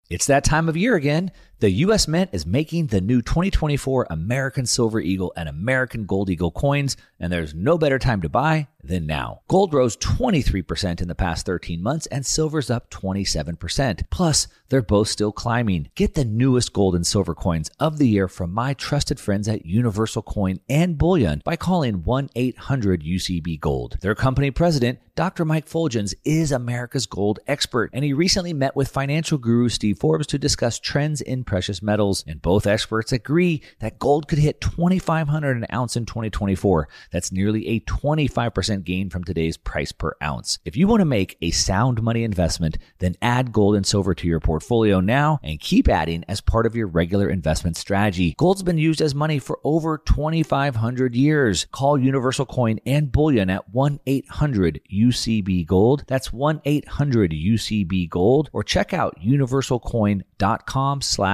It's 0.08 0.26
that 0.26 0.44
time 0.44 0.68
of 0.68 0.76
year 0.76 0.94
again. 0.94 1.32
The 1.62 1.70
U.S. 1.86 2.08
Mint 2.08 2.30
is 2.32 2.44
making 2.44 2.88
the 2.88 3.00
new 3.00 3.22
2024 3.22 4.08
American 4.10 4.66
Silver 4.66 4.98
Eagle 4.98 5.32
and 5.36 5.48
American 5.48 6.06
Gold 6.06 6.28
Eagle 6.28 6.50
coins, 6.50 6.96
and 7.20 7.32
there's 7.32 7.54
no 7.54 7.78
better 7.78 8.00
time 8.00 8.20
to 8.22 8.28
buy 8.28 8.66
than 8.82 9.06
now. 9.06 9.42
Gold 9.48 9.72
rose 9.72 9.96
23% 9.96 11.00
in 11.00 11.08
the 11.08 11.14
past 11.14 11.46
13 11.46 11.80
months, 11.80 12.06
and 12.06 12.26
silver's 12.26 12.70
up 12.70 12.90
27%. 12.90 14.02
Plus, 14.10 14.48
they're 14.68 14.82
both 14.82 15.08
still 15.08 15.32
climbing. 15.32 15.90
Get 15.94 16.14
the 16.14 16.24
newest 16.24 16.72
gold 16.72 16.94
and 16.94 17.06
silver 17.06 17.34
coins 17.34 17.70
of 17.78 17.98
the 17.98 18.08
year 18.08 18.26
from 18.26 18.52
my 18.52 18.74
trusted 18.74 19.20
friends 19.20 19.46
at 19.48 19.66
Universal 19.66 20.22
Coin 20.22 20.58
and 20.68 20.98
Bullion 20.98 21.42
by 21.44 21.56
calling 21.56 22.02
1 22.02 22.30
800 22.34 23.02
UCB 23.02 23.60
Gold. 23.60 23.98
Their 24.00 24.14
company 24.14 24.50
president, 24.50 24.98
Dr. 25.14 25.44
Mike 25.44 25.68
Fuljenz, 25.68 26.14
is 26.24 26.50
America's 26.52 27.06
gold 27.06 27.38
expert, 27.46 27.90
and 27.92 28.04
he 28.04 28.12
recently 28.12 28.52
met 28.52 28.74
with 28.74 28.88
financial 28.88 29.38
guru 29.38 29.68
Steve 29.68 29.98
Forbes 29.98 30.26
to 30.28 30.38
discuss 30.38 30.78
trends 30.78 31.20
in 31.20 31.44
precious 31.52 31.82
metals. 31.82 32.24
And 32.26 32.40
both 32.40 32.66
experts 32.66 33.12
agree 33.12 33.60
that 33.80 33.98
gold 33.98 34.26
could 34.26 34.38
hit 34.38 34.62
2,500 34.62 35.58
an 35.58 35.66
ounce 35.70 35.98
in 35.98 36.06
2024. 36.06 36.88
That's 37.10 37.30
nearly 37.30 37.68
a 37.68 37.80
25% 37.80 38.84
gain 38.84 39.10
from 39.10 39.22
today's 39.22 39.58
price 39.58 39.92
per 39.92 40.14
ounce. 40.22 40.60
If 40.64 40.78
you 40.78 40.88
want 40.88 41.02
to 41.02 41.04
make 41.04 41.36
a 41.42 41.50
sound 41.50 42.02
money 42.02 42.24
investment, 42.24 42.78
then 43.00 43.16
add 43.20 43.52
gold 43.52 43.76
and 43.76 43.84
silver 43.84 44.14
to 44.14 44.26
your 44.26 44.40
portfolio 44.40 45.00
now 45.00 45.40
and 45.42 45.60
keep 45.60 45.90
adding 45.90 46.24
as 46.26 46.40
part 46.40 46.64
of 46.64 46.74
your 46.74 46.86
regular 46.86 47.28
investment 47.28 47.76
strategy. 47.76 48.34
Gold's 48.38 48.62
been 48.62 48.78
used 48.78 49.02
as 49.02 49.14
money 49.14 49.38
for 49.38 49.60
over 49.62 49.98
2,500 49.98 51.14
years. 51.14 51.66
Call 51.70 51.98
Universal 51.98 52.46
Coin 52.46 52.80
and 52.86 53.12
Bullion 53.12 53.50
at 53.50 53.68
1 53.74 54.00
800 54.06 54.80
UCB 54.90 55.66
Gold. 55.66 56.04
That's 56.06 56.32
1 56.32 56.62
800 56.64 57.32
UCB 57.32 58.08
Gold 58.08 58.48
or 58.54 58.64
check 58.64 58.94
out 58.94 59.20
universalcoin.com 59.20 61.02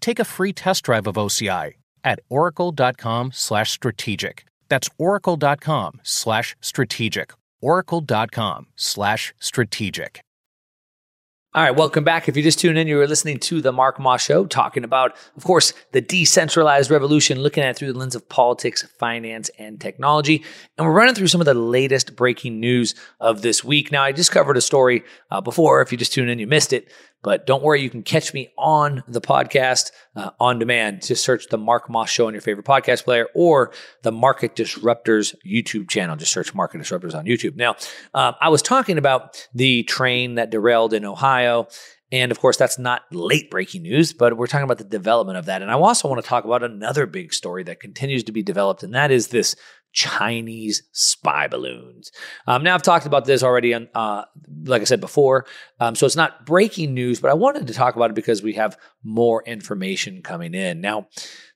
take 0.00 0.18
a 0.18 0.24
free 0.24 0.52
test 0.52 0.84
drive 0.84 1.06
of 1.06 1.14
OCI 1.16 1.74
at 2.04 2.20
oracle.com/strategic. 2.28 4.44
That's 4.68 4.90
oracle.com/strategic. 4.98 7.32
oracle.com/strategic. 7.62 10.20
All 11.56 11.62
right, 11.62 11.74
welcome 11.74 12.04
back. 12.04 12.28
If 12.28 12.36
you 12.36 12.42
just 12.42 12.58
tuned 12.58 12.76
in, 12.76 12.86
you 12.86 12.98
were 12.98 13.06
listening 13.06 13.38
to 13.38 13.62
the 13.62 13.72
Mark 13.72 13.98
Moss 13.98 14.22
Show, 14.22 14.44
talking 14.44 14.84
about, 14.84 15.16
of 15.38 15.44
course, 15.44 15.72
the 15.92 16.02
decentralized 16.02 16.90
revolution, 16.90 17.40
looking 17.40 17.64
at 17.64 17.70
it 17.70 17.76
through 17.78 17.94
the 17.94 17.98
lens 17.98 18.14
of 18.14 18.28
politics, 18.28 18.82
finance, 18.98 19.48
and 19.58 19.80
technology. 19.80 20.44
And 20.76 20.86
we're 20.86 20.92
running 20.92 21.14
through 21.14 21.28
some 21.28 21.40
of 21.40 21.46
the 21.46 21.54
latest 21.54 22.14
breaking 22.14 22.60
news 22.60 22.94
of 23.20 23.40
this 23.40 23.64
week. 23.64 23.90
Now, 23.90 24.02
I 24.02 24.12
just 24.12 24.32
covered 24.32 24.58
a 24.58 24.60
story 24.60 25.02
uh, 25.30 25.40
before. 25.40 25.80
If 25.80 25.90
you 25.90 25.96
just 25.96 26.12
tuned 26.12 26.28
in, 26.28 26.38
you 26.38 26.46
missed 26.46 26.74
it. 26.74 26.92
But 27.26 27.44
don't 27.44 27.64
worry, 27.64 27.82
you 27.82 27.90
can 27.90 28.04
catch 28.04 28.32
me 28.32 28.52
on 28.56 29.02
the 29.08 29.20
podcast 29.20 29.90
uh, 30.14 30.30
on 30.38 30.60
demand. 30.60 31.04
Just 31.04 31.24
search 31.24 31.48
the 31.48 31.58
Mark 31.58 31.90
Moss 31.90 32.08
Show 32.08 32.28
on 32.28 32.34
your 32.34 32.40
favorite 32.40 32.64
podcast 32.64 33.02
player 33.02 33.26
or 33.34 33.72
the 34.02 34.12
Market 34.12 34.54
Disruptors 34.54 35.34
YouTube 35.44 35.90
channel. 35.90 36.14
Just 36.14 36.30
search 36.30 36.54
Market 36.54 36.80
Disruptors 36.80 37.16
on 37.16 37.24
YouTube. 37.24 37.56
Now, 37.56 37.74
uh, 38.14 38.34
I 38.40 38.48
was 38.48 38.62
talking 38.62 38.96
about 38.96 39.44
the 39.52 39.82
train 39.82 40.36
that 40.36 40.50
derailed 40.50 40.94
in 40.94 41.04
Ohio. 41.04 41.66
And 42.12 42.30
of 42.30 42.38
course, 42.38 42.56
that's 42.56 42.78
not 42.78 43.02
late 43.10 43.50
breaking 43.50 43.82
news, 43.82 44.12
but 44.12 44.36
we're 44.36 44.46
talking 44.46 44.64
about 44.64 44.78
the 44.78 44.84
development 44.84 45.38
of 45.38 45.46
that. 45.46 45.62
And 45.62 45.70
I 45.70 45.74
also 45.74 46.08
want 46.08 46.22
to 46.22 46.28
talk 46.28 46.44
about 46.44 46.62
another 46.62 47.06
big 47.06 47.34
story 47.34 47.64
that 47.64 47.80
continues 47.80 48.24
to 48.24 48.32
be 48.32 48.42
developed, 48.42 48.82
and 48.82 48.94
that 48.94 49.10
is 49.10 49.28
this 49.28 49.56
Chinese 49.92 50.82
spy 50.92 51.48
balloons. 51.48 52.12
Um, 52.46 52.62
now, 52.62 52.74
I've 52.74 52.82
talked 52.82 53.06
about 53.06 53.24
this 53.24 53.42
already, 53.42 53.72
on, 53.74 53.88
uh, 53.94 54.24
like 54.64 54.82
I 54.82 54.84
said 54.84 55.00
before. 55.00 55.46
Um, 55.80 55.94
so 55.94 56.06
it's 56.06 56.14
not 56.16 56.44
breaking 56.44 56.94
news, 56.94 57.18
but 57.18 57.30
I 57.30 57.34
wanted 57.34 57.66
to 57.66 57.72
talk 57.72 57.96
about 57.96 58.10
it 58.10 58.14
because 58.14 58.42
we 58.42 58.52
have 58.52 58.76
more 59.02 59.42
information 59.44 60.22
coming 60.22 60.54
in. 60.54 60.80
Now, 60.80 61.08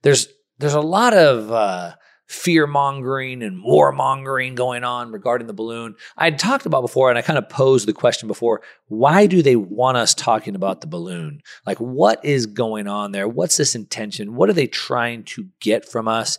there's 0.03 0.27
there's 0.59 0.75
a 0.75 0.81
lot 0.81 1.15
of 1.15 1.51
uh, 1.51 1.95
fear 2.31 2.65
mongering 2.65 3.43
and 3.43 3.61
war 3.61 3.91
mongering 3.91 4.55
going 4.55 4.85
on 4.85 5.11
regarding 5.11 5.49
the 5.49 5.53
balloon. 5.53 5.97
I 6.17 6.27
had 6.27 6.39
talked 6.39 6.65
about 6.65 6.83
before, 6.83 7.11
and 7.11 7.19
I 7.19 7.23
kind 7.23 7.39
of 7.39 7.49
posed 7.49 7.89
the 7.89 7.93
question 7.93 8.29
before 8.29 8.63
why 8.87 9.27
do 9.27 9.43
they 9.43 9.57
want 9.57 9.97
us 9.97 10.15
talking 10.15 10.55
about 10.55 10.81
the 10.81 10.87
balloon? 10.87 11.41
Like, 11.67 11.79
what 11.79 12.25
is 12.25 12.47
going 12.47 12.87
on 12.87 13.11
there? 13.11 13.27
What's 13.27 13.57
this 13.57 13.75
intention? 13.75 14.37
What 14.37 14.49
are 14.49 14.53
they 14.53 14.69
trying 14.69 15.25
to 15.25 15.49
get 15.61 15.85
from 15.85 16.07
us? 16.07 16.39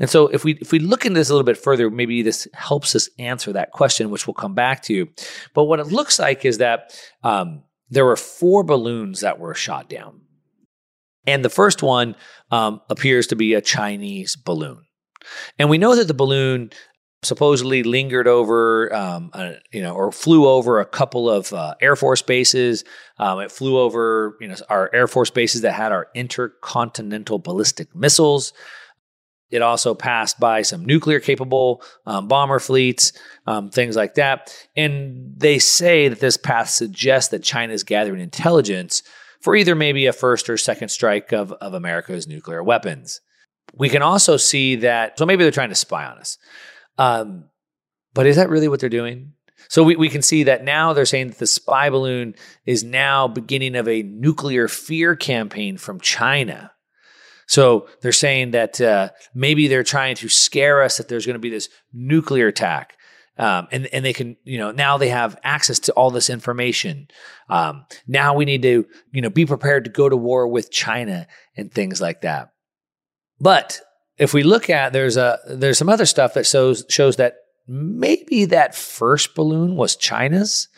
And 0.00 0.10
so 0.10 0.26
if 0.26 0.42
we 0.42 0.54
if 0.54 0.72
we 0.72 0.80
look 0.80 1.06
into 1.06 1.20
this 1.20 1.30
a 1.30 1.32
little 1.32 1.44
bit 1.44 1.58
further, 1.58 1.90
maybe 1.90 2.22
this 2.22 2.48
helps 2.52 2.96
us 2.96 3.08
answer 3.20 3.52
that 3.52 3.70
question, 3.70 4.10
which 4.10 4.26
we'll 4.26 4.34
come 4.34 4.54
back 4.54 4.82
to. 4.84 5.08
But 5.54 5.64
what 5.64 5.78
it 5.78 5.86
looks 5.86 6.18
like 6.18 6.44
is 6.44 6.58
that 6.58 6.92
um, 7.22 7.62
there 7.88 8.04
were 8.04 8.16
four 8.16 8.64
balloons 8.64 9.20
that 9.20 9.38
were 9.38 9.54
shot 9.54 9.88
down, 9.88 10.22
and 11.24 11.44
the 11.44 11.50
first 11.50 11.84
one 11.84 12.16
um, 12.50 12.80
appears 12.90 13.28
to 13.28 13.36
be 13.36 13.54
a 13.54 13.60
Chinese 13.60 14.34
balloon, 14.34 14.82
and 15.58 15.70
we 15.70 15.78
know 15.78 15.94
that 15.94 16.08
the 16.08 16.14
balloon 16.14 16.70
supposedly 17.22 17.82
lingered 17.82 18.26
over, 18.26 18.94
um, 18.94 19.30
you 19.72 19.82
know, 19.82 19.94
or 19.94 20.10
flew 20.10 20.48
over 20.48 20.80
a 20.80 20.86
couple 20.86 21.28
of 21.28 21.52
uh, 21.52 21.74
Air 21.80 21.96
Force 21.96 22.22
bases. 22.22 22.84
Um, 23.18 23.40
it 23.40 23.52
flew 23.52 23.78
over, 23.78 24.36
you 24.40 24.48
know, 24.48 24.56
our 24.70 24.90
Air 24.94 25.06
Force 25.06 25.30
bases 25.30 25.60
that 25.62 25.72
had 25.72 25.92
our 25.92 26.08
intercontinental 26.14 27.38
ballistic 27.38 27.94
missiles. 27.94 28.52
It 29.50 29.62
also 29.62 29.94
passed 29.94 30.38
by 30.38 30.62
some 30.62 30.84
nuclear 30.84 31.20
capable 31.20 31.82
um, 32.06 32.28
bomber 32.28 32.60
fleets, 32.60 33.12
um, 33.46 33.68
things 33.68 33.96
like 33.96 34.14
that. 34.14 34.54
And 34.76 35.34
they 35.36 35.58
say 35.58 36.08
that 36.08 36.20
this 36.20 36.36
path 36.36 36.70
suggests 36.70 37.30
that 37.30 37.42
China 37.42 37.72
is 37.72 37.82
gathering 37.82 38.20
intelligence 38.20 39.02
for 39.40 39.56
either 39.56 39.74
maybe 39.74 40.06
a 40.06 40.12
first 40.12 40.48
or 40.48 40.56
second 40.56 40.88
strike 40.90 41.32
of, 41.32 41.52
of 41.52 41.74
America's 41.74 42.28
nuclear 42.28 42.62
weapons. 42.62 43.20
We 43.74 43.88
can 43.88 44.02
also 44.02 44.36
see 44.36 44.76
that, 44.76 45.18
so 45.18 45.26
maybe 45.26 45.44
they're 45.44 45.50
trying 45.50 45.68
to 45.70 45.74
spy 45.74 46.04
on 46.06 46.18
us. 46.18 46.38
Um, 46.98 47.44
but 48.14 48.26
is 48.26 48.36
that 48.36 48.50
really 48.50 48.68
what 48.68 48.80
they're 48.80 48.88
doing? 48.88 49.32
So 49.68 49.84
we, 49.84 49.96
we 49.96 50.08
can 50.08 50.22
see 50.22 50.44
that 50.44 50.64
now 50.64 50.92
they're 50.92 51.06
saying 51.06 51.28
that 51.28 51.38
the 51.38 51.46
spy 51.46 51.90
balloon 51.90 52.34
is 52.66 52.82
now 52.82 53.28
beginning 53.28 53.76
of 53.76 53.86
a 53.88 54.02
nuclear 54.02 54.68
fear 54.68 55.14
campaign 55.14 55.76
from 55.76 56.00
China 56.00 56.72
so 57.50 57.88
they're 58.00 58.12
saying 58.12 58.52
that 58.52 58.80
uh, 58.80 59.08
maybe 59.34 59.66
they're 59.66 59.82
trying 59.82 60.14
to 60.14 60.28
scare 60.28 60.84
us 60.84 60.98
that 60.98 61.08
there's 61.08 61.26
going 61.26 61.34
to 61.34 61.40
be 61.40 61.50
this 61.50 61.68
nuclear 61.92 62.46
attack. 62.46 62.96
Um, 63.38 63.66
and 63.72 63.86
and 63.86 64.04
they 64.04 64.12
can 64.12 64.36
you 64.44 64.56
know 64.56 64.70
now 64.70 64.98
they 64.98 65.08
have 65.08 65.36
access 65.42 65.80
to 65.80 65.92
all 65.94 66.12
this 66.12 66.30
information. 66.30 67.08
Um, 67.48 67.86
now 68.06 68.34
we 68.34 68.44
need 68.44 68.62
to 68.62 68.86
you 69.10 69.20
know 69.20 69.30
be 69.30 69.46
prepared 69.46 69.82
to 69.84 69.90
go 69.90 70.08
to 70.08 70.16
war 70.16 70.46
with 70.46 70.70
China 70.70 71.26
and 71.56 71.72
things 71.72 72.00
like 72.00 72.20
that. 72.20 72.52
But 73.40 73.80
if 74.18 74.34
we 74.34 74.42
look 74.42 74.68
at 74.68 74.92
there's 74.92 75.16
a 75.16 75.38
there's 75.48 75.78
some 75.78 75.88
other 75.88 76.06
stuff 76.06 76.34
that 76.34 76.46
shows 76.46 76.84
shows 76.88 77.16
that 77.16 77.36
maybe 77.66 78.44
that 78.46 78.74
first 78.74 79.34
balloon 79.34 79.76
was 79.76 79.96
China's, 79.96 80.68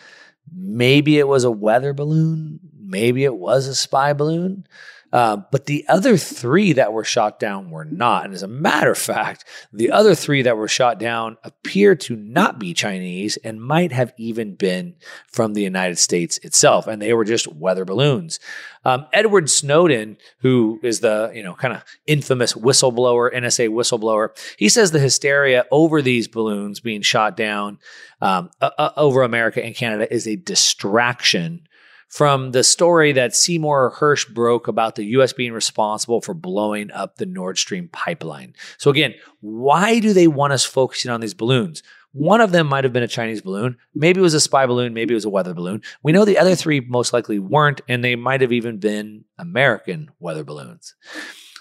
maybe 0.54 1.18
it 1.18 1.26
was 1.26 1.44
a 1.44 1.50
weather 1.50 1.92
balloon, 1.92 2.60
maybe 2.80 3.24
it 3.24 3.34
was 3.34 3.66
a 3.66 3.74
spy 3.74 4.12
balloon. 4.12 4.66
Uh, 5.12 5.36
but 5.50 5.66
the 5.66 5.84
other 5.88 6.16
three 6.16 6.72
that 6.72 6.92
were 6.92 7.04
shot 7.04 7.38
down 7.38 7.70
were 7.70 7.84
not. 7.84 8.24
And 8.24 8.34
as 8.34 8.42
a 8.42 8.48
matter 8.48 8.92
of 8.92 8.98
fact, 8.98 9.44
the 9.72 9.90
other 9.90 10.14
three 10.14 10.42
that 10.42 10.56
were 10.56 10.68
shot 10.68 10.98
down 10.98 11.36
appear 11.44 11.94
to 11.96 12.16
not 12.16 12.58
be 12.58 12.72
Chinese 12.72 13.36
and 13.38 13.60
might 13.60 13.92
have 13.92 14.12
even 14.16 14.54
been 14.54 14.94
from 15.26 15.52
the 15.52 15.62
United 15.62 15.98
States 15.98 16.38
itself. 16.38 16.86
And 16.86 17.02
they 17.02 17.12
were 17.12 17.24
just 17.24 17.46
weather 17.46 17.84
balloons. 17.84 18.40
Um, 18.84 19.06
Edward 19.12 19.48
Snowden, 19.48 20.16
who 20.38 20.80
is 20.82 21.00
the 21.00 21.30
you 21.34 21.42
know 21.42 21.54
kind 21.54 21.74
of 21.74 21.84
infamous 22.06 22.54
whistleblower, 22.54 23.32
NSA 23.32 23.68
whistleblower, 23.68 24.30
he 24.56 24.68
says 24.68 24.90
the 24.90 24.98
hysteria 24.98 25.66
over 25.70 26.02
these 26.02 26.26
balloons 26.26 26.80
being 26.80 27.02
shot 27.02 27.36
down 27.36 27.78
um, 28.20 28.50
uh, 28.60 28.90
over 28.96 29.22
America 29.22 29.64
and 29.64 29.74
Canada 29.74 30.12
is 30.12 30.26
a 30.26 30.36
distraction 30.36 31.66
from 32.12 32.50
the 32.50 32.62
story 32.62 33.12
that 33.12 33.34
Seymour 33.34 33.94
Hersh 33.98 34.32
broke 34.32 34.68
about 34.68 34.96
the 34.96 35.04
US 35.16 35.32
being 35.32 35.54
responsible 35.54 36.20
for 36.20 36.34
blowing 36.34 36.90
up 36.90 37.16
the 37.16 37.24
Nord 37.24 37.56
Stream 37.56 37.88
pipeline. 37.88 38.54
So, 38.76 38.90
again, 38.90 39.14
why 39.40 39.98
do 39.98 40.12
they 40.12 40.28
want 40.28 40.52
us 40.52 40.62
focusing 40.62 41.10
on 41.10 41.22
these 41.22 41.32
balloons? 41.32 41.82
One 42.12 42.42
of 42.42 42.52
them 42.52 42.66
might 42.66 42.84
have 42.84 42.92
been 42.92 43.02
a 43.02 43.08
Chinese 43.08 43.40
balloon. 43.40 43.78
Maybe 43.94 44.20
it 44.20 44.22
was 44.22 44.34
a 44.34 44.40
spy 44.40 44.66
balloon. 44.66 44.92
Maybe 44.92 45.14
it 45.14 45.16
was 45.16 45.24
a 45.24 45.30
weather 45.30 45.54
balloon. 45.54 45.80
We 46.02 46.12
know 46.12 46.26
the 46.26 46.36
other 46.36 46.54
three 46.54 46.80
most 46.80 47.14
likely 47.14 47.38
weren't, 47.38 47.80
and 47.88 48.04
they 48.04 48.14
might 48.14 48.42
have 48.42 48.52
even 48.52 48.76
been 48.76 49.24
American 49.38 50.10
weather 50.20 50.44
balloons. 50.44 50.94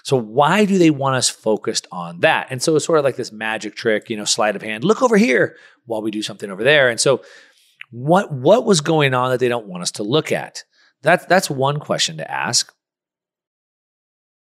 So 0.02 0.18
why 0.18 0.66
do 0.66 0.76
they 0.76 0.90
want 0.90 1.16
us 1.16 1.30
focused 1.30 1.86
on 1.90 2.20
that? 2.20 2.48
And 2.50 2.62
so 2.62 2.76
it's 2.76 2.84
sort 2.84 2.98
of 2.98 3.06
like 3.06 3.16
this 3.16 3.32
magic 3.32 3.74
trick, 3.74 4.10
you 4.10 4.18
know, 4.18 4.26
sleight 4.26 4.54
of 4.54 4.60
hand. 4.60 4.84
Look 4.84 5.00
over 5.00 5.16
here 5.16 5.56
while 5.86 6.02
we 6.02 6.10
do 6.10 6.22
something 6.22 6.50
over 6.50 6.62
there. 6.62 6.90
And 6.90 7.00
so 7.00 7.22
what 7.92 8.32
what 8.32 8.64
was 8.64 8.80
going 8.80 9.14
on 9.14 9.30
that 9.30 9.38
they 9.38 9.48
don't 9.48 9.66
want 9.66 9.82
us 9.82 9.92
to 9.92 10.02
look 10.02 10.32
at? 10.32 10.64
That's 11.02 11.24
that's 11.26 11.48
one 11.48 11.78
question 11.78 12.16
to 12.16 12.28
ask. 12.28 12.72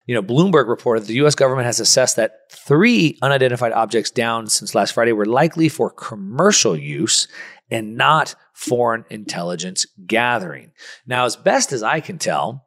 You 0.05 0.15
know, 0.15 0.23
Bloomberg 0.23 0.69
reported 0.69 1.05
the 1.05 1.25
US 1.25 1.35
government 1.35 1.67
has 1.67 1.81
assessed 1.81 2.17
that 2.17 2.51
three 2.53 3.19
unidentified 3.23 3.73
objects 3.73 4.11
down 4.11 4.49
since 4.49 4.75
last 4.75 4.93
Friday 4.93 5.13
were 5.13 5.27
likely 5.27 5.69
for 5.69 5.91
commercial 5.91 6.77
use 6.77 7.29
and 7.71 7.97
not 7.97 8.35
foreign 8.53 9.05
intelligence 9.11 9.87
gathering. 10.07 10.73
Now, 11.07 11.25
as 11.25 11.37
best 11.37 11.73
as 11.73 11.83
I 11.83 12.01
can 12.01 12.19
tell, 12.19 12.67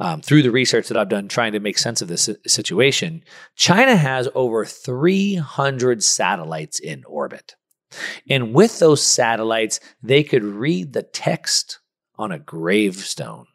um, 0.00 0.20
through 0.20 0.42
the 0.42 0.50
research 0.50 0.88
that 0.88 0.96
I've 0.96 1.08
done 1.08 1.28
trying 1.28 1.52
to 1.52 1.60
make 1.60 1.78
sense 1.78 2.02
of 2.02 2.08
this 2.08 2.28
situation, 2.46 3.24
China 3.56 3.94
has 3.94 4.28
over 4.34 4.64
300 4.64 6.02
satellites 6.02 6.80
in 6.80 7.04
orbit. 7.06 7.56
And 8.28 8.54
with 8.54 8.78
those 8.78 9.04
satellites, 9.04 9.80
they 10.02 10.22
could 10.22 10.44
read 10.44 10.92
the 10.92 11.02
text 11.02 11.80
on 12.16 12.32
a 12.32 12.38
gravestone. 12.38 13.46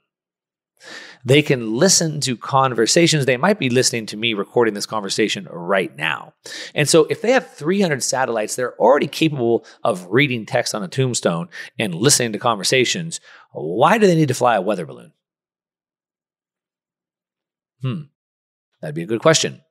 They 1.25 1.41
can 1.41 1.75
listen 1.75 2.21
to 2.21 2.37
conversations. 2.37 3.25
They 3.25 3.37
might 3.37 3.59
be 3.59 3.69
listening 3.69 4.05
to 4.07 4.17
me 4.17 4.33
recording 4.33 4.73
this 4.73 4.85
conversation 4.85 5.47
right 5.51 5.93
now. 5.97 6.33
And 6.73 6.87
so, 6.87 7.05
if 7.05 7.21
they 7.21 7.31
have 7.31 7.51
300 7.51 8.01
satellites, 8.01 8.55
they're 8.55 8.79
already 8.79 9.07
capable 9.07 9.65
of 9.83 10.07
reading 10.09 10.45
text 10.45 10.73
on 10.73 10.83
a 10.83 10.87
tombstone 10.87 11.49
and 11.77 11.93
listening 11.93 12.31
to 12.33 12.39
conversations. 12.39 13.19
Why 13.51 13.97
do 13.97 14.07
they 14.07 14.15
need 14.15 14.29
to 14.29 14.33
fly 14.33 14.55
a 14.55 14.61
weather 14.61 14.85
balloon? 14.85 15.11
Hmm, 17.81 18.01
that'd 18.81 18.95
be 18.95 19.03
a 19.03 19.07
good 19.07 19.21
question. 19.21 19.61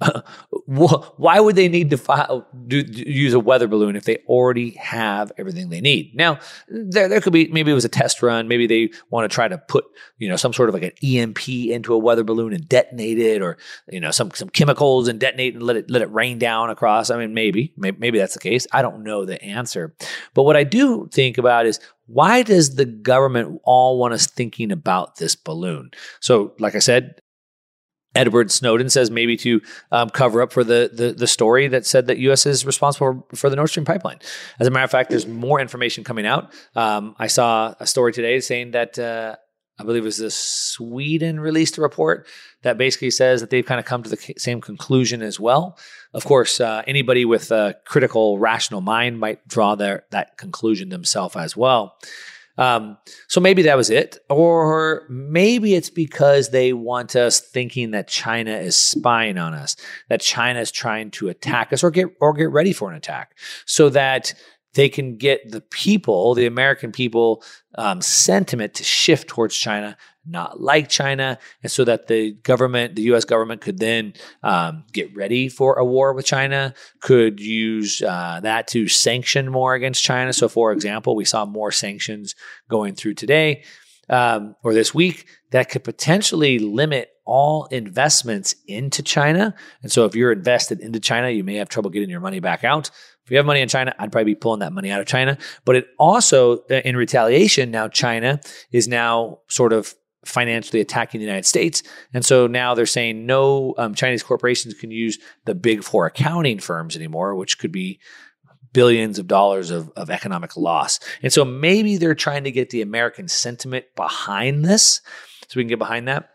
why 0.66 1.40
would 1.40 1.56
they 1.56 1.68
need 1.68 1.90
to 1.90 1.96
file, 1.96 2.46
do, 2.66 2.84
use 2.86 3.32
a 3.32 3.40
weather 3.40 3.66
balloon 3.66 3.96
if 3.96 4.04
they 4.04 4.16
already 4.26 4.70
have 4.72 5.32
everything 5.38 5.70
they 5.70 5.80
need? 5.80 6.14
Now, 6.14 6.38
there, 6.68 7.08
there 7.08 7.20
could 7.20 7.32
be 7.32 7.48
maybe 7.48 7.70
it 7.70 7.74
was 7.74 7.84
a 7.84 7.90
test 7.90 8.22
run. 8.22 8.48
Maybe 8.48 8.66
they 8.66 8.90
want 9.10 9.30
to 9.30 9.34
try 9.34 9.48
to 9.48 9.58
put 9.58 9.84
you 10.18 10.28
know 10.28 10.36
some 10.36 10.52
sort 10.52 10.68
of 10.68 10.74
like 10.74 10.82
an 10.82 10.92
EMP 11.02 11.48
into 11.48 11.94
a 11.94 11.98
weather 11.98 12.24
balloon 12.24 12.52
and 12.52 12.68
detonate 12.68 13.18
it, 13.18 13.42
or 13.42 13.56
you 13.90 14.00
know 14.00 14.10
some 14.10 14.30
some 14.32 14.48
chemicals 14.48 15.08
and 15.08 15.18
detonate 15.18 15.54
and 15.54 15.62
let 15.62 15.76
it 15.76 15.90
let 15.90 16.02
it 16.02 16.12
rain 16.12 16.38
down 16.38 16.70
across. 16.70 17.10
I 17.10 17.18
mean, 17.18 17.34
maybe 17.34 17.72
maybe, 17.76 17.96
maybe 17.98 18.18
that's 18.18 18.34
the 18.34 18.40
case. 18.40 18.66
I 18.72 18.82
don't 18.82 19.02
know 19.02 19.24
the 19.24 19.42
answer, 19.42 19.94
but 20.34 20.42
what 20.42 20.56
I 20.56 20.64
do 20.64 21.08
think 21.12 21.38
about 21.38 21.66
is 21.66 21.80
why 22.06 22.42
does 22.42 22.76
the 22.76 22.84
government 22.84 23.60
all 23.64 23.98
want 23.98 24.14
us 24.14 24.26
thinking 24.26 24.70
about 24.70 25.16
this 25.16 25.34
balloon? 25.34 25.90
So, 26.20 26.54
like 26.58 26.74
I 26.74 26.78
said, 26.78 27.20
Edward 28.16 28.50
Snowden 28.50 28.88
says 28.90 29.10
maybe 29.10 29.36
to 29.38 29.60
um, 29.92 30.10
cover 30.10 30.42
up 30.42 30.52
for 30.52 30.64
the, 30.64 30.90
the, 30.92 31.12
the 31.12 31.26
story 31.26 31.68
that 31.68 31.86
said 31.86 32.06
that 32.06 32.18
U.S. 32.18 32.46
is 32.46 32.64
responsible 32.64 33.26
for 33.34 33.50
the 33.50 33.56
Nord 33.56 33.70
Stream 33.70 33.84
pipeline. 33.84 34.18
As 34.58 34.66
a 34.66 34.70
matter 34.70 34.84
of 34.84 34.90
fact, 34.90 35.10
there's 35.10 35.26
more 35.26 35.60
information 35.60 36.04
coming 36.04 36.26
out. 36.26 36.52
Um, 36.74 37.14
I 37.18 37.26
saw 37.26 37.74
a 37.78 37.86
story 37.86 38.12
today 38.12 38.40
saying 38.40 38.72
that 38.72 38.98
uh, 38.98 39.36
I 39.78 39.84
believe 39.84 40.02
it 40.02 40.06
was 40.06 40.16
the 40.16 40.30
Sweden 40.30 41.38
released 41.38 41.76
a 41.76 41.82
report 41.82 42.26
that 42.62 42.78
basically 42.78 43.10
says 43.10 43.40
that 43.40 43.50
they've 43.50 43.64
kind 43.64 43.78
of 43.78 43.84
come 43.84 44.02
to 44.02 44.10
the 44.10 44.34
same 44.38 44.60
conclusion 44.60 45.22
as 45.22 45.38
well. 45.38 45.78
Of 46.14 46.24
course, 46.24 46.60
uh, 46.60 46.82
anybody 46.86 47.26
with 47.26 47.50
a 47.50 47.76
critical, 47.84 48.38
rational 48.38 48.80
mind 48.80 49.20
might 49.20 49.46
draw 49.46 49.74
their 49.74 50.04
that 50.10 50.38
conclusion 50.38 50.88
themselves 50.88 51.36
as 51.36 51.56
well. 51.56 51.96
Um, 52.58 52.96
so 53.28 53.40
maybe 53.40 53.62
that 53.62 53.76
was 53.76 53.90
it. 53.90 54.18
Or 54.30 55.06
maybe 55.08 55.74
it's 55.74 55.90
because 55.90 56.50
they 56.50 56.72
want 56.72 57.16
us 57.16 57.40
thinking 57.40 57.90
that 57.92 58.08
China 58.08 58.52
is 58.52 58.76
spying 58.76 59.38
on 59.38 59.54
us, 59.54 59.76
that 60.08 60.20
China 60.20 60.60
is 60.60 60.70
trying 60.70 61.10
to 61.12 61.28
attack 61.28 61.72
us 61.72 61.84
or 61.84 61.90
get 61.90 62.08
or 62.20 62.32
get 62.32 62.50
ready 62.50 62.72
for 62.72 62.90
an 62.90 62.96
attack 62.96 63.36
so 63.66 63.88
that 63.90 64.34
they 64.74 64.88
can 64.88 65.16
get 65.16 65.50
the 65.50 65.62
people, 65.62 66.34
the 66.34 66.46
American 66.46 66.92
people, 66.92 67.42
um, 67.76 68.00
sentiment 68.00 68.74
to 68.74 68.84
shift 68.84 69.28
towards 69.28 69.56
China 69.56 69.96
not 70.26 70.60
like 70.60 70.88
China, 70.88 71.38
and 71.62 71.70
so 71.70 71.84
that 71.84 72.08
the 72.08 72.32
government, 72.32 72.96
the 72.96 73.02
U.S. 73.02 73.24
government, 73.24 73.60
could 73.60 73.78
then 73.78 74.14
um, 74.42 74.84
get 74.92 75.14
ready 75.16 75.48
for 75.48 75.78
a 75.78 75.84
war 75.84 76.12
with 76.12 76.26
China, 76.26 76.74
could 77.00 77.40
use 77.40 78.02
uh, 78.02 78.40
that 78.42 78.68
to 78.68 78.88
sanction 78.88 79.50
more 79.50 79.74
against 79.74 80.02
China. 80.02 80.32
So, 80.32 80.48
for 80.48 80.72
example, 80.72 81.14
we 81.14 81.24
saw 81.24 81.44
more 81.44 81.72
sanctions 81.72 82.34
going 82.68 82.94
through 82.94 83.14
today 83.14 83.64
um, 84.08 84.56
or 84.62 84.74
this 84.74 84.94
week 84.94 85.26
that 85.50 85.70
could 85.70 85.84
potentially 85.84 86.58
limit 86.58 87.10
all 87.24 87.66
investments 87.66 88.54
into 88.66 89.02
China. 89.02 89.54
And 89.82 89.90
so, 89.90 90.04
if 90.04 90.14
you're 90.14 90.32
invested 90.32 90.80
into 90.80 91.00
China, 91.00 91.30
you 91.30 91.44
may 91.44 91.56
have 91.56 91.68
trouble 91.68 91.90
getting 91.90 92.10
your 92.10 92.20
money 92.20 92.40
back 92.40 92.64
out. 92.64 92.90
If 93.24 93.32
you 93.32 93.38
have 93.38 93.46
money 93.46 93.60
in 93.60 93.68
China, 93.68 93.92
I'd 93.98 94.12
probably 94.12 94.34
be 94.34 94.36
pulling 94.36 94.60
that 94.60 94.72
money 94.72 94.92
out 94.92 95.00
of 95.00 95.06
China. 95.06 95.36
But 95.64 95.74
it 95.74 95.88
also, 95.98 96.58
in 96.68 96.96
retaliation, 96.96 97.72
now 97.72 97.88
China 97.88 98.38
is 98.70 98.86
now 98.86 99.40
sort 99.48 99.72
of 99.72 99.96
financially 100.24 100.80
attacking 100.80 101.20
the 101.20 101.26
United 101.26 101.46
States. 101.46 101.82
And 102.12 102.24
so 102.24 102.46
now 102.46 102.74
they're 102.74 102.86
saying 102.86 103.26
no 103.26 103.74
um, 103.78 103.94
Chinese 103.94 104.22
corporations 104.22 104.74
can 104.74 104.90
use 104.90 105.18
the 105.44 105.54
big 105.54 105.84
four 105.84 106.06
accounting 106.06 106.58
firms 106.58 106.96
anymore, 106.96 107.34
which 107.34 107.58
could 107.58 107.72
be 107.72 108.00
billions 108.72 109.18
of 109.18 109.26
dollars 109.26 109.70
of, 109.70 109.90
of 109.96 110.10
economic 110.10 110.56
loss. 110.56 111.00
And 111.22 111.32
so 111.32 111.44
maybe 111.44 111.96
they're 111.96 112.14
trying 112.14 112.44
to 112.44 112.50
get 112.50 112.70
the 112.70 112.82
American 112.82 113.28
sentiment 113.28 113.86
behind 113.94 114.64
this 114.64 115.00
so 115.48 115.56
we 115.56 115.62
can 115.62 115.68
get 115.68 115.78
behind 115.78 116.08
that. 116.08 116.28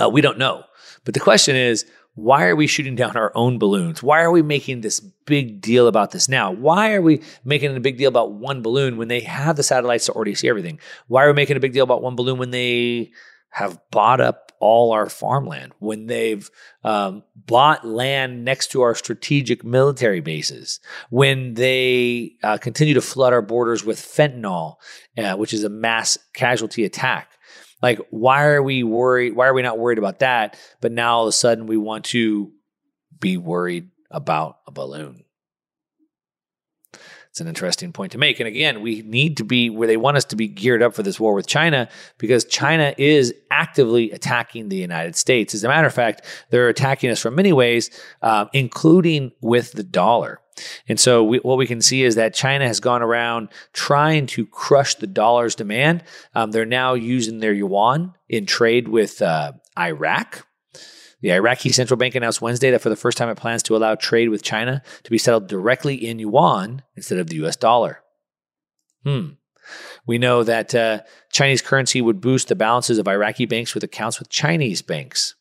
Uh, 0.00 0.08
we 0.08 0.20
don't 0.20 0.38
know. 0.38 0.64
But 1.04 1.14
the 1.14 1.20
question 1.20 1.54
is, 1.54 1.86
why 2.16 2.46
are 2.46 2.56
we 2.56 2.66
shooting 2.66 2.96
down 2.96 3.14
our 3.16 3.30
own 3.34 3.58
balloons? 3.58 4.02
Why 4.02 4.22
are 4.22 4.30
we 4.30 4.40
making 4.42 4.80
this 4.80 5.00
big 5.00 5.60
deal 5.60 5.86
about 5.86 6.12
this 6.12 6.30
now? 6.30 6.50
Why 6.50 6.94
are 6.94 7.02
we 7.02 7.22
making 7.44 7.76
a 7.76 7.80
big 7.80 7.98
deal 7.98 8.08
about 8.08 8.32
one 8.32 8.62
balloon 8.62 8.96
when 8.96 9.08
they 9.08 9.20
have 9.20 9.56
the 9.56 9.62
satellites 9.62 10.06
to 10.06 10.12
already 10.12 10.34
see 10.34 10.48
everything? 10.48 10.80
Why 11.08 11.24
are 11.24 11.28
we 11.28 11.34
making 11.34 11.58
a 11.58 11.60
big 11.60 11.74
deal 11.74 11.84
about 11.84 12.02
one 12.02 12.16
balloon 12.16 12.38
when 12.38 12.50
they 12.50 13.12
have 13.50 13.78
bought 13.90 14.22
up 14.22 14.52
all 14.60 14.92
our 14.92 15.10
farmland, 15.10 15.72
when 15.78 16.06
they've 16.06 16.50
um, 16.84 17.22
bought 17.34 17.86
land 17.86 18.46
next 18.46 18.68
to 18.68 18.80
our 18.80 18.94
strategic 18.94 19.62
military 19.62 20.20
bases, 20.20 20.80
when 21.10 21.52
they 21.52 22.32
uh, 22.42 22.56
continue 22.56 22.94
to 22.94 23.02
flood 23.02 23.34
our 23.34 23.42
borders 23.42 23.84
with 23.84 23.98
fentanyl, 23.98 24.76
uh, 25.18 25.34
which 25.36 25.52
is 25.52 25.64
a 25.64 25.68
mass 25.68 26.16
casualty 26.32 26.86
attack? 26.86 27.32
Like, 27.82 28.00
why 28.10 28.46
are 28.46 28.62
we 28.62 28.82
worried? 28.82 29.34
Why 29.34 29.46
are 29.46 29.54
we 29.54 29.62
not 29.62 29.78
worried 29.78 29.98
about 29.98 30.20
that? 30.20 30.58
But 30.80 30.92
now 30.92 31.16
all 31.16 31.24
of 31.24 31.28
a 31.28 31.32
sudden 31.32 31.66
we 31.66 31.76
want 31.76 32.04
to 32.06 32.52
be 33.18 33.36
worried 33.36 33.90
about 34.10 34.58
a 34.66 34.70
balloon. 34.72 35.24
It's 37.30 37.40
an 37.42 37.48
interesting 37.48 37.92
point 37.92 38.12
to 38.12 38.18
make. 38.18 38.40
And 38.40 38.46
again, 38.46 38.80
we 38.80 39.02
need 39.02 39.36
to 39.36 39.44
be 39.44 39.68
where 39.68 39.86
they 39.86 39.98
want 39.98 40.16
us 40.16 40.24
to 40.26 40.36
be 40.36 40.48
geared 40.48 40.82
up 40.82 40.94
for 40.94 41.02
this 41.02 41.20
war 41.20 41.34
with 41.34 41.46
China 41.46 41.86
because 42.16 42.46
China 42.46 42.94
is 42.96 43.34
actively 43.50 44.10
attacking 44.10 44.70
the 44.70 44.76
United 44.76 45.16
States. 45.16 45.54
As 45.54 45.62
a 45.62 45.68
matter 45.68 45.86
of 45.86 45.92
fact, 45.92 46.22
they're 46.48 46.70
attacking 46.70 47.10
us 47.10 47.20
from 47.20 47.34
many 47.34 47.52
ways, 47.52 47.90
uh, 48.22 48.46
including 48.54 49.32
with 49.42 49.72
the 49.72 49.82
dollar. 49.82 50.40
And 50.88 50.98
so 50.98 51.22
we, 51.22 51.38
what 51.38 51.58
we 51.58 51.66
can 51.66 51.82
see 51.82 52.02
is 52.02 52.14
that 52.14 52.34
China 52.34 52.66
has 52.66 52.80
gone 52.80 53.02
around 53.02 53.48
trying 53.72 54.26
to 54.28 54.46
crush 54.46 54.94
the 54.94 55.06
dollar's 55.06 55.54
demand. 55.54 56.02
Um, 56.34 56.50
they're 56.50 56.64
now 56.64 56.94
using 56.94 57.38
their 57.38 57.52
yuan 57.52 58.14
in 58.28 58.46
trade 58.46 58.88
with 58.88 59.20
uh, 59.20 59.52
Iraq. 59.78 60.46
The 61.20 61.32
Iraqi 61.32 61.70
central 61.70 61.96
bank 61.96 62.14
announced 62.14 62.42
Wednesday 62.42 62.70
that 62.70 62.82
for 62.82 62.88
the 62.88 62.96
first 62.96 63.18
time 63.18 63.28
it 63.28 63.36
plans 63.36 63.62
to 63.64 63.76
allow 63.76 63.94
trade 63.94 64.28
with 64.28 64.42
China 64.42 64.82
to 65.02 65.10
be 65.10 65.18
settled 65.18 65.48
directly 65.48 65.94
in 65.94 66.18
yuan 66.18 66.82
instead 66.94 67.18
of 67.18 67.28
the 67.28 67.36
US 67.44 67.56
dollar. 67.56 68.02
Hmm. 69.02 69.30
We 70.06 70.18
know 70.18 70.44
that 70.44 70.74
uh, 70.74 71.00
Chinese 71.32 71.62
currency 71.62 72.00
would 72.00 72.20
boost 72.20 72.48
the 72.48 72.54
balances 72.54 72.98
of 72.98 73.08
Iraqi 73.08 73.46
banks 73.46 73.74
with 73.74 73.82
accounts 73.82 74.18
with 74.18 74.28
Chinese 74.28 74.82
banks. 74.82 75.34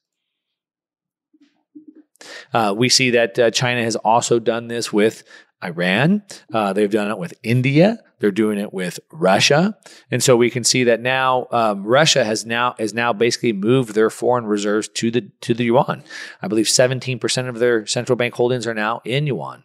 Uh, 2.53 2.73
we 2.75 2.89
see 2.89 3.11
that 3.11 3.37
uh, 3.37 3.51
China 3.51 3.83
has 3.83 3.95
also 3.95 4.39
done 4.39 4.67
this 4.67 4.91
with 4.91 5.23
Iran. 5.63 6.23
Uh, 6.53 6.73
they've 6.73 6.91
done 6.91 7.09
it 7.09 7.17
with 7.17 7.33
India. 7.43 7.99
They're 8.19 8.31
doing 8.31 8.57
it 8.57 8.73
with 8.73 8.99
Russia, 9.11 9.77
and 10.09 10.23
so 10.23 10.37
we 10.37 10.49
can 10.49 10.63
see 10.63 10.85
that 10.85 11.01
now 11.01 11.47
um, 11.51 11.83
Russia 11.83 12.23
has 12.23 12.45
now 12.45 12.75
has 12.79 12.93
now 12.93 13.11
basically 13.11 13.51
moved 13.51 13.93
their 13.93 14.09
foreign 14.09 14.45
reserves 14.45 14.87
to 14.95 15.11
the 15.11 15.29
to 15.41 15.53
the 15.53 15.65
yuan. 15.65 16.03
I 16.41 16.47
believe 16.47 16.69
17 16.69 17.19
percent 17.19 17.49
of 17.49 17.59
their 17.59 17.85
central 17.85 18.15
bank 18.15 18.33
holdings 18.33 18.67
are 18.67 18.73
now 18.73 19.01
in 19.03 19.27
yuan. 19.27 19.63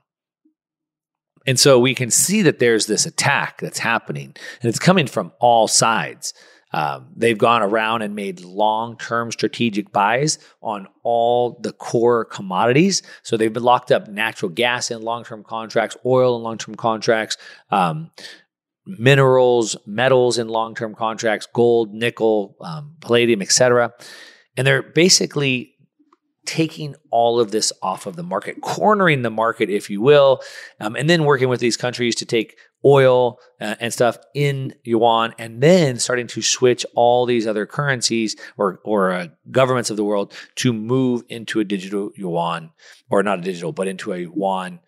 And 1.47 1.59
so 1.59 1.79
we 1.79 1.95
can 1.95 2.11
see 2.11 2.43
that 2.43 2.59
there's 2.59 2.87
this 2.87 3.07
attack 3.07 3.61
that's 3.61 3.79
happening, 3.79 4.35
and 4.61 4.69
it's 4.69 4.79
coming 4.79 5.07
from 5.07 5.33
all 5.39 5.69
sides. 5.69 6.35
Um, 6.73 7.09
they've 7.17 7.39
gone 7.39 7.63
around 7.63 8.03
and 8.03 8.15
made 8.15 8.41
long 8.41 8.97
term 8.97 9.33
strategic 9.33 9.93
buys 9.93 10.39
on 10.63 10.87
all 11.03 11.59
the 11.61 11.73
core 11.73 12.25
commodities. 12.25 13.03
So 13.23 13.37
they've 13.37 13.53
been 13.53 13.63
locked 13.63 13.91
up 13.91 14.09
natural 14.09 14.51
gas 14.51 14.91
in 14.91 15.03
long 15.03 15.25
term 15.25 15.43
contracts, 15.43 15.97
oil 16.05 16.37
in 16.37 16.43
long 16.43 16.59
term 16.59 16.77
contracts, 16.77 17.37
um, 17.71 18.11
minerals, 18.87 19.77
metals 19.87 20.39
in 20.39 20.49
long 20.49 20.75
term 20.75 20.95
contracts, 20.95 21.47
gold, 21.53 21.93
nickel, 21.93 22.57
um, 22.61 22.97
palladium, 23.01 23.43
etc. 23.43 23.93
And 24.57 24.67
they're 24.67 24.83
basically 24.83 25.75
taking 26.47 26.95
all 27.11 27.39
of 27.39 27.51
this 27.51 27.73
off 27.83 28.07
of 28.07 28.17
the 28.17 28.23
market, 28.23 28.61
cornering 28.61 29.23
the 29.23 29.31
market, 29.31 29.71
if 29.71 29.91
you 29.91 30.01
will, 30.01 30.41
um, 30.81 30.97
and 30.97 31.09
then 31.09 31.25
working 31.25 31.49
with 31.49 31.61
these 31.61 31.77
countries 31.77 32.15
to 32.17 32.25
take 32.25 32.57
oil 32.85 33.39
uh, 33.61 33.75
and 33.81 33.93
stuff 33.93 34.19
in 34.35 34.75
yuan, 34.85 35.35
and 35.39 35.63
then 35.63 35.99
starting 35.99 36.27
to 36.29 36.43
switch 36.43 36.85
all 36.95 37.27
these 37.27 37.47
other 37.47 37.67
currencies 37.67 38.37
or 38.57 38.81
or 38.85 39.13
uh, 39.13 39.27
governments 39.51 39.91
of 39.91 39.97
the 39.97 40.05
world 40.05 40.33
to 40.57 40.73
move 40.73 41.23
into 41.29 41.61
a 41.61 41.65
digital 41.65 42.11
yuan, 42.17 42.71
or 43.11 43.23
not 43.23 43.39
a 43.39 43.43
digital, 43.43 43.73
but 43.73 43.89
into 43.89 44.13
a 44.13 44.19
yuan 44.19 44.81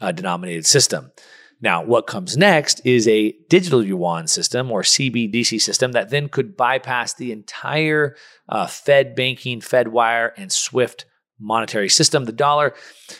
uh, 0.00 0.12
denominated 0.12 0.66
system. 0.66 1.12
Now, 1.60 1.82
what 1.82 2.06
comes 2.06 2.36
next 2.36 2.82
is 2.84 3.08
a 3.08 3.32
digital 3.48 3.82
yuan 3.82 4.26
system 4.26 4.70
or 4.70 4.82
CBDC 4.82 5.60
system 5.60 5.92
that 5.92 6.10
then 6.10 6.28
could 6.28 6.56
bypass 6.56 7.14
the 7.14 7.32
entire 7.32 8.14
uh, 8.48 8.66
Fed 8.66 9.14
banking, 9.14 9.62
Fed 9.62 9.88
wire, 9.88 10.34
and 10.36 10.52
SWIFT 10.52 11.06
monetary 11.38 11.88
system. 11.88 12.24
The 12.24 12.32
dollar, 12.32 12.74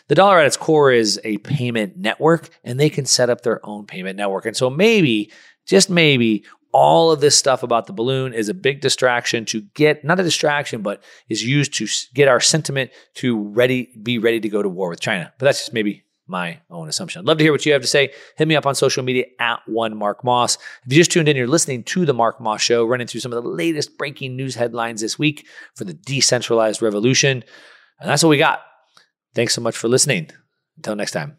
the 0.08 0.14
dollar 0.14 0.38
at 0.38 0.46
its 0.46 0.56
core 0.56 0.92
is 0.92 1.20
a 1.24 1.38
payment 1.38 1.96
network, 1.96 2.48
and 2.64 2.78
they 2.78 2.90
can 2.90 3.06
set 3.06 3.30
up 3.30 3.42
their 3.42 3.64
own 3.64 3.86
payment 3.86 4.16
network. 4.16 4.46
And 4.46 4.56
so 4.56 4.70
maybe, 4.70 5.30
just 5.66 5.90
maybe, 5.90 6.44
all 6.72 7.10
of 7.10 7.20
this 7.20 7.36
stuff 7.36 7.62
about 7.62 7.86
the 7.86 7.92
balloon 7.92 8.34
is 8.34 8.48
a 8.48 8.54
big 8.54 8.80
distraction 8.82 9.46
to 9.46 9.62
get 9.74 10.04
not 10.04 10.20
a 10.20 10.22
distraction 10.22 10.82
but 10.82 11.02
is 11.30 11.42
used 11.42 11.72
to 11.72 11.86
get 12.12 12.28
our 12.28 12.40
sentiment 12.40 12.90
to 13.14 13.40
ready 13.48 13.88
be 14.02 14.18
ready 14.18 14.40
to 14.40 14.48
go 14.50 14.62
to 14.62 14.68
war 14.68 14.90
with 14.90 15.00
china 15.00 15.32
but 15.38 15.46
that's 15.46 15.60
just 15.60 15.72
maybe 15.72 16.04
my 16.26 16.60
own 16.70 16.88
assumption. 16.88 17.20
I'd 17.20 17.26
love 17.26 17.38
to 17.38 17.44
hear 17.44 17.52
what 17.52 17.64
you 17.64 17.72
have 17.72 17.82
to 17.82 17.88
say. 17.88 18.12
Hit 18.36 18.48
me 18.48 18.56
up 18.56 18.66
on 18.66 18.74
social 18.74 19.02
media 19.02 19.26
at 19.38 19.60
one 19.66 19.96
Mark 19.96 20.24
Moss. 20.24 20.56
If 20.84 20.92
you 20.92 20.98
just 20.98 21.12
tuned 21.12 21.28
in, 21.28 21.36
you're 21.36 21.46
listening 21.46 21.84
to 21.84 22.04
the 22.04 22.14
Mark 22.14 22.40
Moss 22.40 22.60
Show, 22.60 22.84
running 22.84 23.06
through 23.06 23.20
some 23.20 23.32
of 23.32 23.42
the 23.42 23.48
latest 23.48 23.96
breaking 23.96 24.36
news 24.36 24.54
headlines 24.54 25.00
this 25.00 25.18
week 25.18 25.46
for 25.74 25.84
the 25.84 25.94
decentralized 25.94 26.82
revolution. 26.82 27.44
And 28.00 28.08
that's 28.08 28.22
what 28.22 28.30
we 28.30 28.38
got. 28.38 28.60
Thanks 29.34 29.54
so 29.54 29.60
much 29.60 29.76
for 29.76 29.88
listening. 29.88 30.30
Until 30.76 30.96
next 30.96 31.12
time. 31.12 31.38